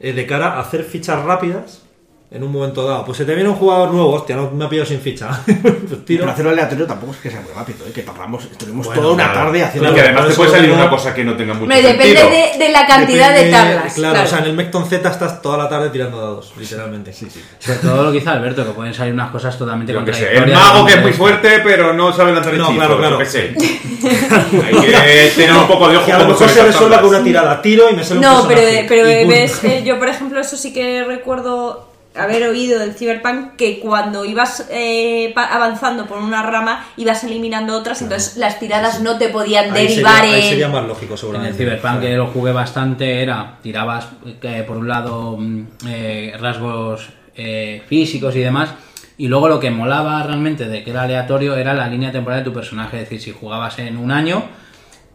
eh, 0.00 0.12
de 0.14 0.26
cara 0.26 0.52
a 0.54 0.60
hacer 0.60 0.82
fichas 0.84 1.22
rápidas 1.22 1.82
en 2.30 2.42
un 2.42 2.52
momento 2.52 2.86
dado. 2.86 3.04
Pues 3.06 3.16
se 3.18 3.24
te 3.24 3.34
viene 3.34 3.48
un 3.48 3.56
jugador 3.56 3.90
nuevo, 3.90 4.12
hostia, 4.12 4.36
no 4.36 4.50
me 4.50 4.64
ha 4.64 4.68
pillado 4.68 4.86
sin 4.86 5.00
ficha. 5.00 5.28
pues 5.46 6.04
tiro. 6.04 6.20
Pero 6.20 6.30
hacerlo 6.30 6.50
aleatorio 6.50 6.86
tampoco 6.86 7.12
es 7.12 7.18
que 7.18 7.30
sea 7.30 7.40
muy 7.40 7.52
rápido. 7.54 7.86
¿eh? 7.86 7.92
Que 7.92 8.02
tardamos, 8.02 8.44
estuvimos 8.44 8.86
Bueno, 8.86 9.00
toda 9.02 9.14
una 9.14 9.24
Claro. 9.32 9.46
tarde 9.46 9.62
haciendo. 9.64 9.90
Y 9.90 9.94
que 9.94 10.00
además 10.02 10.28
te 10.28 10.34
puede 10.34 10.50
salir 10.50 10.70
una 10.70 10.90
cosa 10.90 11.14
que 11.14 11.24
no 11.24 11.36
tenga 11.36 11.54
mucho 11.54 11.64
Hombre, 11.64 11.82
depende 11.82 12.22
de, 12.58 12.58
de 12.64 12.68
la 12.72 12.86
cantidad 12.86 13.34
de 13.34 13.50
tablas. 13.50 13.94
Claro, 13.94 14.22
o 14.22 14.26
sea, 14.26 14.38
en 14.40 14.44
el 14.44 14.52
Mecton 14.54 14.86
Z 14.86 15.08
estás 15.10 15.40
toda 15.40 15.56
la 15.56 15.68
tarde 15.70 15.88
tirando 15.90 16.20
dados, 16.20 16.52
literalmente. 16.58 17.12
Sí, 17.14 17.28
sí. 17.30 17.42
Sobre 17.58 17.78
todo 17.78 18.02
lo 18.04 18.12
que 18.12 18.18
dice 18.18 18.28
Alberto, 18.30 18.64
que 18.66 18.72
pueden 18.72 18.92
salir 18.94 19.14
unas 19.14 19.30
cosas 19.30 19.56
totalmente 19.58 19.92
Yo 19.92 19.98
sé, 20.00 20.04
el 20.04 20.14
contradictorias. 20.14 20.60
mago 20.60 20.86
que 20.86 20.92
es 20.94 21.02
muy 21.02 21.12
fuerte, 21.12 21.60
pero 21.64 21.92
no 21.94 22.12
sabe 22.12 22.32
lanzar 22.32 22.52
No, 22.54 22.64
hechizos. 22.66 22.76
claro, 22.86 22.98
claro. 22.98 23.24
sé. 23.24 23.54
Hay 24.02 24.74
que 24.82 25.32
tener 25.34 25.52
un 25.56 25.66
poco 25.66 25.88
de 25.88 25.96
ojo 25.96 26.06
Que 26.06 26.12
a 26.12 26.18
lo 26.18 26.26
mejor 26.28 26.48
se 26.48 26.58
tablas. 26.60 26.76
con 27.00 27.08
una 27.08 27.22
tirada, 27.24 27.62
tiro 27.62 27.90
y 27.90 27.94
me 27.96 28.04
sale 28.04 28.20
un 28.20 28.26
No, 28.26 28.44
pero, 28.46 28.60
pero 28.88 29.04
ves, 29.28 29.64
eh, 29.64 29.82
yo 29.84 29.98
por 29.98 30.08
ejemplo 30.08 30.40
eso 30.40 30.56
sí 30.56 30.72
que 30.72 31.04
recuerdo 31.04 31.87
haber 32.14 32.42
oído 32.48 32.78
del 32.78 32.94
Cyberpunk 32.94 33.56
que 33.56 33.80
cuando 33.80 34.24
ibas 34.24 34.66
eh, 34.70 35.32
avanzando 35.36 36.06
por 36.06 36.18
una 36.18 36.42
rama 36.42 36.86
ibas 36.96 37.22
eliminando 37.24 37.76
otras, 37.76 38.02
entonces 38.02 38.36
las 38.36 38.58
tiradas 38.58 39.00
no 39.00 39.18
te 39.18 39.28
podían 39.28 39.72
Ahí 39.72 39.86
derivar 39.86 40.20
sería, 40.22 40.34
ahí 40.34 40.42
en... 40.42 40.48
sería 40.48 40.68
más 40.68 40.84
lógico, 40.84 41.06
En 41.06 41.12
el 41.12 41.18
seguramente. 41.18 41.58
Cyberpunk 41.58 42.00
que 42.00 42.16
lo 42.16 42.26
jugué 42.28 42.52
bastante 42.52 43.22
era, 43.22 43.58
tirabas 43.62 44.08
eh, 44.42 44.64
por 44.66 44.76
un 44.76 44.88
lado 44.88 45.36
mm, 45.38 45.66
eh, 45.86 46.34
rasgos 46.40 47.08
eh, 47.36 47.82
físicos 47.86 48.34
y 48.36 48.40
demás, 48.40 48.70
y 49.16 49.28
luego 49.28 49.48
lo 49.48 49.60
que 49.60 49.70
molaba 49.70 50.22
realmente 50.22 50.68
de 50.68 50.84
que 50.84 50.90
era 50.90 51.02
aleatorio 51.02 51.56
era 51.56 51.74
la 51.74 51.88
línea 51.88 52.12
temporal 52.12 52.40
de 52.40 52.44
tu 52.44 52.52
personaje, 52.52 52.96
es 52.98 53.02
decir, 53.04 53.20
si 53.20 53.32
jugabas 53.32 53.78
en 53.78 53.96
un 53.96 54.10
año 54.10 54.44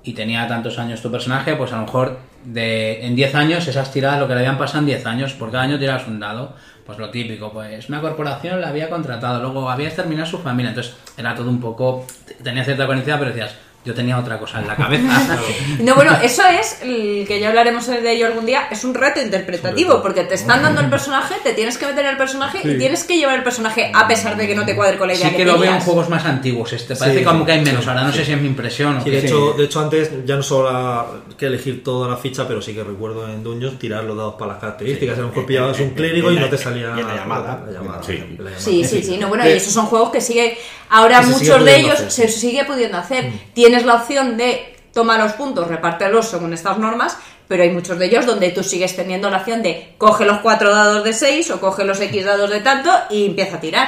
y 0.03 0.13
tenía 0.13 0.47
tantos 0.47 0.77
años 0.77 1.01
tu 1.01 1.09
personaje, 1.09 1.55
pues 1.55 1.71
a 1.71 1.77
lo 1.77 1.83
mejor 1.83 2.19
de, 2.43 3.05
en 3.05 3.15
10 3.15 3.35
años 3.35 3.67
esas 3.67 3.91
tiradas 3.91 4.19
lo 4.19 4.27
que 4.27 4.33
le 4.33 4.41
habían 4.41 4.57
pasado 4.57 4.79
en 4.79 4.87
10 4.87 5.05
años, 5.05 5.33
por 5.33 5.51
cada 5.51 5.63
año 5.63 5.79
tirabas 5.79 6.07
un 6.07 6.19
dado, 6.19 6.55
pues 6.85 6.97
lo 6.97 7.09
típico, 7.09 7.51
pues 7.51 7.87
una 7.89 8.01
corporación 8.01 8.59
la 8.61 8.69
había 8.69 8.89
contratado, 8.89 9.41
luego 9.41 9.69
había 9.69 9.87
exterminado 9.87 10.27
su 10.29 10.39
familia, 10.39 10.69
entonces 10.69 10.95
era 11.17 11.35
todo 11.35 11.49
un 11.49 11.59
poco, 11.59 12.05
tenía 12.43 12.63
cierta 12.63 12.85
coherencia, 12.85 13.17
pero 13.17 13.31
decías, 13.31 13.55
yo 13.85 13.93
tenía 13.93 14.17
otra 14.17 14.39
cosa 14.39 14.59
en 14.59 14.67
la 14.67 14.75
cabeza. 14.75 15.37
No, 15.79 15.95
bueno, 15.95 16.15
eso 16.23 16.43
es, 16.47 16.79
el 16.83 17.25
que 17.27 17.39
ya 17.39 17.49
hablaremos 17.49 17.85
de 17.87 18.11
ello 18.11 18.27
algún 18.27 18.45
día, 18.45 18.67
es 18.71 18.83
un 18.83 18.93
reto 18.93 19.21
interpretativo, 19.21 20.01
porque 20.01 20.23
te 20.23 20.35
están 20.35 20.61
dando 20.61 20.81
el 20.81 20.89
personaje, 20.89 21.35
te 21.43 21.53
tienes 21.53 21.77
que 21.77 21.85
meter 21.85 22.05
en 22.05 22.11
el 22.11 22.17
personaje 22.17 22.59
y 22.63 22.77
tienes 22.77 23.03
que 23.03 23.17
llevar 23.17 23.35
el 23.35 23.43
personaje 23.43 23.91
a 23.93 24.07
pesar 24.07 24.37
de 24.37 24.47
que 24.47 24.55
no 24.55 24.65
te 24.65 24.75
cuadre 24.75 24.97
con 24.97 25.07
la 25.07 25.13
idea 25.15 25.29
Sí 25.29 25.35
que 25.35 25.45
lo 25.45 25.57
veo 25.57 25.73
en 25.73 25.81
juegos 25.81 26.09
más 26.09 26.23
antiguos. 26.25 26.71
Este 26.73 26.95
parece 26.95 27.19
Sí, 27.19 27.25
como 27.25 27.45
que 27.45 27.51
hay 27.53 27.61
menos. 27.61 27.83
sí, 27.83 27.89
Ahora 27.89 28.03
no 28.03 28.11
sí. 28.11 28.19
sé 28.19 28.25
si 28.25 28.31
es 28.33 28.41
mi 28.41 28.47
impresión 28.47 28.97
o 28.97 29.03
de, 29.03 29.19
hecho, 29.19 29.53
de 29.53 29.63
hecho, 29.65 29.79
antes 29.81 30.11
ya 30.25 30.35
no 30.35 30.43
solo 30.43 30.71
la- 30.71 31.05
que 31.37 31.47
elegir 31.47 31.83
toda 31.83 32.07
la 32.09 32.17
ficha, 32.17 32.47
pero 32.47 32.61
sí 32.61 32.73
que 32.73 32.83
recuerdo 32.83 33.27
en 33.27 33.43
Dungeons 33.43 33.77
tirar 33.79 34.03
los 34.05 34.15
dados 34.15 34.35
para 34.35 34.53
las 34.53 34.61
características. 34.61 35.17
A 35.17 35.21
lo 35.21 35.27
mejor 35.29 35.45
pillabas 35.45 35.79
un 35.79 35.89
clérigo 35.91 36.31
y 36.31 36.35
no 36.39 36.47
te 36.49 36.57
salía 36.57 36.89
la 36.89 37.15
llamada. 37.15 37.63
la 37.65 37.71
llamada, 37.71 38.03
Sí. 38.03 38.17
la 38.17 38.25
llamada. 38.35 38.59
Sí, 38.59 38.83
sí, 38.85 39.03
sí. 39.03 39.17
No, 39.17 39.27
bueno, 39.29 39.43
y 39.43 39.47
Que- 39.49 39.55
esos 39.57 39.73
son 39.73 39.87
juegos 39.87 40.11
que 40.11 40.21
sigue. 40.21 40.57
Ahora 40.89 41.19
Que 41.21 41.25
sigue 41.25 41.37
muchos 41.39 41.65
de 41.65 41.75
ellos 41.77 41.93
hacer, 41.95 42.11
se 42.11 42.27
sí. 42.27 42.39
sigue 42.39 42.65
pudiendo 42.65 42.97
hacer. 42.99 43.31
Tienes 43.73 43.87
la 43.87 43.95
opción 43.95 44.37
de 44.37 44.75
toma 44.93 45.17
los 45.17 45.33
puntos, 45.33 45.67
repártelos 45.67 46.27
según 46.27 46.53
estas 46.53 46.77
normas, 46.77 47.17
pero 47.47 47.63
hay 47.63 47.71
muchos 47.71 47.97
de 47.97 48.05
ellos 48.05 48.27
donde 48.27 48.51
tú 48.51 48.61
sigues 48.61 48.95
teniendo 48.95 49.31
la 49.31 49.37
opción 49.37 49.63
de 49.63 49.95
coge 49.97 50.25
los 50.25 50.41
cuatro 50.41 50.69
dados 50.69 51.03
de 51.03 51.11
6 51.11 51.49
o 51.49 51.59
coge 51.59 51.83
los 51.83 51.99
X 51.99 52.23
dados 52.23 52.51
de 52.51 52.59
tanto 52.59 52.91
y 53.09 53.25
empieza 53.25 53.57
a 53.57 53.59
tirar. 53.59 53.87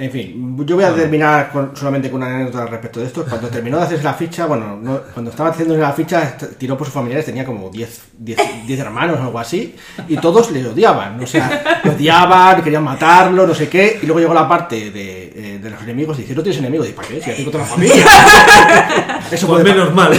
En 0.00 0.10
fin, 0.10 0.56
yo 0.66 0.76
voy 0.76 0.84
a 0.84 0.94
terminar 0.94 1.50
con- 1.52 1.76
solamente 1.76 2.10
con 2.10 2.22
una 2.22 2.34
anécdota 2.34 2.64
respecto 2.66 3.00
de 3.00 3.06
esto. 3.06 3.22
Cuando 3.28 3.48
terminó 3.48 3.76
de 3.76 3.82
hacerse 3.84 4.02
la 4.04 4.14
ficha, 4.14 4.46
bueno, 4.46 4.78
no- 4.80 5.00
cuando 5.12 5.30
estaba 5.30 5.50
haciendo 5.50 5.76
la 5.76 5.92
ficha, 5.92 6.38
tiró 6.56 6.78
por 6.78 6.86
sus 6.86 6.94
familiares, 6.94 7.26
tenía 7.26 7.44
como 7.44 7.68
10, 7.68 8.00
10, 8.16 8.38
10 8.66 8.80
hermanos 8.80 9.18
o 9.18 9.24
algo 9.24 9.38
así, 9.38 9.74
y 10.08 10.16
todos 10.16 10.50
le 10.52 10.66
odiaban. 10.66 11.22
O 11.22 11.26
sea, 11.26 11.80
le 11.84 11.90
odiaban, 11.90 12.62
querían 12.62 12.82
matarlo, 12.82 13.46
no 13.46 13.54
sé 13.54 13.68
qué. 13.68 13.98
Y 14.02 14.06
luego 14.06 14.20
llegó 14.20 14.32
la 14.32 14.48
parte 14.48 14.90
de, 14.90 15.32
eh, 15.36 15.58
de 15.62 15.70
los 15.70 15.82
enemigos 15.82 16.18
y 16.18 16.22
dice: 16.22 16.34
No 16.34 16.42
tienes 16.42 16.58
enemigos. 16.60 16.88
Y 16.88 16.92
¿para 16.92 17.06
qué? 17.08 17.20
Si 17.20 17.30
ya 17.30 17.36
tengo 17.36 17.50
toda 17.50 17.64
la 17.64 17.70
familia. 17.70 17.94
Eso 19.30 19.46
Pues 19.46 19.62
puede 19.62 19.64
menos 19.64 19.94
mal, 19.94 20.10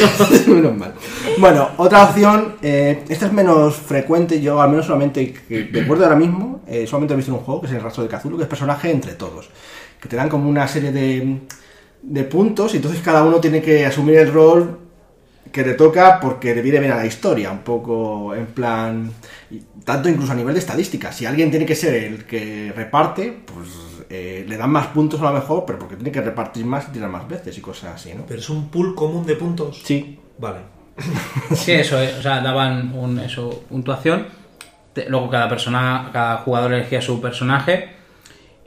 ¿no? 0.48 0.54
Menos 0.56 0.78
mal. 0.78 0.94
Bueno, 1.40 1.70
otra 1.78 2.04
opción, 2.04 2.56
eh, 2.62 3.04
esta 3.10 3.26
es 3.26 3.34
menos 3.34 3.76
frecuente, 3.76 4.40
yo 4.42 4.62
al 4.62 4.70
menos 4.70 4.86
solamente, 4.86 5.34
recuerdo 5.72 6.04
ahora 6.06 6.16
mismo, 6.16 6.62
eh, 6.68 6.86
solamente 6.88 7.14
he 7.14 7.18
visto 7.18 7.32
en 7.32 7.38
un 7.40 7.44
juego, 7.44 7.62
que 7.62 7.68
es 7.68 7.74
el 7.74 7.82
rastro 7.82 8.04
de 8.04 8.10
Cthulhu, 8.10 8.38
que 8.38 8.44
es 8.44 8.50
personaje 8.50 8.90
entre 8.92 9.14
todos, 9.14 9.50
que 10.02 10.10
te 10.10 10.16
dan 10.18 10.30
como 10.30 10.50
una 10.50 10.68
serie 10.68 10.92
de, 10.92 11.42
de 12.02 12.24
puntos 12.26 12.74
y 12.74 12.78
entonces 12.78 13.02
cada 13.02 13.24
uno 13.24 13.40
tiene 13.40 13.62
que 13.62 13.86
asumir 13.86 14.16
el 14.18 14.34
rol 14.34 14.80
que 15.52 15.64
le 15.66 15.74
toca 15.74 16.20
porque 16.20 16.56
le 16.56 16.62
viene 16.62 16.80
bien 16.80 16.92
a 16.94 16.98
la 16.98 17.06
historia, 17.06 17.52
un 17.52 17.60
poco 17.60 18.34
en 18.36 18.48
plan, 18.48 19.12
tanto 19.84 20.08
incluso 20.10 20.32
a 20.32 20.36
nivel 20.36 20.54
de 20.54 20.60
estadística, 20.60 21.12
si 21.12 21.26
alguien 21.26 21.50
tiene 21.52 21.66
que 21.66 21.76
ser 21.76 21.94
el 21.96 22.26
que 22.26 22.72
reparte, 22.76 23.42
pues 23.46 23.68
eh, 24.10 24.46
le 24.48 24.58
dan 24.58 24.70
más 24.70 24.88
puntos 24.88 25.20
a 25.22 25.26
lo 25.26 25.34
mejor, 25.34 25.66
pero 25.66 25.80
porque 25.80 25.96
tiene 25.96 26.12
que 26.12 26.22
repartir 26.22 26.66
más 26.66 26.88
y 26.90 26.92
tirar 26.92 27.10
más 27.10 27.28
veces 27.28 27.58
y 27.58 27.62
cosas 27.62 27.96
así, 27.96 28.14
¿no? 28.14 28.26
Pero 28.28 28.40
es 28.40 28.50
un 28.50 28.70
pool 28.70 28.96
común 28.96 29.26
de 29.26 29.36
puntos. 29.36 29.82
Sí, 29.84 30.20
Vale. 30.38 30.60
Sí, 31.56 31.72
eso, 31.74 32.02
eh, 32.02 32.16
o 32.18 32.22
sea, 32.22 32.42
daban 32.42 32.94
un, 32.96 33.20
eso, 33.20 33.64
puntuación. 33.70 34.28
Te- 34.94 35.10
Luego 35.10 35.30
cada 35.30 35.48
persona, 35.50 36.10
cada 36.12 36.38
jugador 36.38 36.74
elegía 36.74 37.02
su 37.02 37.22
personaje. 37.22 37.90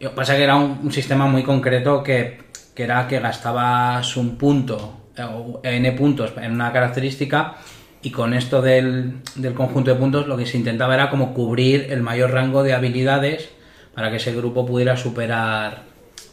Y 0.04 0.06
Lo 0.06 0.10
que 0.10 0.16
pasa 0.16 0.36
que 0.36 0.42
era 0.42 0.56
un, 0.56 0.80
un 0.82 0.92
sistema 0.92 1.26
muy 1.26 1.42
concreto 1.42 2.02
que, 2.02 2.36
que 2.74 2.82
era 2.82 3.08
que 3.08 3.20
gastabas 3.20 4.18
un 4.18 4.36
punto 4.36 5.08
eh, 5.16 5.22
o 5.22 5.62
n 5.62 5.92
puntos 5.92 6.34
en 6.36 6.52
una 6.52 6.70
característica 6.74 7.54
y 8.02 8.10
con 8.10 8.34
esto 8.34 8.60
del, 8.60 9.22
del 9.34 9.54
conjunto 9.54 9.90
de 9.90 9.96
puntos 9.96 10.26
lo 10.26 10.36
que 10.36 10.44
se 10.44 10.58
intentaba 10.58 10.92
era 10.92 11.08
como 11.08 11.32
cubrir 11.32 11.86
el 11.88 12.02
mayor 12.02 12.32
rango 12.32 12.62
de 12.62 12.74
habilidades 12.74 13.48
para 13.94 14.10
que 14.10 14.16
ese 14.16 14.34
grupo 14.34 14.66
pudiera 14.66 14.94
superar 14.98 15.84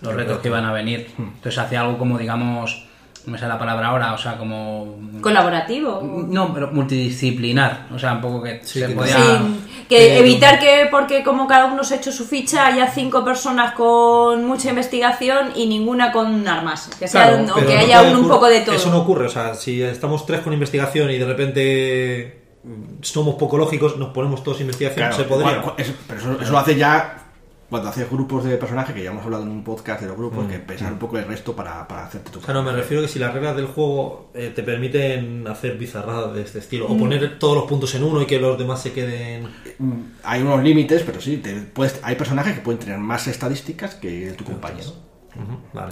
los 0.01 0.15
retos 0.15 0.39
que 0.39 0.49
iban 0.49 0.65
a 0.65 0.73
venir. 0.73 1.07
Entonces 1.17 1.57
hacía 1.57 1.79
algo 1.79 1.97
como, 1.97 2.17
digamos, 2.17 2.89
no 3.25 3.31
me 3.33 3.37
sale 3.37 3.53
la 3.53 3.59
palabra 3.59 3.87
ahora, 3.87 4.13
o 4.13 4.17
sea, 4.17 4.37
como... 4.37 4.97
Colaborativo. 5.21 6.01
No, 6.27 6.53
pero 6.53 6.71
multidisciplinar. 6.71 7.87
O 7.93 7.99
sea, 7.99 8.13
un 8.13 8.21
poco 8.21 8.41
que 8.41 8.61
se 8.63 8.87
que 8.87 8.93
podía. 8.95 9.15
Sí, 9.15 9.85
que 9.87 10.19
evitar 10.19 10.57
que, 10.59 10.87
porque 10.89 11.23
como 11.23 11.47
cada 11.47 11.65
uno 11.65 11.83
se 11.83 11.95
ha 11.95 11.97
hecho 11.97 12.11
su 12.11 12.25
ficha, 12.25 12.65
haya 12.65 12.87
cinco 12.89 13.23
personas 13.23 13.73
con 13.73 14.45
mucha 14.45 14.69
investigación 14.69 15.51
y 15.55 15.67
ninguna 15.67 16.11
con 16.11 16.47
armas. 16.47 16.89
Que, 16.97 17.07
sea, 17.07 17.27
Claro, 17.37 17.53
o 17.53 17.65
que 17.65 17.73
no 17.75 17.79
haya 17.79 18.01
un, 18.03 18.15
un 18.15 18.27
poco 18.27 18.47
de 18.47 18.61
todo. 18.61 18.75
Eso 18.75 18.89
no 18.89 18.99
ocurre, 18.99 19.25
o 19.27 19.29
sea, 19.29 19.53
si 19.53 19.81
estamos 19.83 20.25
tres 20.25 20.41
con 20.41 20.53
investigación 20.53 21.11
y 21.11 21.17
de 21.17 21.25
repente 21.25 22.41
mm, 22.63 23.01
somos 23.01 23.35
poco 23.35 23.57
lógicos, 23.57 23.97
nos 23.97 24.09
ponemos 24.09 24.43
todos 24.43 24.61
investigación, 24.61 25.07
Claro, 25.09 25.15
se 25.15 25.23
podría. 25.25 25.61
eso- 25.77 25.93
pero 26.07 26.19
eso, 26.19 26.37
eso 26.41 26.51
lo 26.51 26.57
hace 26.57 26.75
ya 26.75 27.20
cuando 27.71 27.87
haces 27.87 28.07
grupos 28.11 28.43
de 28.43 28.57
personajes, 28.57 28.93
que 28.93 29.01
ya 29.01 29.11
hemos 29.11 29.23
hablado 29.23 29.43
en 29.43 29.49
un 29.49 29.63
podcast 29.63 30.01
de 30.01 30.07
los 30.07 30.17
grupos, 30.17 30.45
que 30.45 30.59
pensar 30.59 30.91
un 30.91 30.99
poco 30.99 31.17
el 31.17 31.25
resto 31.25 31.55
para, 31.55 31.87
para 31.87 32.05
hacerte 32.05 32.29
tu 32.29 32.39
O 32.39 32.41
sea, 32.41 32.53
no, 32.53 32.61
me 32.63 32.73
refiero 32.73 33.01
que 33.01 33.07
si 33.07 33.17
las 33.17 33.33
reglas 33.33 33.55
del 33.55 33.67
juego 33.67 34.29
eh, 34.33 34.51
te 34.53 34.61
permiten 34.61 35.47
hacer 35.47 35.77
bizarradas 35.77 36.35
de 36.35 36.41
este 36.41 36.59
estilo, 36.59 36.89
Mm. 36.89 36.91
o 36.91 36.97
poner 36.97 37.39
todos 37.39 37.55
los 37.55 37.65
puntos 37.69 37.95
en 37.95 38.03
uno 38.03 38.21
y 38.21 38.25
que 38.25 38.39
los 38.41 38.57
demás 38.59 38.81
se 38.81 38.91
queden... 38.91 39.47
Mm, 39.79 40.01
Hay 40.23 40.41
unos 40.41 40.61
límites, 40.61 41.01
pero 41.03 41.21
sí, 41.21 41.37
te 41.37 41.53
puedes, 41.61 41.97
hay 42.03 42.15
personajes 42.15 42.55
que 42.55 42.61
pueden 42.61 42.79
tener 42.79 42.97
más 42.99 43.25
estadísticas 43.27 43.95
que 43.95 44.33
tu 44.37 44.43
compañero. 44.43 44.91
Vale. 45.73 45.89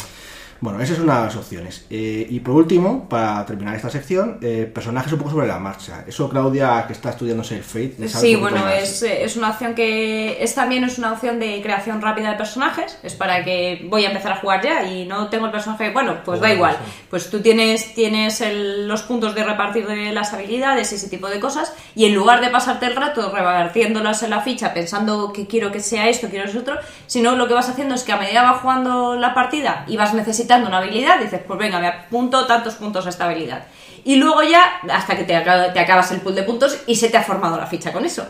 Bueno, 0.61 0.81
esas 0.81 0.97
son 0.97 1.07
las 1.07 1.35
opciones. 1.35 1.85
Eh, 1.89 2.27
y 2.29 2.39
por 2.41 2.55
último, 2.55 3.07
para 3.07 3.45
terminar 3.45 3.75
esta 3.75 3.89
sección, 3.89 4.39
eh, 4.41 4.69
personajes 4.73 5.11
un 5.13 5.19
poco 5.19 5.31
sobre 5.31 5.47
la 5.47 5.57
marcha. 5.57 6.03
Eso, 6.05 6.27
Claudia, 6.29 6.83
que 6.85 6.93
está 6.93 7.11
estudiándose 7.11 7.55
el 7.55 7.63
Fate. 7.63 7.95
Sí, 8.09 8.35
bueno, 8.35 8.67
es, 8.67 9.01
eh, 9.03 9.23
es 9.23 9.37
una 9.37 9.51
opción 9.51 9.73
que 9.73 10.43
es 10.43 10.53
también 10.55 10.83
es 10.83 10.97
una 10.97 11.13
opción 11.13 11.39
de 11.39 11.61
creación 11.61 12.01
rápida 12.01 12.31
de 12.31 12.35
personajes. 12.37 12.97
Es 13.03 13.13
para 13.15 13.45
que 13.45 13.85
voy 13.89 14.03
a 14.03 14.09
empezar 14.09 14.33
a 14.33 14.35
jugar 14.37 14.61
ya 14.61 14.83
y 14.83 15.05
no 15.05 15.29
tengo 15.29 15.45
el 15.45 15.51
personaje. 15.51 15.91
Bueno, 15.91 16.17
pues 16.25 16.41
da 16.41 16.53
igual. 16.53 16.75
sí. 16.83 16.91
Pues 17.09 17.29
tú 17.29 17.39
tienes, 17.41 17.93
tienes 17.95 18.41
el- 18.41 18.87
los 18.87 19.03
puntos 19.03 19.33
de 19.35 19.43
repartir 19.45 19.87
de 19.87 20.11
las 20.11 20.33
habilidades 20.33 20.91
y 20.91 20.95
ese 20.95 21.07
tipo 21.07 21.29
de 21.29 21.39
cosas. 21.39 21.73
Y 21.95 22.03
en 22.05 22.13
lugar 22.15 22.41
de 22.41 22.49
pasarte 22.49 22.85
el 22.85 22.95
rato 22.97 23.31
repartiéndolas 23.33 24.23
en 24.23 24.31
la 24.31 24.41
ficha 24.41 24.73
pensando 24.73 25.31
que 25.31 25.47
quiero 25.47 25.71
que 25.71 25.79
sea 25.79 26.09
esto, 26.09 26.27
quiero 26.29 26.49
eso 26.49 26.59
otro, 26.59 26.75
sino 27.07 27.35
lo 27.37 27.47
que 27.47 27.53
vas 27.53 27.69
haciendo 27.69 27.95
es 27.95 28.03
que 28.03 28.11
a 28.11 28.17
medida 28.17 28.43
va 28.43 28.57
jugando 28.59 29.15
la 29.15 29.33
partida 29.33 29.85
y 29.87 29.95
vas 29.95 30.13
necesitando 30.13 30.48
una 30.57 30.77
habilidad, 30.79 31.19
dices, 31.19 31.41
pues 31.45 31.59
venga, 31.59 31.79
me 31.79 31.87
apunto 31.87 32.45
tantos 32.45 32.75
puntos 32.75 33.05
a 33.05 33.09
esta 33.09 33.25
habilidad. 33.25 33.65
Y 34.03 34.15
luego 34.15 34.41
ya, 34.43 34.79
hasta 34.91 35.15
que 35.15 35.23
te, 35.23 35.35
acaba- 35.35 35.71
te 35.73 35.79
acabas 35.79 36.11
el 36.11 36.21
pool 36.21 36.35
de 36.35 36.43
puntos 36.43 36.77
y 36.87 36.95
se 36.95 37.09
te 37.09 37.17
ha 37.17 37.23
formado 37.23 37.57
la 37.57 37.67
ficha 37.67 37.91
con 37.93 38.05
eso. 38.05 38.25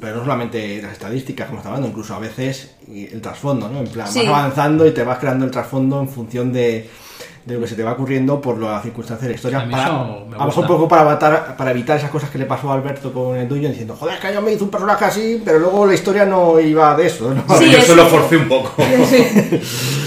Pero 0.00 0.16
no 0.16 0.22
solamente 0.22 0.82
las 0.82 0.92
estadísticas, 0.92 1.46
como 1.46 1.58
estamos 1.58 1.76
hablando, 1.76 1.90
incluso 1.90 2.14
a 2.14 2.18
veces 2.18 2.74
el 2.88 3.20
trasfondo, 3.20 3.68
¿no? 3.68 3.78
En 3.80 3.86
plan, 3.88 4.08
Sí. 4.10 4.26
vas 4.26 4.38
avanzando 4.40 4.84
y 4.86 4.90
te 4.92 5.04
vas 5.04 5.18
creando 5.18 5.44
el 5.44 5.50
trasfondo 5.52 6.00
en 6.00 6.08
función 6.08 6.52
de, 6.52 6.90
de 7.44 7.54
lo 7.54 7.60
que 7.60 7.66
se 7.68 7.74
te 7.74 7.82
va 7.82 7.92
ocurriendo 7.92 8.40
por 8.40 8.58
las 8.60 8.82
circunstancias 8.82 9.22
de 9.22 9.28
la 9.30 9.34
historia. 9.34 9.60
A 9.60 9.64
mí 9.64 9.72
Para, 9.72 9.84
eso 9.84 10.26
me 10.28 10.36
a 10.36 10.38
lo 10.40 10.46
mejor 10.46 10.62
un 10.64 10.68
poco 10.68 10.88
para 10.88 11.10
evitar, 11.10 11.56
para 11.56 11.70
evitar 11.70 11.96
esas 11.96 12.10
cosas 12.10 12.28
que 12.30 12.38
le 12.38 12.44
pasó 12.44 12.70
a 12.70 12.74
Alberto 12.74 13.12
con 13.12 13.36
el 13.36 13.48
dueño 13.48 13.68
diciendo, 13.70 13.96
joder, 13.98 14.16
es 14.16 14.20
que 14.20 14.34
yo 14.34 14.42
me 14.42 14.52
hizo 14.52 14.64
un 14.64 14.70
personaje 14.70 15.04
así, 15.06 15.40
pero 15.44 15.58
luego 15.58 15.86
la 15.86 15.94
historia 15.94 16.24
no 16.26 16.60
iba 16.60 16.94
de 16.96 17.06
eso. 17.06 17.32
¿no? 17.34 17.58
Sí, 17.58 17.70
yo 17.70 17.78
es- 17.78 17.86
se 17.86 17.96
lo 17.96 18.06
forcé 18.06 18.36
un 18.36 18.48
poco. 18.48 18.72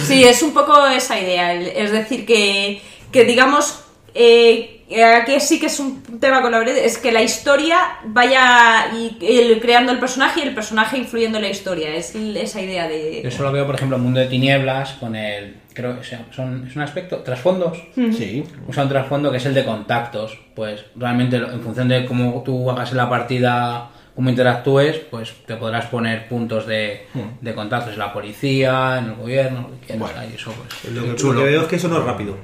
Sí, 0.08 0.24
es 0.24 0.44
un 0.44 0.54
poco 0.54 0.86
esa 0.88 1.20
idea. 1.20 1.54
el- 1.54 1.68
Es 1.68 1.92
decir, 1.92 2.26
que, 2.26 2.82
que 3.12 3.24
digamos, 3.24 3.80
eh, 4.14 4.84
aquí 5.18 5.40
sí 5.40 5.60
que 5.60 5.68
es 5.68 5.80
un 5.80 6.04
tema 6.20 6.42
con 6.42 6.52
la 6.52 6.60
verdad, 6.60 6.78
es 6.78 6.98
que 6.98 7.12
la 7.12 7.22
historia 7.22 7.78
vaya 8.06 8.92
y, 8.94 9.18
el- 9.22 9.60
creando 9.62 9.92
el 9.92 10.00
personaje 10.00 10.42
y 10.42 10.44
el 10.44 10.54
personaje 10.54 10.98
influyendo 10.98 11.38
en 11.38 11.44
la 11.46 11.50
historia. 11.50 11.96
Es 11.96 12.14
esa 12.16 12.62
idea 12.62 12.88
de... 12.88 13.22
Eso 13.28 13.44
lo 13.44 13.52
veo, 13.52 13.66
por 13.66 13.76
ejemplo, 13.76 13.98
en 13.98 14.04
Mundo 14.04 14.20
de 14.20 14.28
Tinieblas 14.28 14.92
con 15.00 15.16
el. 15.16 15.56
Creo 15.74 15.98
que 15.98 16.04
sea- 16.06 16.26
son, 16.32 16.66
es 16.68 16.76
un 16.76 16.82
aspecto. 16.82 17.18
Trasfondos. 17.18 17.78
Sí. 17.96 18.44
Usa 18.68 18.84
un 18.84 18.90
trasfondo 18.90 19.32
que 19.32 19.38
es 19.38 19.46
el 19.46 19.54
de 19.54 19.66
contactos. 19.66 20.38
Pues 20.56 20.86
realmente, 20.96 21.38
lo- 21.40 21.52
en 21.52 21.62
función 21.62 21.88
de 21.88 22.06
cómo 22.06 22.42
tú 22.46 22.70
hagas 22.72 22.92
en 22.92 22.98
la 22.98 23.10
partida, 23.10 23.90
cómo 24.16 24.30
interactúes, 24.30 24.98
pues 25.10 25.34
te 25.46 25.56
podrás 25.56 25.86
poner 25.88 26.28
puntos 26.28 26.68
de, 26.68 27.08
de 27.42 27.54
contactos 27.56 27.94
en 27.94 28.00
la 28.00 28.14
policía, 28.14 29.00
en 29.00 29.06
el 29.06 29.16
gobierno, 29.16 29.62
lo 29.62 29.80
que 29.80 29.88
quieras. 29.88 30.00
Bueno. 30.00 30.20
ahí 30.20 30.34
eso, 30.36 30.52
pues, 30.54 30.94
Lo 30.94 31.02
que, 31.16 31.24
lo 31.24 31.36
que 31.36 31.44
veo 31.44 31.62
es 31.64 31.68
que 31.68 31.76
eso 31.78 31.88
no 31.88 31.98
es 31.98 32.04
rápido. 32.04 32.38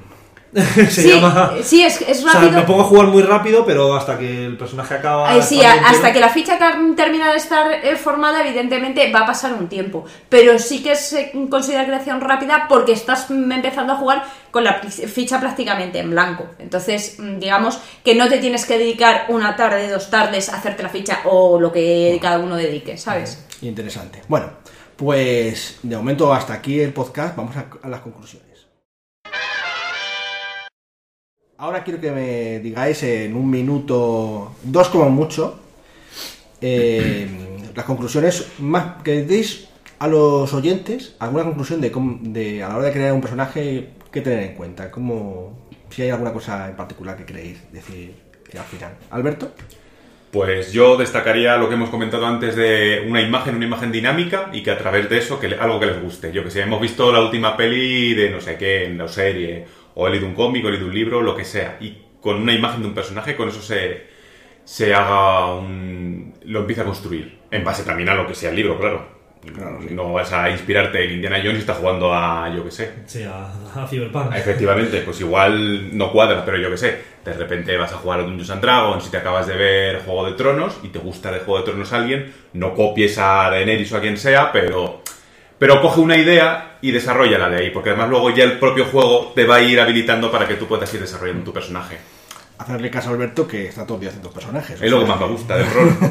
Se 0.76 0.88
sí, 0.90 1.10
llama... 1.10 1.54
sí, 1.62 1.84
es, 1.84 2.02
es 2.02 2.24
O 2.24 2.30
sea, 2.30 2.42
rápido. 2.42 2.60
me 2.60 2.62
pongo 2.66 2.82
a 2.82 2.86
jugar 2.86 3.08
muy 3.08 3.22
rápido, 3.22 3.64
pero 3.66 3.96
hasta 3.96 4.18
que 4.18 4.46
el 4.46 4.58
personaje 4.58 4.96
acaba... 4.96 5.40
Sí, 5.44 5.62
hasta 5.64 5.92
entero- 6.10 6.14
que 6.14 6.20
la 6.20 6.30
ficha 6.30 6.58
termina 6.96 7.30
de 7.32 7.38
estar 7.38 7.72
eh, 7.72 7.96
formada, 7.96 8.42
evidentemente 8.44 9.12
va 9.12 9.20
a 9.20 9.26
pasar 9.28 9.54
un 9.54 9.68
tiempo. 9.70 10.06
Pero 10.28 10.58
sí 10.58 10.82
que 10.82 10.96
se 10.96 11.32
considera 11.50 11.86
creación 11.86 12.20
rápida 12.20 12.66
porque 12.68 12.94
estás 12.94 13.30
empezando 13.30 13.94
a 13.94 13.98
jugar 13.98 14.24
con 14.50 14.64
la 14.64 14.76
ficha 14.82 15.40
prácticamente 15.40 16.00
en 16.00 16.10
blanco. 16.10 16.48
Entonces, 16.58 17.18
mm, 17.20 17.38
digamos 17.38 17.80
que 18.04 18.16
no 18.16 18.28
te 18.28 18.40
tienes 18.40 18.66
que 18.66 18.80
dedicar 18.80 19.26
una 19.30 19.56
tarde, 19.56 19.88
dos 19.90 20.10
tardes 20.10 20.50
a 20.50 20.58
hacerte 20.58 20.82
la 20.82 20.90
ficha 20.90 21.20
o 21.26 21.60
lo 21.60 21.72
que 21.72 22.18
cada 22.22 22.40
uno 22.40 22.56
dedique, 22.56 22.98
¿sabes? 22.98 23.46
Interesante. 23.62 24.24
Bueno, 24.28 24.48
pues 24.96 25.78
de 25.84 25.96
momento 25.96 26.34
hasta 26.34 26.54
aquí 26.54 26.80
el 26.80 26.92
podcast, 26.92 27.36
vamos 27.36 27.56
a, 27.56 27.68
a 27.84 27.88
las 27.88 28.00
conclusiones. 28.02 28.49
Ahora 31.60 31.84
quiero 31.84 32.00
que 32.00 32.10
me 32.10 32.60
digáis 32.60 33.04
en 33.04 33.36
un 33.36 33.50
minuto, 33.50 34.56
dos 34.64 34.88
como 34.88 35.10
mucho, 35.10 35.60
eh, 36.62 37.28
las 37.76 37.84
conclusiones 37.84 38.54
más 38.60 39.04
que 39.04 39.24
deis 39.24 39.68
a 40.00 40.08
los 40.08 40.54
oyentes, 40.54 41.18
alguna 41.20 41.44
conclusión 41.44 41.82
de, 41.82 41.92
de 42.22 42.64
a 42.64 42.70
la 42.70 42.78
hora 42.78 42.86
de 42.86 42.94
crear 42.94 43.12
un 43.12 43.20
personaje 43.20 43.90
que 44.10 44.22
tener 44.22 44.52
en 44.52 44.56
cuenta, 44.56 44.90
como 44.90 45.68
si 45.90 46.04
hay 46.04 46.12
alguna 46.12 46.32
cosa 46.32 46.70
en 46.70 46.78
particular 46.78 47.18
que 47.18 47.26
queréis 47.26 47.60
decir 47.74 48.14
al 48.58 48.64
final. 48.64 48.94
Alberto. 49.12 49.52
Pues 50.32 50.72
yo 50.72 50.96
destacaría 50.96 51.58
lo 51.58 51.68
que 51.68 51.76
hemos 51.76 51.90
comentado 51.90 52.26
antes 52.26 52.56
de 52.56 53.04
una 53.06 53.20
imagen, 53.20 53.56
una 53.56 53.66
imagen 53.66 53.92
dinámica 53.92 54.50
y 54.54 54.64
que 54.64 54.72
a 54.72 54.78
través 54.78 55.10
de 55.10 55.18
eso, 55.18 55.40
que 55.40 55.48
algo 55.48 55.80
que 55.80 55.88
les 55.88 56.02
guste. 56.02 56.32
Yo 56.32 56.42
que 56.44 56.52
sé, 56.52 56.62
hemos 56.62 56.80
visto 56.80 57.12
la 57.12 57.20
última 57.20 57.58
peli 57.58 58.14
de 58.14 58.30
no 58.30 58.40
sé 58.40 58.56
qué, 58.56 58.86
en 58.86 58.98
la 58.98 59.08
serie, 59.10 59.66
o 60.00 60.08
he 60.08 60.12
leído 60.12 60.28
un 60.28 60.34
cómic, 60.34 60.64
o 60.64 60.70
he 60.70 60.72
leído 60.72 60.88
un 60.88 60.96
libro, 60.96 61.22
lo 61.22 61.36
que 61.36 61.44
sea. 61.44 61.78
Y 61.82 61.98
con 62.22 62.38
una 62.38 62.54
imagen 62.54 62.82
de 62.82 62.88
un 62.88 62.94
personaje, 62.94 63.36
con 63.36 63.50
eso 63.50 63.62
se, 63.62 64.08
se 64.64 64.94
haga 64.94 65.54
un... 65.56 66.34
lo 66.46 66.62
empieza 66.62 66.84
a 66.84 66.86
construir. 66.86 67.40
En 67.52 67.64
base 67.64 67.84
también 67.84 68.10
a 68.10 68.16
lo 68.16 68.26
que 68.26 68.36
sea 68.36 68.50
el 68.50 68.56
libro, 68.56 68.80
claro. 68.80 69.20
No 69.90 70.12
vas 70.12 70.34
a 70.34 70.50
inspirarte 70.50 71.04
en 71.06 71.12
Indiana 71.12 71.38
Jones 71.38 71.56
y 71.56 71.60
estás 71.60 71.78
jugando 71.78 72.14
a, 72.14 72.54
yo 72.54 72.64
que 72.64 72.72
sé, 72.72 72.92
Sí, 73.06 73.24
a, 73.24 73.48
a 73.74 73.88
Cyberpunk. 73.88 74.36
Efectivamente, 74.36 75.00
pues 75.00 75.22
igual 75.22 75.98
no 75.98 76.12
cuadra, 76.12 76.44
pero 76.44 76.58
yo 76.58 76.70
qué 76.70 76.78
sé, 76.78 76.98
de 77.24 77.34
repente 77.34 77.78
vas 77.78 77.94
a 77.94 77.96
jugar 77.96 78.20
a 78.20 78.24
Dungeons 78.24 78.50
and 78.50 78.62
Dragons 78.62 79.04
si 79.04 79.10
te 79.10 79.18
acabas 79.18 79.48
de 79.48 79.56
ver 79.56 80.02
Juego 80.02 80.26
de 80.26 80.34
Tronos 80.34 80.80
y 80.84 80.90
te 80.90 81.00
gusta 81.00 81.32
de 81.32 81.40
Juego 81.40 81.60
de 81.60 81.72
Tronos 81.72 81.94
alguien, 81.94 82.34
no 82.52 82.74
copies 82.74 83.18
a 83.18 83.50
Daenerys 83.50 83.92
o 83.94 83.98
a 83.98 84.02
quien 84.02 84.18
sea, 84.18 84.52
pero, 84.52 85.02
pero 85.60 85.82
coge 85.82 86.00
una 86.00 86.18
idea 86.18 86.78
y 86.82 86.92
desarrollala 86.92 87.50
de 87.50 87.58
ahí, 87.58 87.70
porque 87.72 87.90
además 87.90 88.10
luego 88.10 88.30
ya 88.32 88.46
el 88.46 88.58
propio 88.58 88.86
juego 88.86 89.34
te 89.36 89.46
va 89.46 89.58
a 89.58 89.62
ir 89.62 89.80
habilitando 89.80 90.32
para 90.32 90.48
que 90.48 90.56
tú 90.56 90.66
puedas 90.66 90.92
ir 90.94 91.02
desarrollando 91.02 91.44
tu 91.44 91.54
personaje. 91.54 91.98
Hacerle 92.58 92.90
caso 92.90 93.10
a 93.10 93.14
Alberto 93.14 93.48
que 93.48 93.68
está 93.68 93.86
todo 93.86 93.96
el 93.96 94.02
día 94.02 94.10
haciendo 94.10 94.32
personajes. 94.32 94.82
Es 94.82 94.92
lo 94.92 95.00
que 95.00 95.06
más 95.06 95.20
me 95.20 95.28
gusta 95.28 95.58
del 95.58 95.70
rol. 95.70 95.96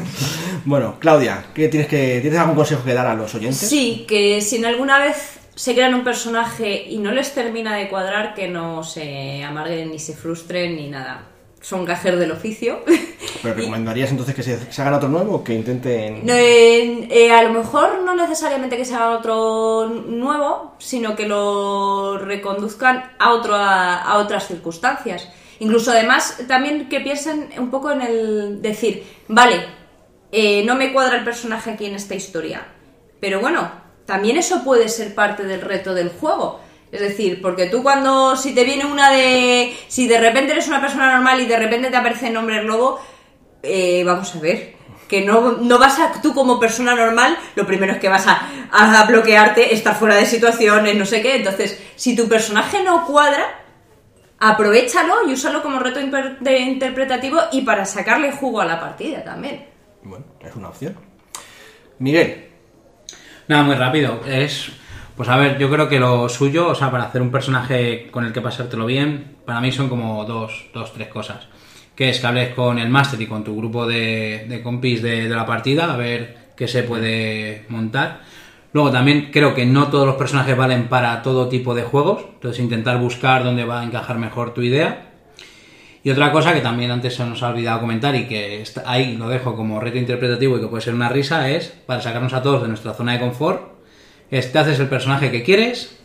Bueno, 0.65 0.97
Claudia, 0.99 1.45
¿qué 1.53 1.69
tienes 1.69 1.87
que 1.87 2.19
tienes 2.21 2.37
algún 2.37 2.55
consejo 2.55 2.83
que 2.83 2.93
dar 2.93 3.07
a 3.07 3.15
los 3.15 3.33
oyentes? 3.33 3.69
Sí, 3.69 4.05
que 4.07 4.41
si 4.41 4.57
en 4.57 4.65
alguna 4.65 4.99
vez 4.99 5.39
se 5.55 5.73
crean 5.73 5.93
un 5.93 6.03
personaje 6.03 6.85
y 6.89 6.97
no 6.97 7.11
les 7.11 7.33
termina 7.33 7.75
de 7.75 7.87
cuadrar, 7.87 8.33
que 8.33 8.49
no 8.49 8.83
se 8.83 9.41
amarguen 9.43 9.91
ni 9.91 9.99
se 9.99 10.15
frustren 10.15 10.75
ni 10.75 10.89
nada. 10.89 11.23
Son 11.61 11.85
gajer 11.85 12.17
del 12.17 12.31
oficio. 12.31 12.79
Pero 13.41 13.55
recomendarías 13.55 14.11
entonces 14.11 14.35
que 14.35 14.43
se, 14.43 14.71
se 14.71 14.81
hagan 14.81 14.95
otro 14.95 15.09
nuevo 15.09 15.35
o 15.35 15.43
que 15.43 15.53
intenten 15.53 16.25
No, 16.25 16.33
eh, 16.33 17.07
eh, 17.09 17.31
a 17.31 17.43
lo 17.43 17.53
mejor 17.53 18.01
no 18.03 18.15
necesariamente 18.15 18.77
que 18.77 18.85
sea 18.85 19.11
otro 19.11 19.87
nuevo, 19.87 20.75
sino 20.77 21.15
que 21.15 21.27
lo 21.27 22.17
reconduzcan 22.17 23.11
a, 23.19 23.33
otro, 23.33 23.55
a, 23.55 24.01
a 24.01 24.17
otras 24.17 24.47
circunstancias. 24.47 25.29
Incluso 25.59 25.91
además 25.91 26.41
también 26.47 26.87
que 26.87 27.01
piensen 27.01 27.49
un 27.57 27.69
poco 27.69 27.91
en 27.91 28.01
el 28.01 28.61
decir, 28.61 29.03
vale, 29.27 29.65
eh, 30.31 30.63
no 30.65 30.75
me 30.75 30.93
cuadra 30.93 31.17
el 31.17 31.25
personaje 31.25 31.71
aquí 31.71 31.85
en 31.85 31.95
esta 31.95 32.15
historia, 32.15 32.65
pero 33.19 33.41
bueno, 33.41 33.69
también 34.05 34.37
eso 34.37 34.63
puede 34.63 34.87
ser 34.87 35.13
parte 35.15 35.43
del 35.43 35.61
reto 35.61 35.93
del 35.93 36.09
juego. 36.09 36.61
Es 36.91 37.01
decir, 37.01 37.41
porque 37.41 37.67
tú 37.67 37.83
cuando, 37.83 38.35
si 38.35 38.53
te 38.55 38.63
viene 38.63 38.85
una 38.85 39.11
de, 39.11 39.77
si 39.87 40.07
de 40.07 40.19
repente 40.19 40.53
eres 40.53 40.67
una 40.67 40.81
persona 40.81 41.11
normal 41.13 41.39
y 41.39 41.45
de 41.45 41.57
repente 41.59 41.89
te 41.91 41.97
aparece 41.97 42.27
el 42.27 42.33
nombre 42.33 42.63
lobo, 42.63 42.99
eh, 43.61 44.03
vamos 44.03 44.35
a 44.35 44.39
ver, 44.39 44.73
que 45.07 45.21
no, 45.21 45.51
no 45.53 45.77
vas 45.77 45.99
a, 45.99 46.19
tú 46.21 46.33
como 46.33 46.59
persona 46.59 46.95
normal, 46.95 47.37
lo 47.55 47.65
primero 47.67 47.93
es 47.93 47.99
que 47.99 48.09
vas 48.09 48.25
a, 48.27 48.41
a 48.71 49.03
bloquearte, 49.05 49.73
estar 49.73 49.95
fuera 49.95 50.15
de 50.15 50.25
situaciones, 50.25 50.95
no 50.95 51.05
sé 51.05 51.21
qué. 51.21 51.35
Entonces, 51.35 51.79
si 51.95 52.15
tu 52.15 52.27
personaje 52.27 52.83
no 52.83 53.05
cuadra, 53.05 53.61
aprovechalo 54.39 55.27
y 55.27 55.33
úsalo 55.33 55.61
como 55.61 55.79
reto 55.79 55.99
imper- 55.99 56.39
de- 56.39 56.59
interpretativo 56.59 57.39
y 57.51 57.61
para 57.61 57.85
sacarle 57.85 58.31
jugo 58.31 58.61
a 58.61 58.65
la 58.65 58.79
partida 58.79 59.23
también. 59.23 59.67
Bueno, 60.03 60.25
es 60.39 60.55
una 60.55 60.69
opción. 60.69 60.95
Miguel, 61.99 62.45
Nada, 63.47 63.63
muy 63.63 63.75
rápido. 63.75 64.21
Es. 64.27 64.69
Pues 65.19 65.27
a 65.27 65.35
ver, 65.35 65.57
yo 65.57 65.69
creo 65.69 65.89
que 65.89 65.99
lo 65.99 66.29
suyo, 66.29 66.69
o 66.69 66.75
sea, 66.75 66.91
para 66.91 67.03
hacer 67.03 67.21
un 67.21 67.29
personaje 67.29 68.07
con 68.09 68.23
el 68.23 68.31
que 68.31 68.39
pasártelo 68.39 68.85
bien, 68.85 69.35
para 69.43 69.59
mí 69.59 69.69
son 69.69 69.89
como 69.89 70.23
dos, 70.23 70.67
dos 70.73 70.93
tres 70.93 71.09
cosas. 71.09 71.49
Que 71.93 72.07
es 72.07 72.21
que 72.21 72.27
hables 72.27 72.53
con 72.53 72.79
el 72.79 72.87
máster 72.87 73.21
y 73.21 73.27
con 73.27 73.43
tu 73.43 73.53
grupo 73.57 73.85
de, 73.85 74.61
compis 74.63 75.01
de, 75.01 75.27
la 75.27 75.45
partida, 75.45 75.93
a 75.93 75.97
ver 75.97 76.53
qué 76.55 76.69
se 76.69 76.83
puede 76.83 77.65
montar. 77.67 78.21
Luego 78.71 78.91
también 78.91 79.29
creo 79.29 79.53
que 79.53 79.65
no 79.65 79.89
todos 79.89 80.07
los 80.07 80.15
personajes 80.15 80.55
valen 80.55 80.87
para 80.87 81.21
todo 81.21 81.49
tipo 81.49 81.75
de 81.75 81.83
juegos, 81.83 82.23
entonces 82.35 82.63
intentar 82.63 82.97
buscar 82.97 83.43
dónde 83.43 83.65
va 83.65 83.81
a 83.81 83.83
encajar 83.83 84.17
mejor 84.19 84.53
tu 84.53 84.61
idea. 84.61 85.11
Y 86.01 86.11
otra 86.11 86.31
cosa 86.31 86.53
que 86.53 86.61
también 86.61 86.91
antes 86.91 87.15
se 87.15 87.25
nos 87.25 87.43
ha 87.43 87.49
olvidado 87.49 87.81
comentar 87.81 88.15
y 88.15 88.25
que 88.25 88.63
ahí 88.85 89.17
lo 89.17 89.27
dejo 89.27 89.57
como 89.57 89.81
reto 89.81 89.97
interpretativo 89.97 90.57
y 90.57 90.61
que 90.61 90.67
puede 90.67 90.81
ser 90.81 90.93
una 90.93 91.09
risa 91.09 91.49
es 91.49 91.67
para 91.85 92.01
sacarnos 92.01 92.31
a 92.31 92.41
todos 92.41 92.61
de 92.61 92.69
nuestra 92.69 92.93
zona 92.93 93.11
de 93.11 93.19
confort, 93.19 93.78
es 94.31 94.51
te 94.51 94.59
haces 94.59 94.79
el 94.79 94.87
personaje 94.87 95.31
que 95.31 95.43
quieres 95.43 95.95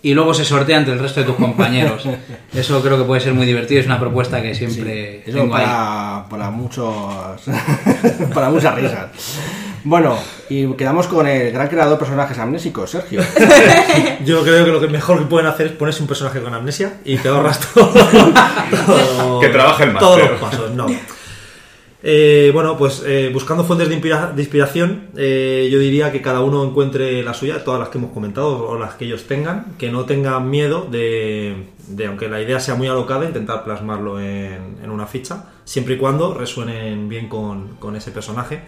y 0.00 0.14
luego 0.14 0.32
se 0.32 0.44
sortea 0.44 0.78
entre 0.78 0.94
el 0.94 1.00
resto 1.00 1.20
de 1.20 1.26
tus 1.26 1.36
compañeros. 1.36 2.04
Eso 2.54 2.80
creo 2.82 2.96
que 2.98 3.04
puede 3.04 3.20
ser 3.20 3.34
muy 3.34 3.46
divertido, 3.46 3.80
es 3.80 3.86
una 3.86 3.98
propuesta 3.98 4.40
que 4.40 4.54
siempre 4.54 5.22
eso 5.26 5.38
tengo 5.38 5.54
ahí. 5.56 5.64
para, 5.64 6.24
para 6.30 6.50
muchos 6.50 7.42
para 8.34 8.48
muchas 8.50 8.74
risas. 8.74 9.06
Bueno, 9.84 10.18
y 10.50 10.66
quedamos 10.74 11.06
con 11.06 11.26
el 11.26 11.52
gran 11.52 11.68
creador 11.68 11.94
de 11.94 11.98
personajes 11.98 12.36
amnésicos, 12.38 12.90
Sergio. 12.90 13.22
Yo 14.24 14.42
creo 14.42 14.64
que 14.64 14.72
lo 14.72 14.80
que 14.80 14.88
mejor 14.88 15.20
que 15.20 15.24
pueden 15.26 15.46
hacer 15.46 15.66
es 15.68 15.72
ponerse 15.72 16.02
un 16.02 16.08
personaje 16.08 16.40
con 16.40 16.52
amnesia 16.52 16.94
y 17.04 17.16
te 17.16 17.28
ahorras 17.28 17.60
todo. 17.72 17.92
todo- 18.86 19.40
Que 19.40 19.48
trabaje 19.48 19.84
el 19.84 19.94
Todos 19.96 20.18
máster. 20.18 20.30
los 20.32 20.40
pasos, 20.40 20.70
no. 20.72 20.86
Eh, 22.00 22.50
bueno, 22.54 22.76
pues 22.78 23.02
eh, 23.04 23.28
buscando 23.32 23.64
fuentes 23.64 23.88
de, 23.88 23.96
inspira- 23.96 24.32
de 24.32 24.40
inspiración, 24.42 25.08
eh, 25.16 25.68
yo 25.70 25.80
diría 25.80 26.12
que 26.12 26.22
cada 26.22 26.40
uno 26.42 26.64
encuentre 26.64 27.24
la 27.24 27.34
suya, 27.34 27.64
todas 27.64 27.80
las 27.80 27.88
que 27.88 27.98
hemos 27.98 28.12
comentado 28.12 28.68
o 28.68 28.78
las 28.78 28.94
que 28.94 29.04
ellos 29.06 29.24
tengan, 29.26 29.74
que 29.78 29.90
no 29.90 30.04
tengan 30.04 30.48
miedo 30.48 30.86
de, 30.88 31.56
de, 31.88 32.06
aunque 32.06 32.28
la 32.28 32.40
idea 32.40 32.60
sea 32.60 32.76
muy 32.76 32.86
alocada, 32.86 33.24
intentar 33.24 33.64
plasmarlo 33.64 34.20
en, 34.20 34.76
en 34.82 34.90
una 34.90 35.06
ficha, 35.06 35.46
siempre 35.64 35.94
y 35.94 35.98
cuando 35.98 36.34
resuenen 36.34 37.08
bien 37.08 37.28
con, 37.28 37.76
con 37.80 37.96
ese 37.96 38.12
personaje. 38.12 38.60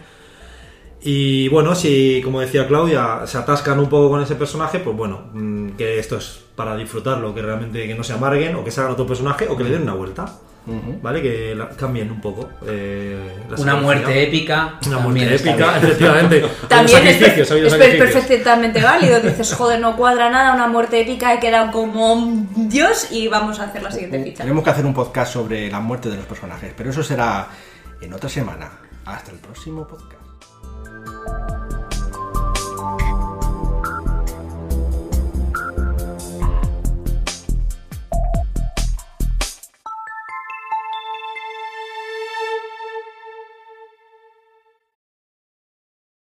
Y 1.03 1.47
bueno, 1.49 1.73
si, 1.73 2.21
como 2.23 2.41
decía 2.41 2.67
Claudia, 2.67 3.21
se 3.25 3.37
atascan 3.37 3.79
un 3.79 3.89
poco 3.89 4.09
con 4.11 4.21
ese 4.21 4.35
personaje, 4.35 4.79
pues 4.79 4.95
bueno, 4.95 5.29
mm, 5.33 5.69
que 5.71 5.97
esto 5.97 6.17
es 6.17 6.41
para 6.55 6.75
disfrutarlo, 6.77 7.33
que 7.33 7.41
realmente 7.41 7.87
que 7.87 7.95
no 7.95 8.03
se 8.03 8.13
amarguen 8.13 8.55
o 8.55 8.63
que 8.63 8.69
se 8.71 8.81
hagan 8.81 8.93
otro 8.93 9.07
personaje 9.07 9.47
o 9.49 9.57
que 9.57 9.63
le 9.63 9.71
den 9.71 9.81
una 9.83 9.93
vuelta. 9.95 10.39
¿Vale? 11.01 11.21
Que 11.21 11.55
la- 11.55 11.69
cambien 11.69 12.11
un 12.11 12.21
poco. 12.21 12.49
eh, 12.67 13.19
la 13.49 13.57
Una 13.57 13.75
muerte 13.75 14.23
épica. 14.23 14.75
Una 14.87 14.97
también 14.97 15.27
muerte 15.29 15.49
épica, 15.49 15.77
efectivamente. 15.77 16.45
También 16.67 17.07
es, 17.07 17.21
es 17.21 17.75
perfectamente 17.97 18.81
válido. 18.81 19.19
Dices, 19.19 19.53
joder, 19.53 19.79
no 19.79 19.95
cuadra 19.97 20.29
nada, 20.29 20.53
una 20.53 20.67
muerte 20.67 21.01
épica, 21.01 21.33
he 21.33 21.39
quedado 21.39 21.71
como 21.71 22.13
un 22.13 22.69
dios 22.69 23.07
y 23.11 23.27
vamos 23.27 23.59
a 23.59 23.63
hacer 23.65 23.81
la 23.83 23.91
siguiente 23.91 24.23
ficha. 24.23 24.43
Tenemos 24.43 24.63
que 24.63 24.69
hacer 24.69 24.85
un 24.85 24.93
podcast 24.93 25.33
sobre 25.33 25.69
la 25.69 25.79
muerte 25.79 26.09
de 26.09 26.17
los 26.17 26.25
personajes, 26.25 26.73
pero 26.77 26.89
eso 26.91 27.03
será 27.03 27.47
en 27.99 28.13
otra 28.13 28.29
semana. 28.29 28.69
Hasta 29.05 29.31
el 29.31 29.37
próximo 29.39 29.87
podcast. 29.87 30.20